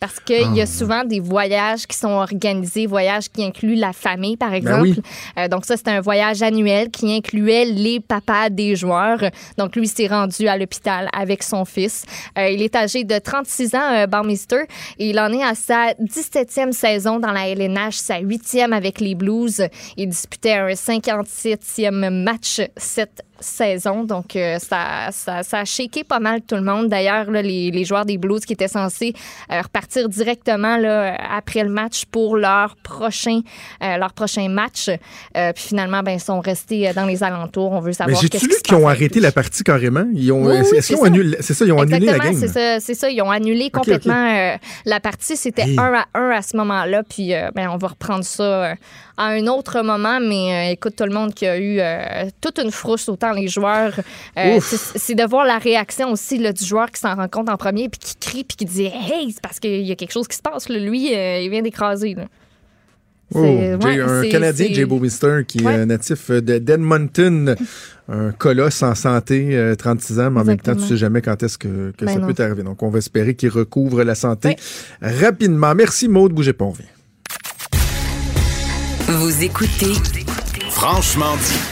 [0.01, 4.35] Parce qu'il y a souvent des voyages qui sont organisés, voyages qui incluent la famille,
[4.35, 4.81] par exemple.
[4.81, 4.99] oui.
[5.37, 9.19] Euh, donc ça, c'était un voyage annuel qui incluait les papas des joueurs.
[9.59, 12.03] Donc lui s'est rendu à l'hôpital avec son fils.
[12.35, 14.63] Euh, il est âgé de 36 ans, euh, Baumeister,
[14.97, 19.13] et il en est à sa 17e saison dans la LNH, sa 8e avec les
[19.13, 19.61] Blues.
[19.97, 24.03] Il disputait un 57e match cette saison.
[24.03, 26.87] Donc, euh, ça, ça, ça a shaké pas mal tout le monde.
[26.87, 29.13] D'ailleurs, les, les joueurs des Blues qui étaient censés
[29.51, 33.41] euh, repartir directement là, après le match pour leur prochain,
[33.83, 34.89] euh, leur prochain match.
[35.33, 37.71] Puis finalement, ben, ils sont restés dans les alentours.
[37.71, 40.05] On veut Mais savoir j'ai-tu qu'est-ce lu qu'ils ont arrêté la partie carrément?
[40.13, 41.07] Ils ont, Oui, oui, c'est ont ça.
[41.07, 42.35] annulé, c'est ça, ils ont annulé la game?
[42.39, 43.09] c'est ça, c'est ça.
[43.09, 44.55] Ils ont annulé complètement
[44.85, 45.35] la partie.
[45.35, 45.77] C'était Hey.
[45.77, 47.03] un à un à ce moment-là.
[47.03, 48.73] Puis ben, on va reprendre ça
[49.17, 50.19] à un autre moment.
[50.19, 51.79] Mais écoute, tout le monde qui a eu
[52.41, 53.93] toute une frousse, autant les joueurs.
[54.37, 57.57] euh, c'est de voir la réaction aussi là, du joueur qui s'en rend compte en
[57.57, 60.27] premier, puis qui crie, puis qui dit Hey, c'est parce qu'il y a quelque chose
[60.27, 60.69] qui se passe.
[60.69, 60.79] là.
[60.79, 62.15] Lui, euh, il vient d'écraser.
[63.33, 65.73] Oh, ouais, un Canadien, Jay Bowmister, qui Ouais.
[65.75, 67.55] est natif de d'Edmonton,
[68.09, 71.41] un colosse en santé, euh, 36 ans, mais en même temps, tu sais jamais quand
[71.41, 72.27] est-ce que, que Ben ça non.
[72.27, 72.63] peut t'arriver.
[72.63, 74.57] Donc, on va espérer qu'il recouvre la santé
[75.01, 75.11] Ouais.
[75.21, 75.73] rapidement.
[75.75, 76.33] Merci, Maude.
[76.33, 76.83] Bougez pas, on revient.
[79.07, 79.93] Vous écoutez
[80.69, 81.70] Franchement dit.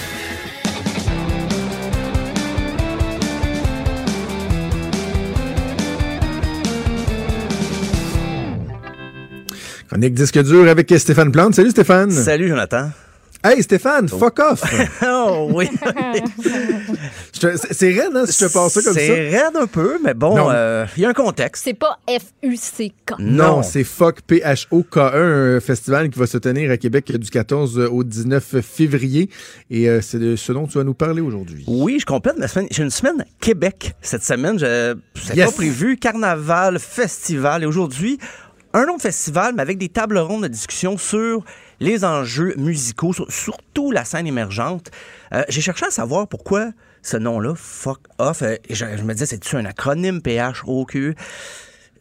[9.89, 11.55] Chronique disque dur avec Stéphane Plante.
[11.55, 12.11] Salut, Stéphane.
[12.11, 12.89] Salut Jonathan.
[13.41, 14.61] Hey, Stéphane, fuck off.
[15.01, 15.69] Oh oui.
[17.71, 18.99] C'est raide, hein, si je te passe ça comme ça.
[18.99, 21.63] C'est raide un peu, mais bon, euh, il y a un contexte.
[21.63, 23.13] C'est pas F-U-C-K.
[23.19, 23.63] Non, Non.
[23.63, 28.57] c'est FOC P-H-O-K-E, un festival qui va se tenir à Québec du 14 au 19
[28.61, 29.29] février.
[29.71, 31.63] Et euh, c'est de ce dont tu vas nous parler aujourd'hui.
[31.67, 32.67] Oui, je complète ma semaine.
[32.71, 34.59] J'ai une semaine Québec cette semaine.
[34.59, 35.45] Je c'est Yes.
[35.47, 35.95] pas prévu.
[35.97, 37.63] Carnaval, festival.
[37.63, 38.19] Et aujourd'hui,
[38.73, 41.43] un autre festival, mais avec des tables rondes de discussion sur
[41.79, 44.91] les enjeux musicaux, sur- surtout la scène émergente.
[45.33, 46.71] Euh, J'ai cherché à savoir pourquoi
[47.01, 51.15] ce nom-là, Fuck Off, euh, je, je me disais, c'est-tu un acronyme P-H-O-Q?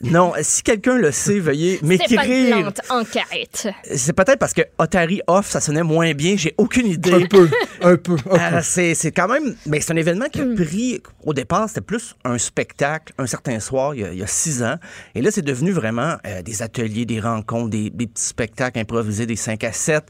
[0.03, 2.21] Non, si quelqu'un le sait, veuillez m'écrire.
[2.61, 3.69] Plante, enquête.
[3.97, 6.37] C'est peut-être parce que Otari Off, ça sonnait moins bien.
[6.37, 7.13] J'ai aucune idée.
[7.13, 7.49] Un peu,
[7.83, 8.13] un peu.
[8.15, 8.31] un peu.
[8.33, 9.57] Euh, c'est c'est quand même.
[9.67, 11.03] Mais c'est un événement qui a pris.
[11.25, 14.27] Au départ, c'était plus un spectacle, un certain soir, il y a, il y a
[14.29, 14.77] six ans.
[15.15, 19.27] Et là, c'est devenu vraiment euh, des ateliers, des rencontres, des, des petits spectacles improvisés,
[19.27, 20.05] des 5 à 7.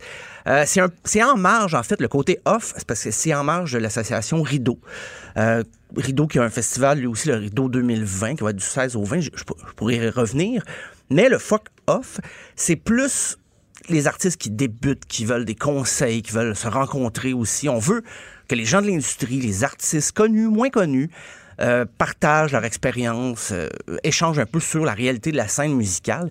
[0.46, 3.34] Euh, c'est un- c'est en marge, en fait, le côté off, c'est parce que c'est
[3.34, 4.78] en marge de l'association Rideau.
[5.36, 5.62] Euh,
[5.96, 8.96] Rideau qui a un festival, lui aussi, le Rideau 2020, qui va être du 16
[8.96, 9.20] au 20.
[9.20, 10.62] Je, je pour- je pourrais y revenir.
[11.10, 12.20] Mais le fuck off,
[12.56, 13.38] c'est plus
[13.88, 17.68] les artistes qui débutent, qui veulent des conseils, qui veulent se rencontrer aussi.
[17.68, 18.02] On veut
[18.48, 21.08] que les gens de l'industrie, les artistes connus, moins connus,
[21.60, 23.68] euh, partagent leur expérience, euh,
[24.04, 26.30] échangent un peu sur la réalité de la scène musicale.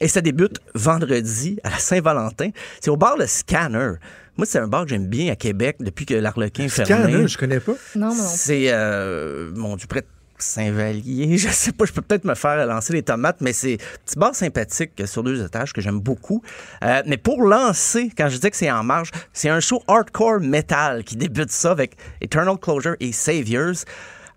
[0.00, 2.50] Et ça débute vendredi à la Saint-Valentin.
[2.80, 3.92] C'est au bar Le Scanner.
[4.38, 7.12] Moi, c'est un bar que j'aime bien à Québec depuis que l'Arlequin est fermé.
[7.12, 7.74] Cannes, hein, je connais pas.
[7.96, 8.14] Non, non.
[8.14, 10.06] C'est, euh, mon Dieu, près de
[10.38, 11.36] Saint-Vallier.
[11.38, 14.16] Je sais pas, je peux peut-être me faire lancer les tomates, mais c'est un petit
[14.16, 16.40] bar sympathique sur deux étages que j'aime beaucoup.
[16.84, 20.38] Euh, mais pour lancer, quand je dis que c'est en marge, c'est un show hardcore
[20.38, 23.74] metal qui débute ça avec Eternal Closure et Saviors.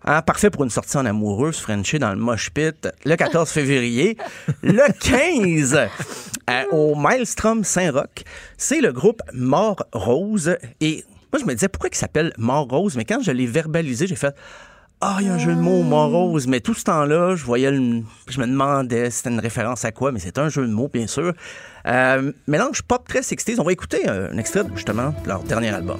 [0.04, 4.16] Hein, parfait pour une sortie en amoureuse, Frenchie dans le mosh pit, le 14 février.
[4.62, 5.74] Le 15,
[6.50, 8.24] euh, au Maelstrom Saint-Roch,
[8.56, 10.56] c'est le groupe Mort Rose.
[10.80, 12.96] Et moi, je me disais, pourquoi il s'appelle Mort Rose?
[12.96, 14.34] Mais quand je l'ai verbalisé, j'ai fait,
[15.00, 16.46] ah, il y a un jeu de mots, Mort Rose.
[16.48, 19.92] Mais tout ce temps-là, je voyais, le- je me demandais si c'était une référence à
[19.92, 21.32] quoi, mais c'est un jeu de mots, bien sûr.
[21.86, 23.60] Euh, mélange pop très 60s.
[23.60, 25.98] On va écouter un extrait, justement, de leur dernier album.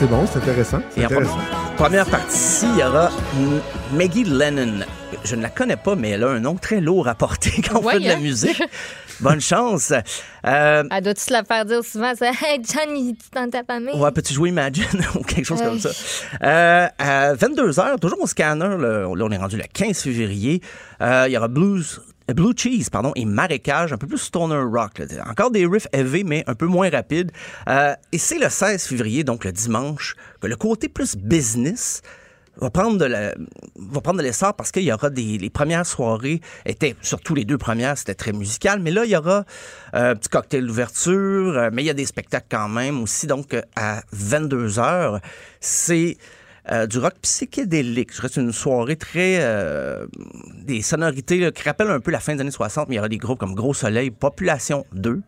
[0.00, 0.80] C'est bon, c'est intéressant.
[0.90, 1.36] C'est Et intéressant.
[1.36, 3.10] pre- première partie, il y aura
[3.92, 4.80] Maggie Lennon.
[5.24, 7.80] Je ne la connais pas, mais elle a un nom très lourd à porter quand
[7.80, 8.20] on Ouais, fait de la hein?
[8.20, 8.62] musique.
[9.20, 9.92] Bonne chance.
[10.46, 12.12] Euh, Elle doit-tu se la faire dire souvent?
[12.16, 13.78] C'est Hey, Johnny, tu t'en tapes à?
[13.78, 15.90] Ouais, peux-tu jouer Imagine ou quelque chose comme ça?
[16.42, 20.62] Euh, à 22h, toujours au scanner, là, là, on est rendu le 15 février,
[21.02, 22.00] euh, il y aura Blues.
[22.30, 25.02] Euh, Blue Cheese, pardon, et Marécage, un peu plus stoner rock.
[25.28, 27.32] Encore des riffs élevés, mais un peu moins rapides.
[27.68, 32.02] Euh, et c'est le 16 février, donc le dimanche, que le côté plus business
[32.56, 36.40] va prendre de va prendre de l'essor parce qu'il y aura des les premières soirées
[36.66, 39.44] étaient surtout les deux premières c'était très musical mais là il y aura
[39.94, 43.56] euh, un petit cocktail d'ouverture mais il y a des spectacles quand même aussi donc
[43.76, 45.20] à 22 heures
[45.60, 46.18] c'est
[46.72, 48.14] euh, du rock psychédélique.
[48.14, 49.38] Je reste une soirée très.
[49.40, 50.06] euh,
[50.64, 53.00] des sonorités là, qui rappellent un peu la fin des années 60, mais il y
[53.00, 55.20] aura des groupes comme Gros Soleil, Population 2,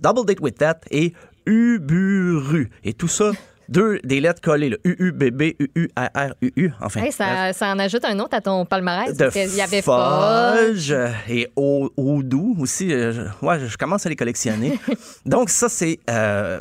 [0.00, 1.12] Double Date with That et
[1.46, 2.70] Uburu.
[2.84, 3.32] Et tout ça,
[3.68, 6.72] deux des lettres collées, le UUBB, UURRUU.
[6.80, 7.02] Enfin.
[7.02, 9.12] Hey, ça, ça en ajoute un autre à ton palmarès.
[9.16, 9.82] De parce qu'il y avait.
[9.82, 10.92] Fudge
[11.28, 12.92] et Oudou aussi.
[12.92, 14.78] euh, je- ouais, je commence à les collectionner.
[15.26, 15.98] Donc, ça, c'est.
[16.10, 16.60] euh,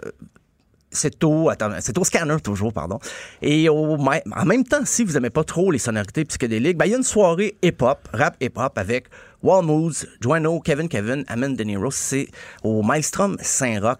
[0.91, 2.99] c'est au, attends, c'est au scanner toujours, pardon.
[3.41, 6.91] Et au, en même temps, si vous n'aimez pas trop les sonorités psychédéliques, ben, il
[6.91, 9.05] y a une soirée hip-hop, rap hip-hop avec
[9.43, 11.91] Walmoose, Joanno, Kevin Kevin, Amen De Niro.
[11.91, 12.27] C'est
[12.63, 13.99] au Maelstrom Saint-Roch.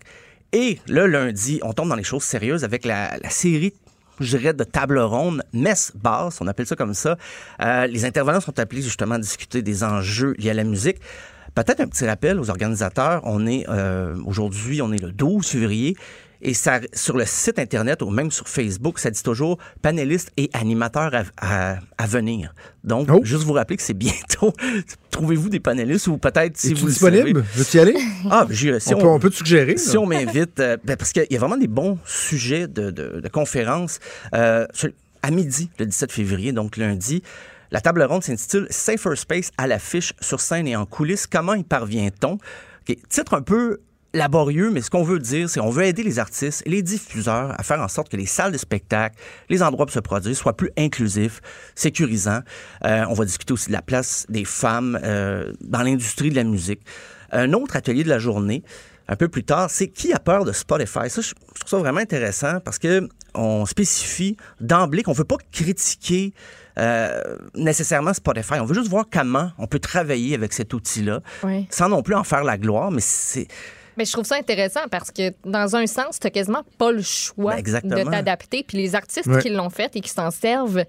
[0.54, 3.74] Et le lundi, on tombe dans les choses sérieuses avec la, la série
[4.20, 7.18] je dirais, de table ronde, messe basse, on appelle ça comme ça.
[7.62, 10.98] Euh, les intervenants sont appelés justement à discuter des enjeux liés à la musique.
[11.56, 13.22] Peut-être un petit rappel aux organisateurs.
[13.26, 15.98] On est euh, aujourd'hui, on est le 12 février.
[16.42, 20.50] Et ça, sur le site Internet ou même sur Facebook, ça dit toujours panélistes et
[20.54, 21.24] animateurs à,
[21.74, 22.54] à- à venir.
[22.84, 23.20] Donc, Oh.
[23.24, 24.54] juste vous rappeler que c'est bientôt.
[25.12, 27.46] Trouvez-vous des panélistes ou peut-être si vous le disponible?
[27.56, 27.96] Veux-tu y aller?
[28.30, 29.78] Ah, si on, peut, on peut te suggérer.
[29.78, 30.00] si là.
[30.02, 33.28] on m'invite, euh, ben, parce qu'il y a vraiment des bons sujets de, de, de
[33.28, 34.00] conférences.
[34.34, 34.66] Euh,
[35.24, 37.22] à midi, le 17 février, donc lundi,
[37.70, 41.28] la table ronde s'intitule Safer Space à l'affiche, sur scène et en coulisses.
[41.28, 42.40] Comment y parvient-on?
[43.10, 43.80] Titre un peu
[44.14, 47.64] laborieux, mais ce qu'on veut dire, c'est qu'on veut aider les artistes les diffuseurs à
[47.64, 49.16] faire en sorte que les salles de spectacle,
[49.50, 51.42] les endroits pour se produire soient plus inclusifs,
[51.76, 52.42] sécurisants.
[52.86, 56.44] Euh, on va discuter aussi de la place des femmes euh, dans l'industrie de la
[56.44, 56.82] musique.
[57.32, 58.64] Un autre atelier de la journée,
[59.08, 61.10] un peu plus tard, c'est qui a peur de Spotify?
[61.10, 66.34] Ça, je trouve ça vraiment intéressant parce que on spécifie d'emblée qu'on veut pas critiquer
[66.78, 67.22] euh,
[67.56, 68.56] nécessairement Spotify.
[68.60, 71.68] On veut juste voir comment on peut travailler avec cet outil-là, Oui.
[71.70, 73.48] sans non plus en faire la gloire, mais c'est
[73.98, 77.54] Mais je trouve ça intéressant parce que, dans un sens, tu quasiment pas le choix
[77.54, 77.96] Ben, exactement.
[78.04, 78.64] de t'adapter.
[78.64, 79.42] Puis les artistes Ouais.
[79.42, 80.84] qui l'ont fait et qui s'en servent,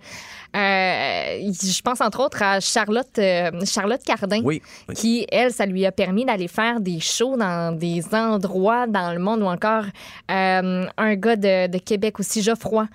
[0.56, 4.62] euh, je pense entre autres à Charlotte, euh, Charlotte Cardin, oui.
[4.88, 4.94] oui.
[4.94, 9.18] qui, elle, ça lui a permis d'aller faire des shows dans des endroits dans le
[9.18, 9.84] monde ou encore
[10.30, 12.86] euh, un gars de, de Québec aussi, Geoffroy.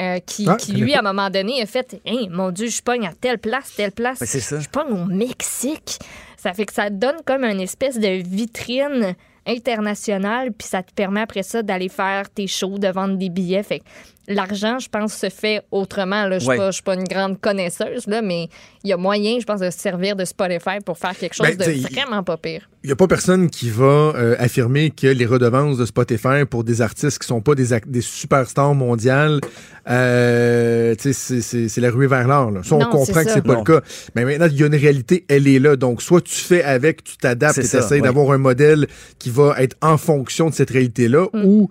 [0.00, 2.82] euh, qui, Ah, qui, lui, à un moment donné, a fait Hey, mon Dieu, je
[2.82, 4.18] pogne à telle place, telle place.
[4.18, 4.26] Ben.
[4.60, 5.98] Je pogne au Mexique.
[6.36, 9.14] Ça fait que ça donne comme une espèce de vitrine
[9.46, 13.62] internationale, puis ça te permet après ça d'aller faire tes shows, de vendre des billets.
[13.62, 13.82] Fait
[14.28, 16.26] l'argent, je pense, se fait autrement.
[16.26, 16.38] là.
[16.38, 16.72] Je ne Ouais.
[16.72, 18.48] suis pas- une grande connaisseuse, là, mais
[18.84, 21.46] il y a moyen, je pense, de se servir de Spotify pour faire quelque chose
[21.48, 22.68] Ben, de t'sais, il- vraiment pas pire.
[22.82, 23.84] Il n'y a pas personne qui va
[24.14, 28.00] euh, affirmer que les redevances de Spotify pour des artistes qui sont pas des, des
[28.02, 29.40] superstars mondiales,
[29.88, 32.48] euh, c'est- la ruée vers l'or.
[32.70, 33.58] on Non, comprend que c'est pas Non.
[33.60, 33.80] le cas.
[34.14, 35.76] Mais maintenant, il y a une réalité, elle est là.
[35.76, 38.00] Donc, soit tu fais avec, tu t'adaptes et tu essaies ouais.
[38.00, 38.86] d'avoir un modèle
[39.18, 41.44] qui va être en fonction de cette réalité-là, Mm.
[41.44, 41.70] ou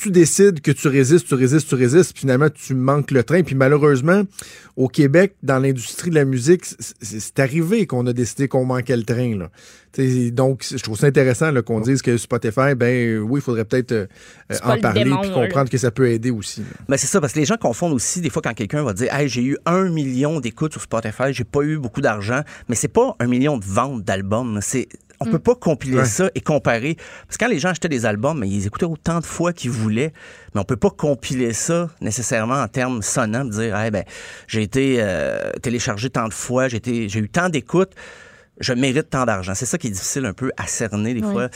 [0.00, 3.42] tu décides que tu résistes, tu résistes, tu résistes, puis finalement, tu manques le train.
[3.42, 4.22] Puis malheureusement,
[4.76, 9.04] au Québec, dans l'industrie de la musique, c'est arrivé qu'on a décidé qu'on manquait le
[9.04, 9.36] train.
[9.36, 9.50] Là.
[9.92, 13.92] T'sais, donc, je trouve ça intéressant qu'on dise que Spotify, ben oui, il faudrait peut-être
[13.92, 14.06] euh,
[14.64, 15.46] en parler démon, puis là.
[15.46, 16.60] comprendre que ça peut aider aussi.
[16.60, 16.66] là.
[16.88, 19.14] Ben c'est ça, parce que les gens confondent aussi, des fois, quand quelqu'un va dire
[19.14, 22.88] Hey, j'ai eu un million d'écoutes sur Spotify, j'ai pas eu beaucoup d'argent, mais c'est
[22.88, 24.58] pas un million de ventes d'albums.
[24.60, 24.88] C'est.
[25.26, 26.04] On peut pas compiler Ouais.
[26.04, 26.96] ça et comparer.
[27.26, 29.70] Parce que quand les gens achetaient des albums, mais ils écoutaient autant de fois qu'ils
[29.70, 30.12] voulaient,
[30.54, 34.04] mais on peut pas compiler ça nécessairement en termes sonnants, de dire hey, ben,
[34.46, 37.92] j'ai été euh, téléchargé tant de fois, j'ai été- j'ai eu tant d'écoutes,
[38.60, 39.54] je mérite tant d'argent.
[39.54, 41.32] C'est ça qui est difficile un peu à cerner des Oui.
[41.32, 41.48] fois.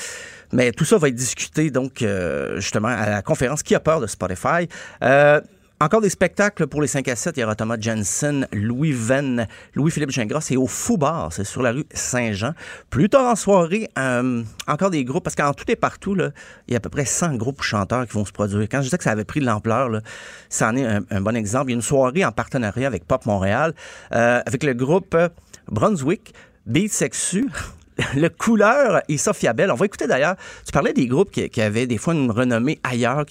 [0.52, 4.00] Mais tout ça va être discuté, donc, euh, justement, à la conférence Qui a peur
[4.00, 4.66] de Spotify?
[5.02, 5.40] Euh,
[5.80, 7.36] encore des spectacles pour les 5 à 7.
[7.36, 10.40] Il y aura Thomas Jensen, Louis Venn, Louis-Philippe Gingras.
[10.40, 12.52] C'est au Fou Bar, c'est sur la rue Saint-Jean.
[12.90, 16.74] Plus tard en soirée, euh, encore des groupes, parce qu'en tout et partout, il y
[16.74, 18.62] a à peu près 100 groupes ou chanteurs qui vont se produire.
[18.62, 20.00] Quand je disais que ça avait pris de l'ampleur,
[20.48, 21.70] ça en est un, bon exemple.
[21.70, 23.74] Il y a une soirée en partenariat avec Pop Montréal,
[24.12, 25.28] euh, avec le groupe euh,
[25.70, 26.34] Brunswick,
[26.66, 27.48] Beat Sexu,
[28.16, 29.70] le couleur et Sophia Bell.
[29.70, 33.24] On va écouter d'ailleurs, tu parlais des groupes qui, avaient des fois une renommée ailleurs,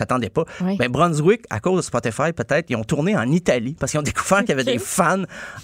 [0.00, 0.44] s'attendaient pas.
[0.62, 0.76] Oui.
[0.76, 4.02] Ben, Brunswick, à cause de Spotify, peut-être, ils ont tourné en Italie parce qu'ils ont
[4.10, 5.22] découvert qu'il y avait des fans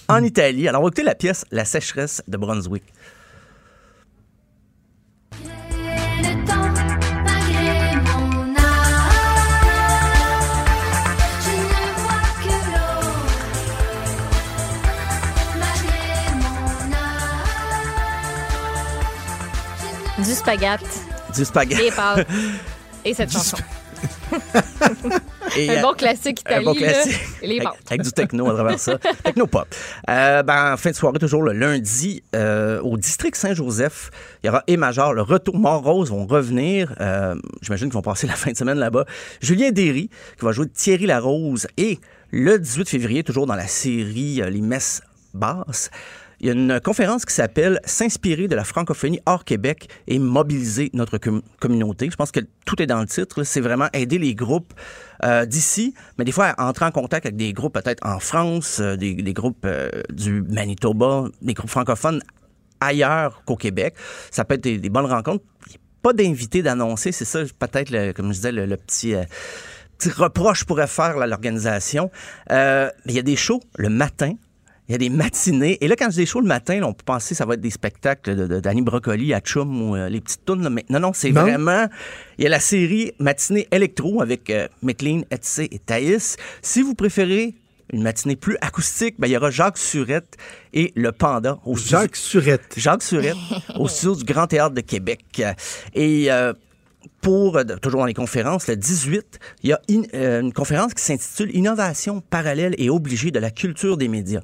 [0.09, 0.69] en Italie.
[0.69, 2.85] Alors, on va écouter la pièce La sécheresse de Brunswick.
[20.19, 20.81] Du spaghette,
[21.35, 21.83] Du spaghetti.
[21.83, 22.27] des pâtes
[23.05, 23.59] et cette chanson.
[25.56, 27.02] Et, Un bon classique un bon italien.
[27.40, 28.98] et les avec, avec du techno à travers ça.
[29.24, 29.66] Techno-pop.
[30.10, 34.10] Euh, ben, en fin de soirée, toujours le lundi, euh, au district Saint-Joseph,
[34.43, 36.94] il y aura et Major, le retour Mont-Rose vont revenir.
[37.01, 39.06] Euh, J'imagine qu'ils vont passer la fin de semaine là-bas.
[39.40, 41.66] Julien Derry, qui va jouer Thierry Larose.
[41.77, 41.98] Et
[42.32, 45.02] le 18 février, toujours dans la série euh, Les Messes
[45.32, 45.90] basses,
[46.41, 50.91] il y a une conférence qui s'appelle S'inspirer de la francophonie hors Québec et mobiliser
[50.93, 52.11] notre com- communauté.
[52.11, 53.43] Je pense que tout est dans le titre.
[53.43, 54.75] C'est vraiment aider les groupes
[55.25, 58.97] euh, d'ici, mais des fois entrer en contact avec des groupes peut-être en France, euh,
[58.97, 62.21] des, groupes euh, du Manitoba, des groupes francophones
[62.81, 63.95] ailleurs qu'au Québec.
[64.31, 65.45] Ça peut être des, bonnes rencontres.
[65.71, 69.15] Il a pas d'invité d'annoncer, c'est ça peut-être, comme je disais, le, petit...
[69.97, 72.11] petit reproche pourrais faire l'organisation.
[72.51, 74.35] Il y a des shows le matin.
[74.89, 75.79] Il y a des matinées.
[75.81, 77.55] Et là, quand je dis shows le matin, là, on peut penser que ça va
[77.55, 80.63] être des spectacles d'Annie Brocoli à Chum ou euh, les petites tunes.
[80.63, 80.71] là.
[80.71, 81.87] Mais non, non, c'est vraiment...
[82.39, 86.37] Il y a la série Matinée électro avec euh, McLean, Etsy et Thaïs.
[86.63, 87.55] Si vous préférez
[87.93, 90.37] une matinée plus acoustique, ben, il y aura Jacques Surette
[90.73, 92.75] et le Panda au studio- Jacques Surette.
[92.77, 93.37] Jacques Surette
[93.79, 95.43] au studio du Grand Théâtre de Québec.
[95.95, 96.53] Et euh,
[97.21, 100.95] pour, euh, toujours dans les conférences, le 18, il y a in- euh, une conférence
[100.95, 104.41] qui s'intitule Innovation parallèle et obligée de la culture des médias.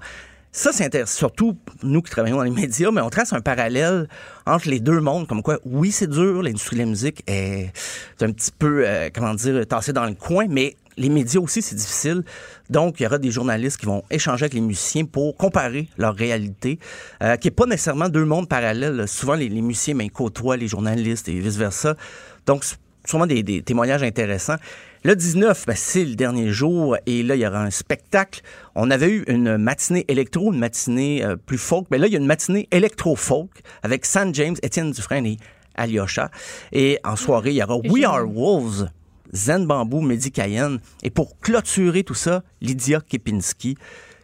[0.55, 4.07] Ça, c'est intéressant, surtout nous qui travaillons dans les médias, mais on trace un parallèle
[4.45, 7.73] entre les deux mondes, comme quoi, oui, c'est dur, l'industrie de la musique est
[8.21, 11.75] un petit peu, euh, comment dire, tassée dans le coin, mais les médias aussi, c'est
[11.75, 12.23] difficile.
[12.69, 16.15] Donc, il y aura des journalistes qui vont échanger avec les musiciens pour comparer leur
[16.15, 16.79] réalité,
[17.23, 19.09] euh, qui n'est pas nécessairement deux mondes parallèles.
[19.09, 21.97] Souvent, les, les musiciens ben, côtoient les journalistes et vice-versa.
[22.45, 22.65] Donc,
[23.07, 24.57] sûrement des, des témoignages intéressants.
[25.05, 28.41] Le 19, ben, c'est le dernier jour et là, il y aura un spectacle.
[28.77, 32.17] On avait eu une matinée électro, une matinée euh, plus folk, mais là, il y
[32.17, 33.51] a une matinée électro-folk
[33.83, 35.39] avec San James, Étienne Dufresne et
[35.75, 36.31] Alyosha.
[36.71, 38.91] Et en soirée, il y aura We Are Wolves,
[39.35, 40.79] Zen Bamboo, Mehdi Cayenne.
[41.03, 43.77] Et pour clôturer tout ça, Lydia Kepinski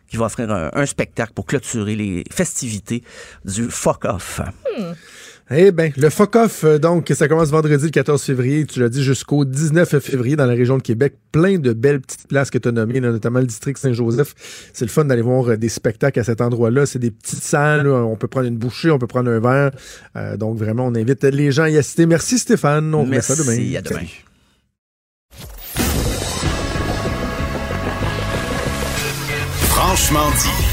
[0.08, 3.02] qui va offrir un, un spectacle pour clôturer les festivités
[3.44, 4.40] du Fuck Off.
[5.50, 9.02] Eh bien, le fuck-off, euh, donc, ça commence vendredi le 14 février, tu l'as dit,
[9.02, 11.14] jusqu'au 19 février dans la région de Québec.
[11.32, 14.34] Plein de belles petites places que tu as nommées, là, notamment le district Saint-Joseph.
[14.74, 16.84] C'est le fun d'aller voir euh, des spectacles à cet endroit-là.
[16.84, 18.04] C'est des petites salles, là.
[18.04, 19.70] on peut prendre une bouchée, on peut prendre un verre.
[20.16, 22.04] Euh, donc, vraiment, on invite les gens à y assister.
[22.04, 23.56] Merci Stéphane, on remet ça demain.
[23.56, 24.00] Merci, à demain.
[24.00, 24.24] Salut.
[29.70, 30.67] Franchement dit.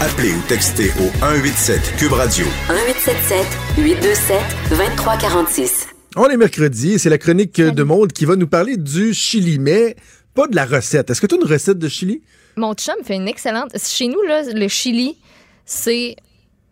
[0.00, 3.46] Appelez ou textez au 187 Cube Radio 1877
[3.78, 5.86] 827 2346.
[6.16, 9.58] On est mercredi et c'est la chronique de Monde qui va nous parler du chili,
[9.58, 9.96] mais
[10.34, 11.10] pas de la recette.
[11.10, 12.22] Est-ce que tu as une recette de chili?
[12.56, 13.72] Mon chum fait une excellente.
[13.82, 15.16] Chez nous, là, le chili,
[15.64, 16.16] c'est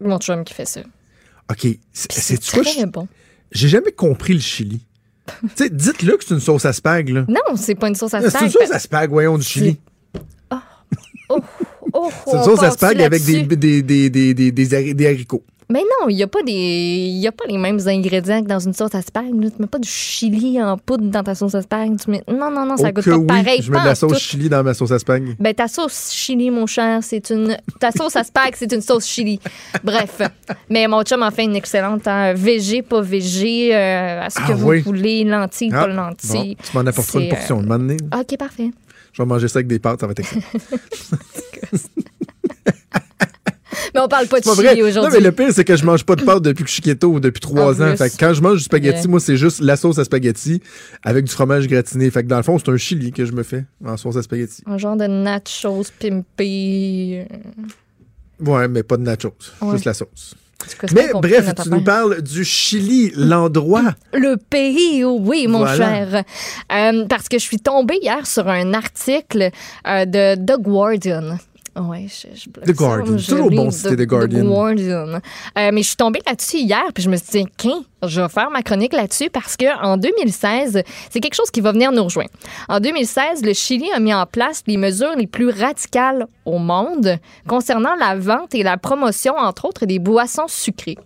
[0.01, 0.81] mon chum qui fait ça.
[1.51, 1.67] OK.
[1.93, 2.63] C'est C'est quoi?
[2.65, 3.09] très bon.
[3.53, 4.81] J'ai jamais compris le chili.
[5.27, 7.25] tu sais, dites-le que c'est une sauce à spag, là.
[7.29, 8.67] Non, c'est pas une sauce à C'est une spag.
[8.67, 9.79] sauce à spag, voyons, du chili.
[10.51, 10.57] Oh,
[11.31, 11.41] oh,
[12.27, 15.43] C'est une sauce à spag avec des, des, des, des, des, des hari- des haricots.
[15.69, 16.53] Mais non, il n'y a, pas des...
[16.53, 19.31] il y a pas les mêmes ingrédients que dans une sauce à spag.
[19.33, 21.97] Tu mets pas du chili en poudre dans ta sauce à spag.
[21.99, 22.23] Tu mets...
[22.29, 23.63] Non, non, non, ça Oh goûte que pas oui, pareil.
[23.63, 24.19] je mets de la sauce tout.
[24.21, 25.35] chili dans ma sauce à spag.
[25.41, 27.57] Ben, ta sauce chili, mon cher, c'est une.
[27.81, 29.41] Ta sauce à spag, c'est une sauce chili.
[29.83, 30.21] Bref.
[30.71, 32.07] Mais mon chum en fait une excellente.
[32.07, 33.75] Hein, végé, pas végé.
[33.75, 35.25] euh, à ce Ah que vous voulez.
[35.25, 36.55] Lentilles, Ah, pas lentilles.
[36.55, 37.57] bon, tu m'en apporteras une portion.
[37.57, 38.71] euh, Un moment donné, OK, parfait.
[39.17, 40.43] Je vais manger ça avec des pâtes, ça va être excellent.
[43.95, 44.75] Mais on parle pas de chili vrai.
[44.75, 45.21] Non, mais aujourd'hui.
[45.21, 47.41] le pire, c'est que je mange pas de pâtes depuis que je suis keto depuis
[47.41, 47.97] trois ans.
[47.97, 50.61] Fait que quand je mange du spaghetti, moi, c'est juste la sauce à spaghetti
[51.03, 52.11] avec du fromage gratiné.
[52.11, 54.23] Fait que dans le fond, c'est un chili que je me fais en sauce à
[54.23, 54.63] spaghetti.
[54.67, 57.27] Un genre de nachos pimpé.
[58.41, 59.33] Ouais, mais pas de nachos.
[59.63, 59.73] Ouais.
[59.73, 60.35] Juste la sauce.
[60.95, 63.95] Mais bref, tu nous parles du Chili, l'endroit.
[64.13, 65.77] Le pays, oui, mon Voilà.
[65.77, 66.25] cher.
[66.73, 69.51] Euh, parce que je suis tombée hier sur un article
[69.87, 71.39] euh, de The Guardian.
[71.79, 73.19] Ouais, je, je The Guardian.
[73.19, 74.45] je Toujours bon de citer The Guardian.
[74.45, 75.21] Guardian.
[75.59, 78.29] Euh, mais je suis tombée là-dessus hier, puis je me suis dit, qu'un, je vais
[78.29, 82.05] faire ma chronique là-dessus parce que en 2016, c'est quelque chose qui va venir nous
[82.05, 82.31] rejoindre.
[82.69, 87.19] En 2016, le Chili a mis en place les mesures les plus radicales au monde
[87.47, 90.97] concernant la vente et la promotion, entre autres, des boissons sucrées.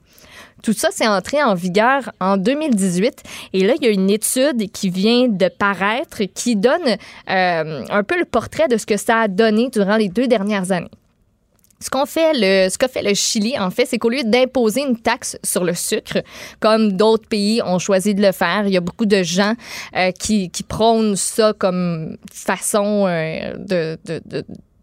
[0.62, 3.22] Tout ça, c'est entré en vigueur en 2018.
[3.52, 6.96] Et là, il y a une étude qui vient de paraître qui donne
[7.30, 10.72] euh, un peu le portrait de ce que ça a donné durant les deux dernières
[10.72, 10.90] années.
[11.82, 15.72] Ce qu'a fait le Chili, en fait, c'est qu'au lieu d'imposer une taxe sur le
[15.72, 16.18] sucre,
[16.60, 19.54] comme d'autres pays ont choisi de le faire, il y a beaucoup de gens
[19.96, 23.96] euh, qui, prônent ça comme façon euh, de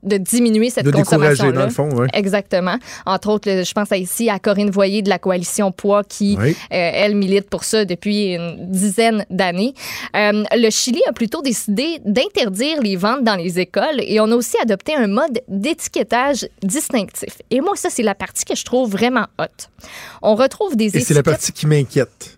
[0.07, 1.59] de diminuer cette De décourager, consommation-là.
[1.59, 2.07] dans le fond, ouais.
[2.13, 2.77] Exactement.
[3.05, 6.49] Entre autres, je pense à ici à Corinne Voyer de la coalition Poids qui, Oui.
[6.51, 9.73] euh, elle, milite pour ça depuis une dizaine d'années.
[10.15, 14.35] Euh, le Chili a plutôt décidé d'interdire les ventes dans les écoles et on a
[14.35, 17.37] aussi adopté un mode d'étiquetage distinctif.
[17.51, 19.45] Et moi, ça, c'est la partie que je trouve vraiment hot.
[20.21, 21.15] On retrouve des Et c'est étiquettes...
[21.17, 22.36] la partie qui m'inquiète.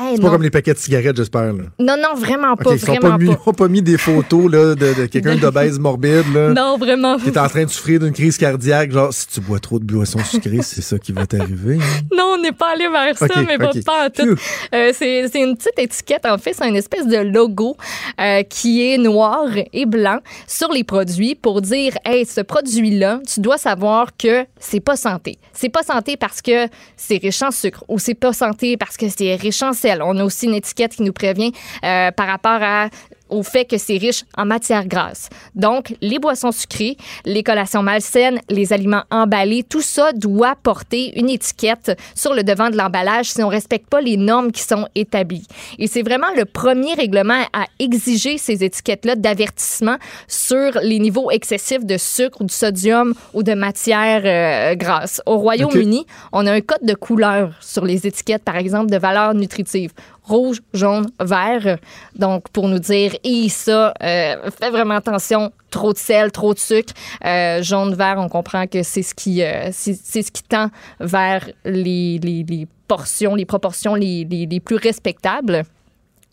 [0.00, 1.52] Hey, C'est pas comme les paquets de cigarettes, j'espère.
[1.52, 3.16] non, non, vraiment pas, ils pas pas.
[3.20, 7.18] ils ont pas mis des photos là, de, de quelqu'un d'obèse morbide là, Non, vraiment
[7.18, 8.90] qui est en train de souffrir d'une crise cardiaque.
[8.90, 11.76] Genre, si tu bois trop de boissons sucrées, c'est ça qui va t'arriver.
[11.76, 12.00] hein.
[12.16, 13.84] Non, on n'est pas allé vers ça, mais pas, ok.
[13.84, 14.34] pas en tout.
[14.74, 17.76] Euh, c'est c'est une petite étiquette, en fait, c'est une espèce de logo
[18.20, 23.40] euh, qui est noir et blanc sur les produits pour dire, hey, ce produit-là, tu
[23.40, 25.38] dois savoir que c'est pas santé.
[25.52, 26.66] C'est pas santé parce que
[26.96, 30.24] c'est riche en sucre ou c'est pas santé parce que c'est riche en On a
[30.24, 31.52] aussi une étiquette qui nous prévient
[31.84, 32.88] euh, par rapport à
[33.32, 35.28] au fait que c'est riche en matières grasses.
[35.54, 41.30] Donc, les boissons sucrées, les collations malsaines, les aliments emballés, tout ça doit porter une
[41.30, 45.46] étiquette sur le devant de l'emballage si on respecte pas les normes qui sont établies.
[45.78, 49.96] Et c'est vraiment le premier règlement à exiger ces étiquettes-là d'avertissement
[50.28, 55.22] sur les niveaux excessifs de sucre ou de sodium ou de matières euh, grasses.
[55.26, 59.34] Au Royaume-Uni, on a un code de couleur sur les étiquettes, par exemple, de valeur
[59.34, 59.92] nutritive
[60.24, 61.78] rouge, jaune, vert.
[62.14, 66.58] Donc, pour nous dire, et ça, euh, fais vraiment attention, trop de sel, trop de
[66.58, 66.94] sucre.
[67.24, 69.90] Euh, jaune, vert, on comprend que c'est ce qui, euh, ce
[70.30, 70.70] qui tend
[71.00, 75.64] vers les, les, les portions, les proportions les, les plus respectables.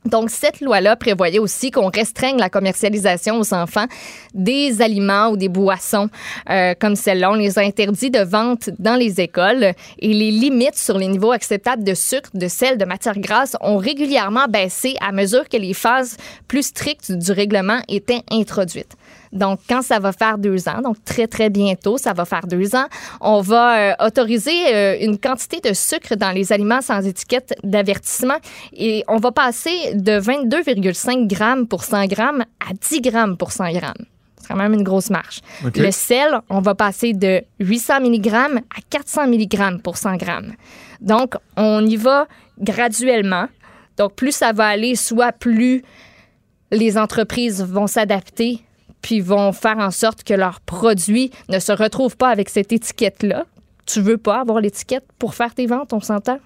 [0.05, 3.85] Donc, cette loi-là prévoyait aussi qu'on restreigne la commercialisation aux enfants
[4.33, 6.09] des aliments ou des boissons
[6.49, 7.31] euh, comme celle-là.
[7.31, 11.33] On les a interdits de vente dans les écoles et les limites sur les niveaux
[11.33, 15.73] acceptables de sucre, de sel, de matières grasses ont régulièrement baissé à mesure que les
[15.73, 16.15] phases
[16.47, 18.95] plus strictes du règlement étaient introduites.
[19.31, 22.75] Donc, quand ça va faire deux ans, donc très, très bientôt, ça va faire deux
[22.75, 22.87] ans,
[23.21, 28.37] on va euh, autoriser euh, une quantité de sucre dans les aliments sans étiquette d'avertissement
[28.73, 33.71] et on va passer de 22,5 grammes pour 100 grammes à 10 grammes pour 100
[33.71, 34.05] grammes.
[34.37, 35.41] C'est quand même une grosse marche.
[35.63, 40.53] Le sel, on va passer de 800 mg à 400 mg pour 100 grammes.
[41.01, 42.27] Donc, on y va
[42.59, 43.47] graduellement.
[43.97, 45.83] Donc, plus ça va aller, soit plus
[46.71, 48.61] les entreprises vont s'adapter
[49.01, 53.45] puis vont faire en sorte que leurs produits ne se retrouvent pas avec cette étiquette-là.
[53.85, 56.39] Tu veux pas avoir l'étiquette pour faire tes ventes, on s'entend?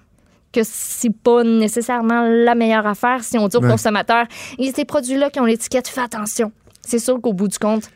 [0.52, 3.70] Que c'est pas nécessairement la meilleure affaire si on dit aux Ouais.
[3.70, 4.26] consommateurs,
[4.58, 6.52] il y a ces produits-là qui ont l'étiquette, fais attention.
[6.80, 7.90] C'est sûr qu'au bout du compte,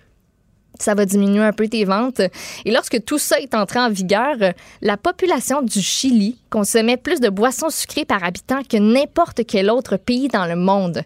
[0.80, 2.20] ça va diminuer un peu tes ventes.
[2.64, 4.36] Et lorsque tout ça est entré en vigueur,
[4.80, 9.96] la population du Chili consommait plus de boissons sucrées par habitant que n'importe quel autre
[9.96, 11.02] pays dans le monde.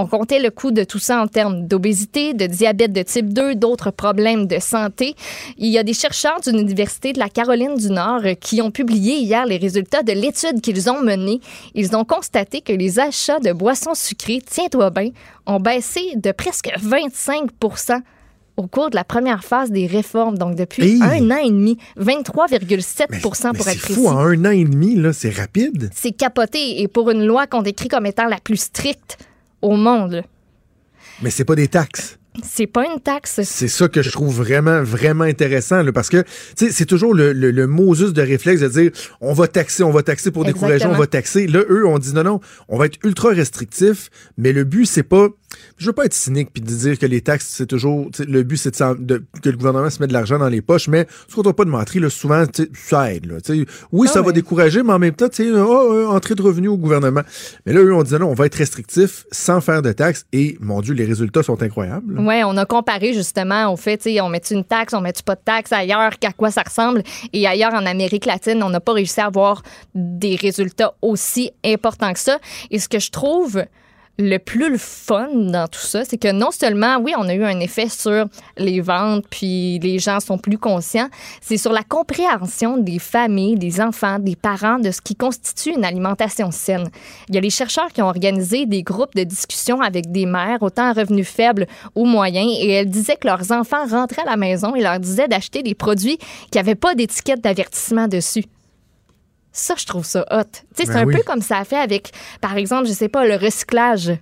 [0.00, 3.56] On comptait le coût de tout ça en termes d'obésité, de diabète de type 2,
[3.56, 5.16] d'autres problèmes de santé.
[5.56, 8.70] Il y a des chercheurs d'une université de la Caroline du Nord euh, qui ont
[8.70, 11.40] publié hier les résultats de l'étude qu'ils ont menée.
[11.74, 15.10] Ils ont constaté que les achats de boissons sucrées, tiens-toi bien,
[15.46, 18.00] ont baissé de presque 25%
[18.56, 21.02] au cours de la première phase des réformes, donc depuis Hey!
[21.02, 23.94] un an et demi, 23,7 Mais, pour mais être c'est précis.
[23.94, 25.90] fou, en un an et demi, là, c'est rapide.
[25.92, 29.18] C'est capoté et pour une loi qu'on décrit comme étant la plus stricte
[29.62, 30.22] au monde.
[31.22, 32.18] Mais c'est pas des taxes.
[32.44, 33.40] C'est pas une taxe.
[33.44, 36.24] C'est ça que je trouve vraiment, vraiment intéressant, là, parce que,
[36.56, 38.90] c'est toujours le, le, le Moses de réflexe de dire,
[39.20, 41.46] on va taxer, on va taxer pour décourager, on va taxer.
[41.46, 45.02] Là, eux, on dit non, non, on va être ultra restrictif, mais le but, c'est
[45.02, 45.28] pas,
[45.78, 48.56] je veux pas être cynique puis de dire que les taxes, c'est toujours, le but,
[48.56, 51.34] c'est de, de- que le gouvernement se mette de l'argent dans les poches, mais ce
[51.34, 52.44] qu'on pas de mentir, là, souvent,
[52.74, 53.36] ça aide, là.
[53.92, 56.42] Oui, Ah ça va décourager, mais en même temps, tu sais, oh, euh, entrée de
[56.42, 57.22] revenus au gouvernement.
[57.66, 60.56] Mais là, eux, on dit non, on va être restrictif sans faire de taxes et,
[60.60, 62.14] mon Dieu, les résultats sont incroyables.
[62.14, 62.20] là.
[62.30, 65.72] On a comparé justement au fait, on met une taxe, on met pas de taxe
[65.72, 67.02] ailleurs, qu'à quoi ça ressemble?
[67.32, 69.62] Et ailleurs, en Amérique latine, on n'a pas réussi à avoir
[69.94, 72.38] des résultats aussi importants que ça.
[72.70, 73.64] Et ce que je trouve
[74.18, 77.44] le plus le fun dans tout ça, c'est que non seulement, oui, on a eu
[77.44, 78.26] un effet sur
[78.56, 81.08] les ventes, puis les gens sont plus conscients,
[81.40, 85.84] c'est sur la compréhension des familles, des enfants, des parents de ce qui constitue une
[85.84, 86.88] alimentation saine.
[87.28, 90.62] Il y a les chercheurs qui ont organisé des groupes de discussion avec des mères,
[90.62, 94.36] autant à revenus faibles ou moyens, et elles disaient que leurs enfants rentraient à la
[94.36, 96.18] maison et leur disaient d'acheter des produits
[96.50, 98.44] qui n'avaient pas d'étiquette d'avertissement dessus.
[99.58, 100.44] Ça, je trouve ça hot.
[100.44, 101.16] Tu sais, c'est Ben un oui.
[101.16, 104.12] peu comme ça a fait avec, par exemple, je sais pas, le recyclage.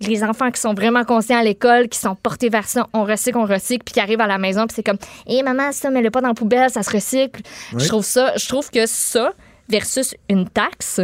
[0.00, 3.36] Les enfants qui sont vraiment conscients à l'école, qui sont portés vers ça, on recycle,
[3.36, 4.96] on recycle, puis qui arrivent à la maison, puis c'est comme,
[5.26, 7.42] hé maman, ça, mets-le pas dans la poubelle, ça se recycle.
[7.76, 9.32] Je trouve ça, je trouve que ça,
[9.68, 11.00] versus une taxe,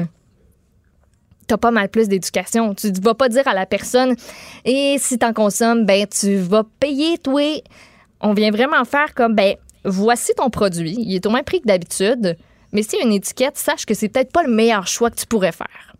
[1.46, 2.74] t'as pas mal plus d'éducation.
[2.74, 4.16] Tu ne vas pas dire à la personne,
[4.64, 7.62] et si t'en consommes, ben tu vas payer, toi.
[8.22, 11.66] on vient vraiment faire comme, ben, voici ton produit, il est au même prix que
[11.66, 12.36] d'habitude,
[12.72, 15.52] mais a une étiquette, sache que c'est peut-être pas le meilleur choix que tu pourrais
[15.52, 15.90] faire.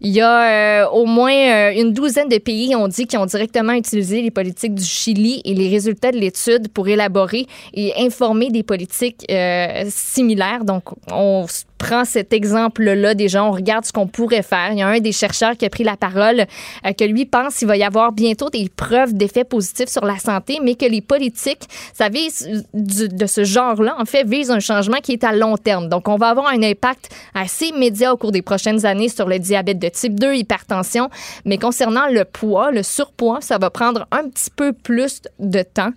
[0.00, 3.24] Il y a euh, au moins euh, une douzaine de pays, on dit, qui ont
[3.24, 8.50] directement utilisé les politiques du Chili et les résultats de l'étude pour élaborer et informer
[8.50, 10.64] des politiques euh, similaires.
[10.64, 11.46] Donc, on
[11.84, 14.70] prend cet exemple-là déjà, on regarde ce qu'on pourrait faire.
[14.72, 16.46] Il y a un des chercheurs qui a pris la parole,
[16.86, 20.18] euh, que lui pense qu'il va y avoir bientôt des preuves d'effets positifs sur la
[20.18, 24.98] santé, mais que les politiques, ça du- de ce genre-là, en fait, vise un changement
[25.02, 25.88] qui est à long terme.
[25.90, 29.38] Donc, on va avoir un impact assez immédiat au cours des prochaines années sur le
[29.38, 31.10] diabète de type 2, hypertension,
[31.44, 35.90] mais concernant le poids, le surpoids, ça va prendre un petit peu plus de temps.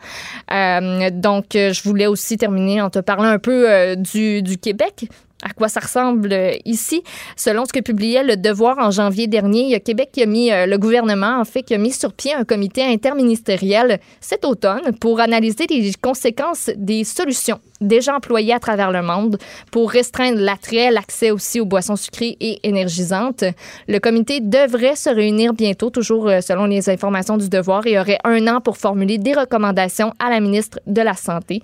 [0.51, 4.57] Euh, donc, euh, je voulais aussi terminer en te parlant un peu euh, du, du
[4.57, 5.07] Québec.
[5.43, 7.03] À quoi ça ressemble euh, ici?
[7.35, 10.26] Selon ce que publiait Le Devoir en janvier dernier, il y a Québec qui a
[10.26, 14.45] mis, euh, le gouvernement, en fait, qui a mis sur pied un comité interministériel cet
[14.45, 19.38] automne pour analyser les conséquences des solutions déjà employées à travers le monde
[19.72, 23.43] pour restreindre l'attrait, l'accès aussi aux boissons sucrées et énergisantes.
[23.88, 28.18] Le comité devrait se réunir bientôt, toujours euh, selon les informations du Devoir, et aurait
[28.23, 31.61] un an pour formuler des recommandations à la ministre de la Santé.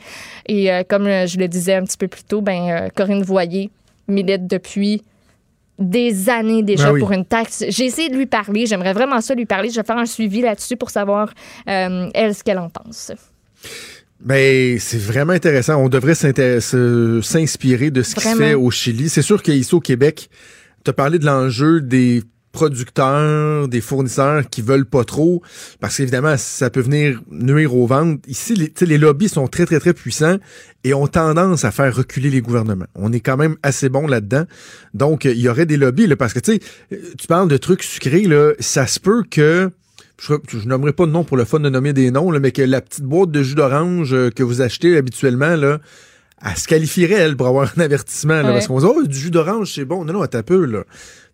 [0.48, 3.63] Et comme je le disais un petit peu plus tôt, ben, Corinne Voyer
[4.08, 5.02] milite depuis
[5.80, 7.00] des années déjà Ben oui.
[7.00, 7.64] pour une taxe.
[7.70, 8.66] J'ai essayé de lui parler.
[8.66, 9.70] J'aimerais vraiment ça lui parler.
[9.70, 11.34] Je vais faire un suivi là-dessus pour savoir,
[11.68, 13.12] euh, elle, ce qu'elle en pense.
[14.20, 15.78] Ben, c'est vraiment intéressant.
[15.78, 19.10] On devrait s'inspirer de ce qui se fait au Chili.
[19.10, 20.30] C'est sûr qu'ici au Québec,
[20.86, 22.24] tu as parlé de l'enjeu des
[22.54, 25.42] producteurs, des fournisseurs qui veulent pas trop,
[25.82, 28.22] parce qu'évidemment, ça peut venir nuire aux ventes.
[28.28, 30.38] Ici, les, les lobbies sont très, très, très puissants
[30.86, 32.86] et ont tendance à faire reculer les gouvernements.
[32.96, 34.46] On est quand même assez bon là-dedans.
[34.94, 36.60] Donc, il y aurait des lobbies, là, parce que, tu sais,
[37.18, 39.72] tu parles de trucs sucrés, là, ça se peut que
[40.22, 42.62] je, je nommerai pas de nom pour le fun de nommer des noms, mais que
[42.62, 45.80] la petite boîte de jus d'orange euh, que vous achetez habituellement, là,
[46.46, 48.36] elle se qualifierait, elle, pour avoir un avertissement.
[48.36, 48.54] Là, Ouais.
[48.54, 50.04] Parce qu'on se dit, oh, du jus d'orange, c'est bon.
[50.06, 50.84] Non, non, un peu, là.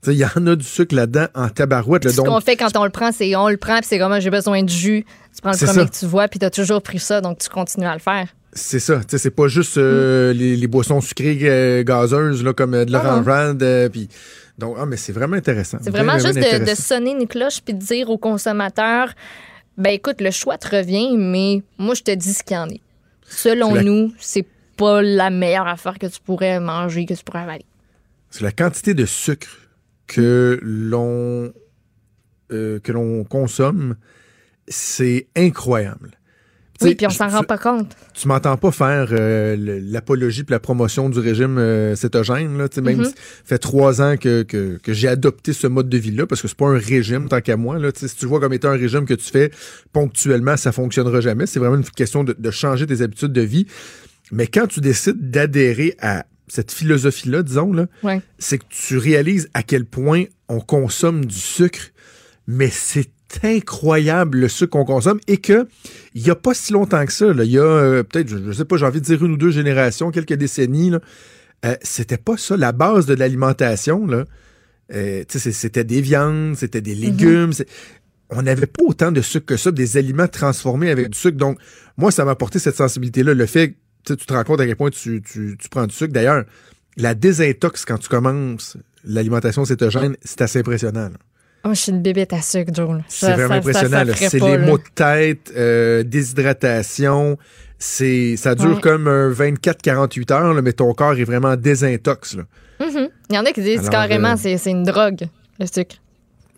[0.08, 2.06] Il y en a du sucre là-dedans en tabarouette.
[2.06, 4.18] Là, Ce qu'on fait quand on le prend, c'est on le prend, puis c'est comme
[4.22, 5.06] j'ai besoin de jus.
[5.36, 5.86] Tu prends le premier ça.
[5.86, 8.28] que tu vois, puis tu as toujours pris ça, donc tu continues à le faire.
[8.54, 9.02] c'est ça.
[9.08, 12.92] Tu C'est pas juste euh, les, les boissons sucrées euh, gazeuses, là, comme euh, de
[12.92, 12.96] Mm.
[12.96, 13.10] Ah non.
[13.10, 13.64] l'orangeade.
[13.64, 14.08] euh, puis
[14.58, 15.80] donc, ah, mais c'est vraiment intéressant.
[15.82, 19.14] C'est vraiment juste de, sonner une cloche puis de dire aux consommateurs
[19.80, 22.68] ben écoute, le choix te revient, mais moi, je te dis ce qu'il y en
[22.68, 22.82] est.
[23.30, 24.46] Selon nous, c'est
[24.80, 27.66] pas la meilleure affaire que tu pourrais manger, que tu pourrais avaler.
[28.32, 29.50] C'est la quantité de sucre
[30.08, 31.52] que l'on
[32.52, 33.96] euh, que l'on consomme,
[34.68, 36.12] c'est incroyable.
[36.82, 37.94] Oui, puis on s'en rend pas compte.
[38.14, 42.58] tu m'entends pas faire euh, l'apologie puis la promotion du régime euh, cétogène.
[42.58, 43.06] Là, même Mhm.
[43.06, 46.48] si fait trois ans que, que, que j'ai adopté ce mode de vie-là, parce que
[46.48, 47.78] c'est pas un régime tant qu'à moi.
[47.80, 49.52] Là, si tu le vois comme étant un régime que tu fais
[49.92, 51.48] ponctuellement, ça fonctionnera jamais.
[51.48, 53.68] C'est vraiment une question de, de changer tes habitudes de vie.
[54.32, 58.22] Mais quand tu décides d'adhérer à cette philosophie-là, disons, là, Ouais.
[58.38, 61.92] c'est que tu réalises à quel point on consomme du sucre,
[62.48, 63.10] mais c'est
[63.44, 65.68] incroyable le sucre qu'on consomme et que
[66.16, 68.52] il y a pas si longtemps que ça, il y a euh, peut-être, je, je
[68.52, 70.92] sais pas, j'ai envie de dire une ou deux générations, quelques décennies,
[71.66, 72.58] euh, c'était pas ça.
[72.58, 74.26] La base de l'alimentation, là,
[74.94, 77.54] euh, c'était des viandes, c'était des légumes.
[77.54, 77.68] c'est-
[78.32, 81.38] On n'avait pas autant de sucre que ça, des aliments transformés avec du sucre.
[81.38, 81.58] Donc,
[81.98, 83.34] moi, ça m'a apporté cette sensibilité-là.
[83.34, 86.14] Le fait tu te rends compte à quel point tu, tu- tu prends du sucre.
[86.14, 86.44] D'ailleurs,
[86.98, 91.10] la désintox quand tu commences l'alimentation cétogène, c'est assez impressionnant.
[91.10, 91.18] là.
[91.66, 93.02] Oh, je suis une bébête à sucre, Joe.
[93.10, 94.04] C'est vraiment ça- impressionnant.
[94.16, 94.66] C'est les là.
[94.66, 97.38] maux de tête, euh, déshydratation.
[97.78, 98.82] C'est, ça dure Ouais.
[98.82, 102.36] comme un 24-48 heures, là, mais ton corps est vraiment désintox.
[102.36, 102.44] Là.
[102.82, 103.08] Mhm.
[103.30, 105.28] Il y en a qui disent Alors, carrément euh, c'est une drogue,
[105.60, 105.96] le sucre.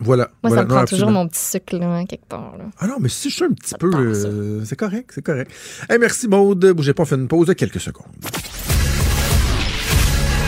[0.02, 0.24] Voilà.
[0.42, 0.56] Moi, Voilà.
[0.56, 1.06] ça me Non, prend absolument.
[1.06, 2.54] toujours mon petit sucre, là, hein, quelque part.
[2.58, 2.64] là.
[2.78, 3.90] Ah non, mais si je suis un petit Ça peu.
[3.94, 5.50] euh, c'est correct, c'est correct.
[5.88, 6.64] Hey, merci Maude.
[6.72, 8.06] Bougez pas, on fait une pause de quelques secondes.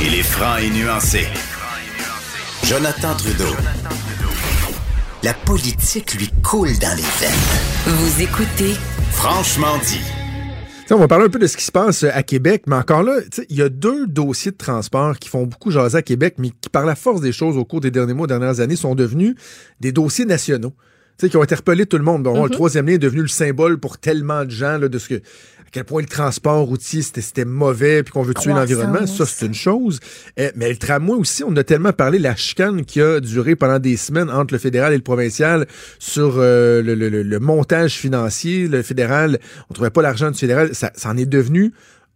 [0.02, 1.26] Il est franc et nuancé.
[2.64, 3.54] Jonathan Trudeau.
[5.22, 7.86] La politique lui coule dans les veines.
[7.86, 8.74] Vous écoutez
[9.12, 10.00] Franchement dit.
[10.90, 13.18] On va parler un peu de ce qui se passe à Québec, mais encore là,
[13.48, 16.68] il y a deux dossiers de transport qui font beaucoup jaser à Québec, mais qui,
[16.68, 19.34] par la force des choses au cours des derniers mois, dernières années, sont devenus
[19.80, 20.74] des dossiers nationaux.
[21.18, 22.24] Tu sais, qui ont interpellé tout le monde.
[22.24, 25.08] Bon, Le troisième lien est devenu le symbole pour tellement de gens là, de ce
[25.08, 25.22] que
[25.74, 29.06] quel point le transport routier c'était mauvais puis qu'on veut tuer l'environnement.
[29.08, 29.98] Ça, c'est une chose.
[30.38, 33.80] Euh, mais le tramway aussi, on a tellement parlé la chicane qui a duré pendant
[33.80, 35.66] des semaines entre le fédéral et le provincial
[35.98, 38.68] sur euh, le, le- le- le montage financier.
[38.68, 40.72] Le fédéral, on trouvait pas l'argent du fédéral.
[40.76, 41.72] Ça, ça en est devenu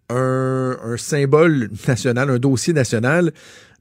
[0.08, 3.32] un, un symbole national, un dossier national.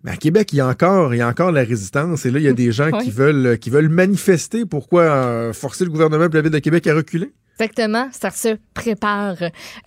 [0.04, 2.26] Mais à Québec, il y a encore, il y a encore la résistance.
[2.26, 3.04] Et là, il y a des gens Oui.
[3.04, 6.86] qui veulent, qui veulent manifester pourquoi euh, forcer le gouvernement et la ville de Québec
[6.88, 7.32] à reculer.
[7.60, 9.38] Exactement, ça se prépare.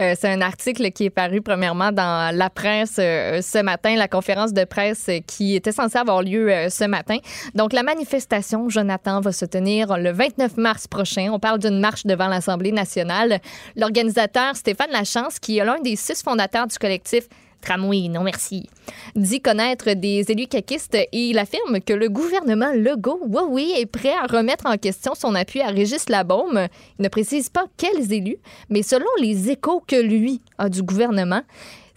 [0.00, 4.08] Euh, c'est un article qui est paru premièrement dans la presse euh, ce matin, la
[4.08, 7.18] conférence de presse euh, qui était censée avoir lieu euh, ce matin.
[7.54, 11.28] Donc la manifestation, Jonathan, va se tenir le 29 mars prochain.
[11.32, 13.38] On parle d'une marche devant l'Assemblée nationale.
[13.76, 17.28] L'organisateur Stéphane Lachance, qui est l'un des six fondateurs du collectif
[17.60, 18.68] Tramway, non merci,
[19.14, 23.86] dit connaître des élus caquistes et il affirme que le gouvernement Legault, oui, oui, est
[23.86, 26.68] prêt à remettre en question son appui à Régis Labaume.
[26.98, 28.38] Il ne précise pas quels élus,
[28.68, 31.42] mais selon les échos que lui a du gouvernement,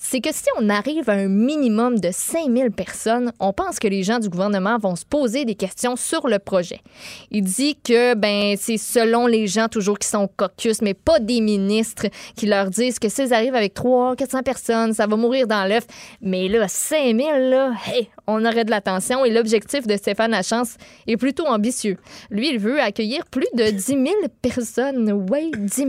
[0.06, 4.04] c'est que si on arrive à un minimum de 5000 personnes, on pense que les
[4.04, 6.82] gens du gouvernement vont se poser des questions sur le projet.
[7.32, 11.20] Il dit que ben c'est selon les gens toujours qui sont au caucus, mais pas
[11.20, 15.48] des ministres qui leur disent que s'ils arrivent avec 300, 400 personnes, ça va mourir
[15.48, 15.86] dans l'œuf.
[16.22, 20.76] Mais là, 5000, là, hey, on aurait de l'attention et l'objectif de Stéphane Lachance
[21.08, 21.98] est plutôt ambitieux.
[22.30, 24.00] Lui, il veut accueillir plus de 10 000
[24.42, 25.26] personnes.
[25.32, 25.88] Oui, 10 000.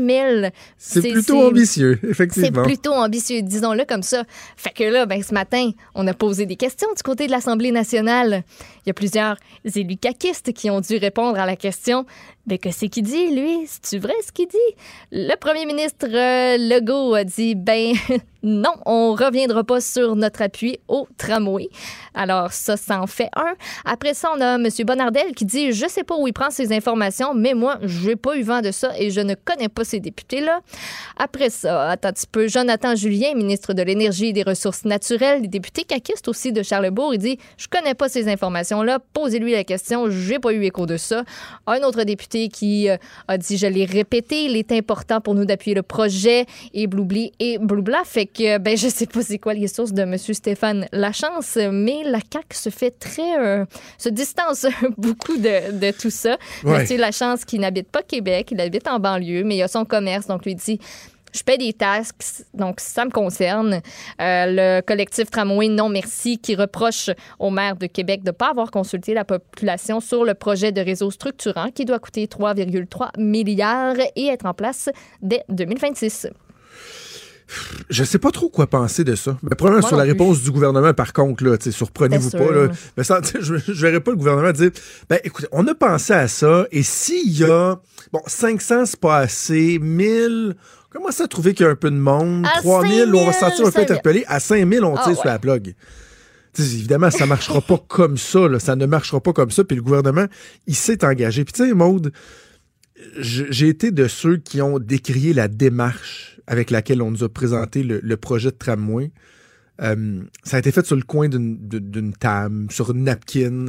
[0.78, 2.62] C'est plutôt ambitieux, C'est effectivement.
[2.62, 4.25] plutôt ambitieux, disons-le comme ça.
[4.57, 7.73] Fait que là, ben, ce matin, on a posé des questions du côté de l'Assemblée
[7.73, 8.45] nationale.
[8.85, 12.07] Il y a plusieurs élus caquistes qui ont dû répondre à la question
[12.47, 13.66] mais que c'est qu'il dit, lui?
[13.66, 14.57] C'est-tu vrai ce qu'il dit?
[15.12, 17.95] Le premier ministre euh, Legault a dit ben
[18.43, 21.69] non, on reviendra pas sur notre appui au tramway.
[22.12, 23.55] Alors, ça, ça en fait un.
[23.87, 24.69] Après ça, on a M.
[24.85, 28.37] Bonardel qui dit Je sais pas où il prend ses informations, mais moi, j'ai pas
[28.37, 30.61] eu vent de ça et je ne connais pas ces députés-là.
[31.16, 35.49] Après ça, attends un petit peu, Jonathan Julien, ministre de l'Énergie et des Ressources naturelles,
[35.49, 40.11] député caquiste aussi de Charlebourg, il dit Je connais pas ces informations-là, posez-lui la question,
[40.11, 41.25] j'ai pas eu écho de ça.
[41.66, 42.97] Un autre député qui euh,
[43.28, 47.32] a dit Je l'ai répété, il est important pour nous d'appuyer le projet et bloubli
[47.40, 48.02] et bloubla.
[48.05, 50.16] Fait que, ben, je sais pas c'est quoi les sources de M.
[50.19, 53.39] Stéphane Lachance, mais la CAQ se fait très.
[53.39, 53.65] euh,
[53.98, 54.66] se distance
[54.98, 56.36] beaucoup de, de tout ça.
[56.65, 56.81] Ouais.
[56.81, 60.27] Monsieur Lachance, qui n'habite pas Québec, il habite en banlieue, mais il a son commerce,
[60.27, 60.78] donc lui dit.
[61.35, 63.74] Je paie des taxes, donc ça me concerne.
[63.74, 68.51] Euh, le collectif Tramway Non Merci qui reproche au maire de Québec de ne pas
[68.51, 73.97] avoir consulté la population sur le projet de réseau structurant qui doit coûter 3,3 milliards
[74.15, 74.89] et être en place
[75.23, 76.28] dès 2026.
[77.90, 79.36] Je sais pas trop quoi penser de ça.
[79.43, 80.12] Mais probablement sur la plus.
[80.12, 82.51] réponse du gouvernement, par contre, là, surprenez-vous pas.
[82.51, 82.69] Là.
[82.97, 84.70] Mais ça, je, je verrais pas le gouvernement dire
[85.11, 87.77] Ben écoutez, on a pensé à ça, et s'il y a
[88.12, 90.55] bon 500, c'est pas assez, 1000.
[90.95, 92.47] On commence à trouver qu'il y a un peu de monde?
[92.47, 93.83] À 3000, on va se 5000, sentir un peu 5000.
[93.83, 94.25] interpellé.
[94.29, 95.75] À 5000, on Ah, tire sur la plug.
[96.59, 98.49] Évidemment, ça marchera pas comme ça.
[98.49, 98.59] Là.
[98.61, 99.65] Ça ne marchera pas comme ça.
[99.65, 100.27] Puis le gouvernement,
[100.66, 101.45] il s'est engagé.
[101.45, 102.12] Puis tu sais, Maude,
[103.19, 107.83] j'ai été de ceux qui ont décrié la démarche avec laquelle on nous a présenté
[107.83, 109.11] le, le projet de tramway.
[109.83, 113.66] Euh, ça a été fait sur le coin d'une table, sur une napkin.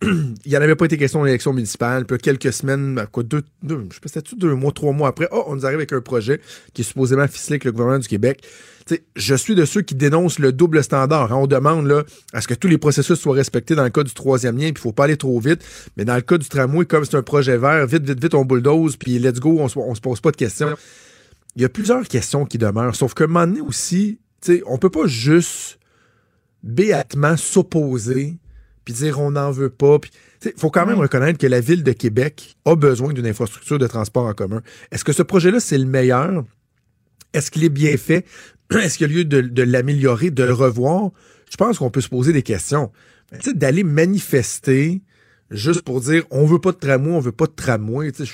[0.02, 2.06] Il n'y en avait pas été question de l'élection municipale.
[2.06, 5.08] Puis quelques semaines, à quoi, deux, deux, je sais pas, c'était deux mois, trois mois
[5.08, 6.40] après, oh, on nous arrive avec un projet
[6.72, 8.42] qui est supposément ficelé avec le gouvernement du Québec.
[9.14, 11.32] Je suis de ceux qui dénoncent le double standard.
[11.32, 11.36] hein.
[11.36, 12.02] On demande là,
[12.32, 14.74] à ce que tous les processus soient respectés dans le cas du troisième lien, puis
[14.76, 15.62] il faut pas aller trop vite.
[15.96, 18.44] Mais dans le cas du tramway, comme c'est un projet vert, vite, vite, vite, on
[18.44, 20.74] bulldoze, puis let's go, on on se pose pas de questions.
[21.56, 22.96] Il y a plusieurs questions qui demeurent.
[22.96, 24.18] Sauf qu'à un moment aussi,
[24.66, 25.78] on peut pas juste
[26.62, 28.38] béatement s'opposer
[28.90, 29.98] puis dire on n'en veut pas.
[29.98, 30.10] Puis,
[30.44, 33.86] il faut quand même reconnaître que la ville de Québec a besoin d'une infrastructure de
[33.86, 34.62] transport en commun.
[34.90, 36.44] Est-ce que ce projet-là, c'est le meilleur?
[37.32, 38.26] Est-ce qu'il est bien fait?
[38.70, 41.10] Est-ce qu'il y a lieu de, de l'améliorer, de le revoir?
[41.50, 42.90] Je pense qu'on peut se poser des questions.
[43.30, 45.02] Mais, tu sais, D'aller manifester
[45.50, 48.24] juste pour dire on veut pas de tramway, on veut pas de tramway, je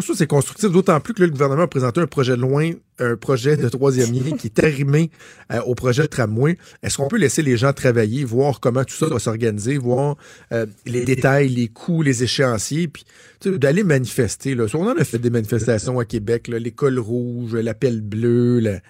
[0.00, 2.70] sûr que c'est constructif, d'autant plus que le gouvernement a présenté un projet de loin,
[2.98, 5.10] un projet de troisième lien qui est arrimé
[5.52, 6.56] euh, au projet de tramway.
[6.82, 10.16] Est-ce qu'on peut laisser les gens travailler, voir comment tout ça doit s'organiser, voir
[10.52, 13.04] euh, les détails, les coûts, les échéanciers, puis
[13.44, 14.54] d'aller manifester.
[14.54, 14.66] Là?
[14.74, 18.80] On en a fait des manifestations à Québec, là, l'école rouge, l'appel bleu, la-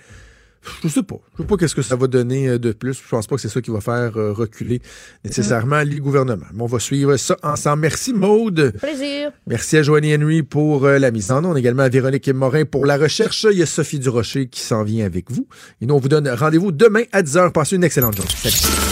[0.83, 1.17] je sais pas.
[1.35, 2.95] Je sais pas qu'est-ce que ça va donner euh, de plus.
[3.03, 4.81] Je pense pas que c'est ça qui va faire euh, reculer
[5.25, 6.47] nécessairement les gouvernements.
[6.55, 7.83] Mais on va suivre ça ensemble.
[7.83, 8.73] Merci Maude.
[8.79, 9.33] Plaisir.
[9.47, 12.87] Merci à Joanie Henry pour euh, la mise en onde, également à Véronique Morin pour
[12.87, 13.47] la recherche.
[13.51, 15.47] Il y a Sophie Durocher qui s'en vient avec vous.
[15.81, 17.53] Et nous, on vous donne rendez-vous demain à 10h.
[17.53, 18.31] Passez une excellente journée.
[18.37, 18.92] Salut.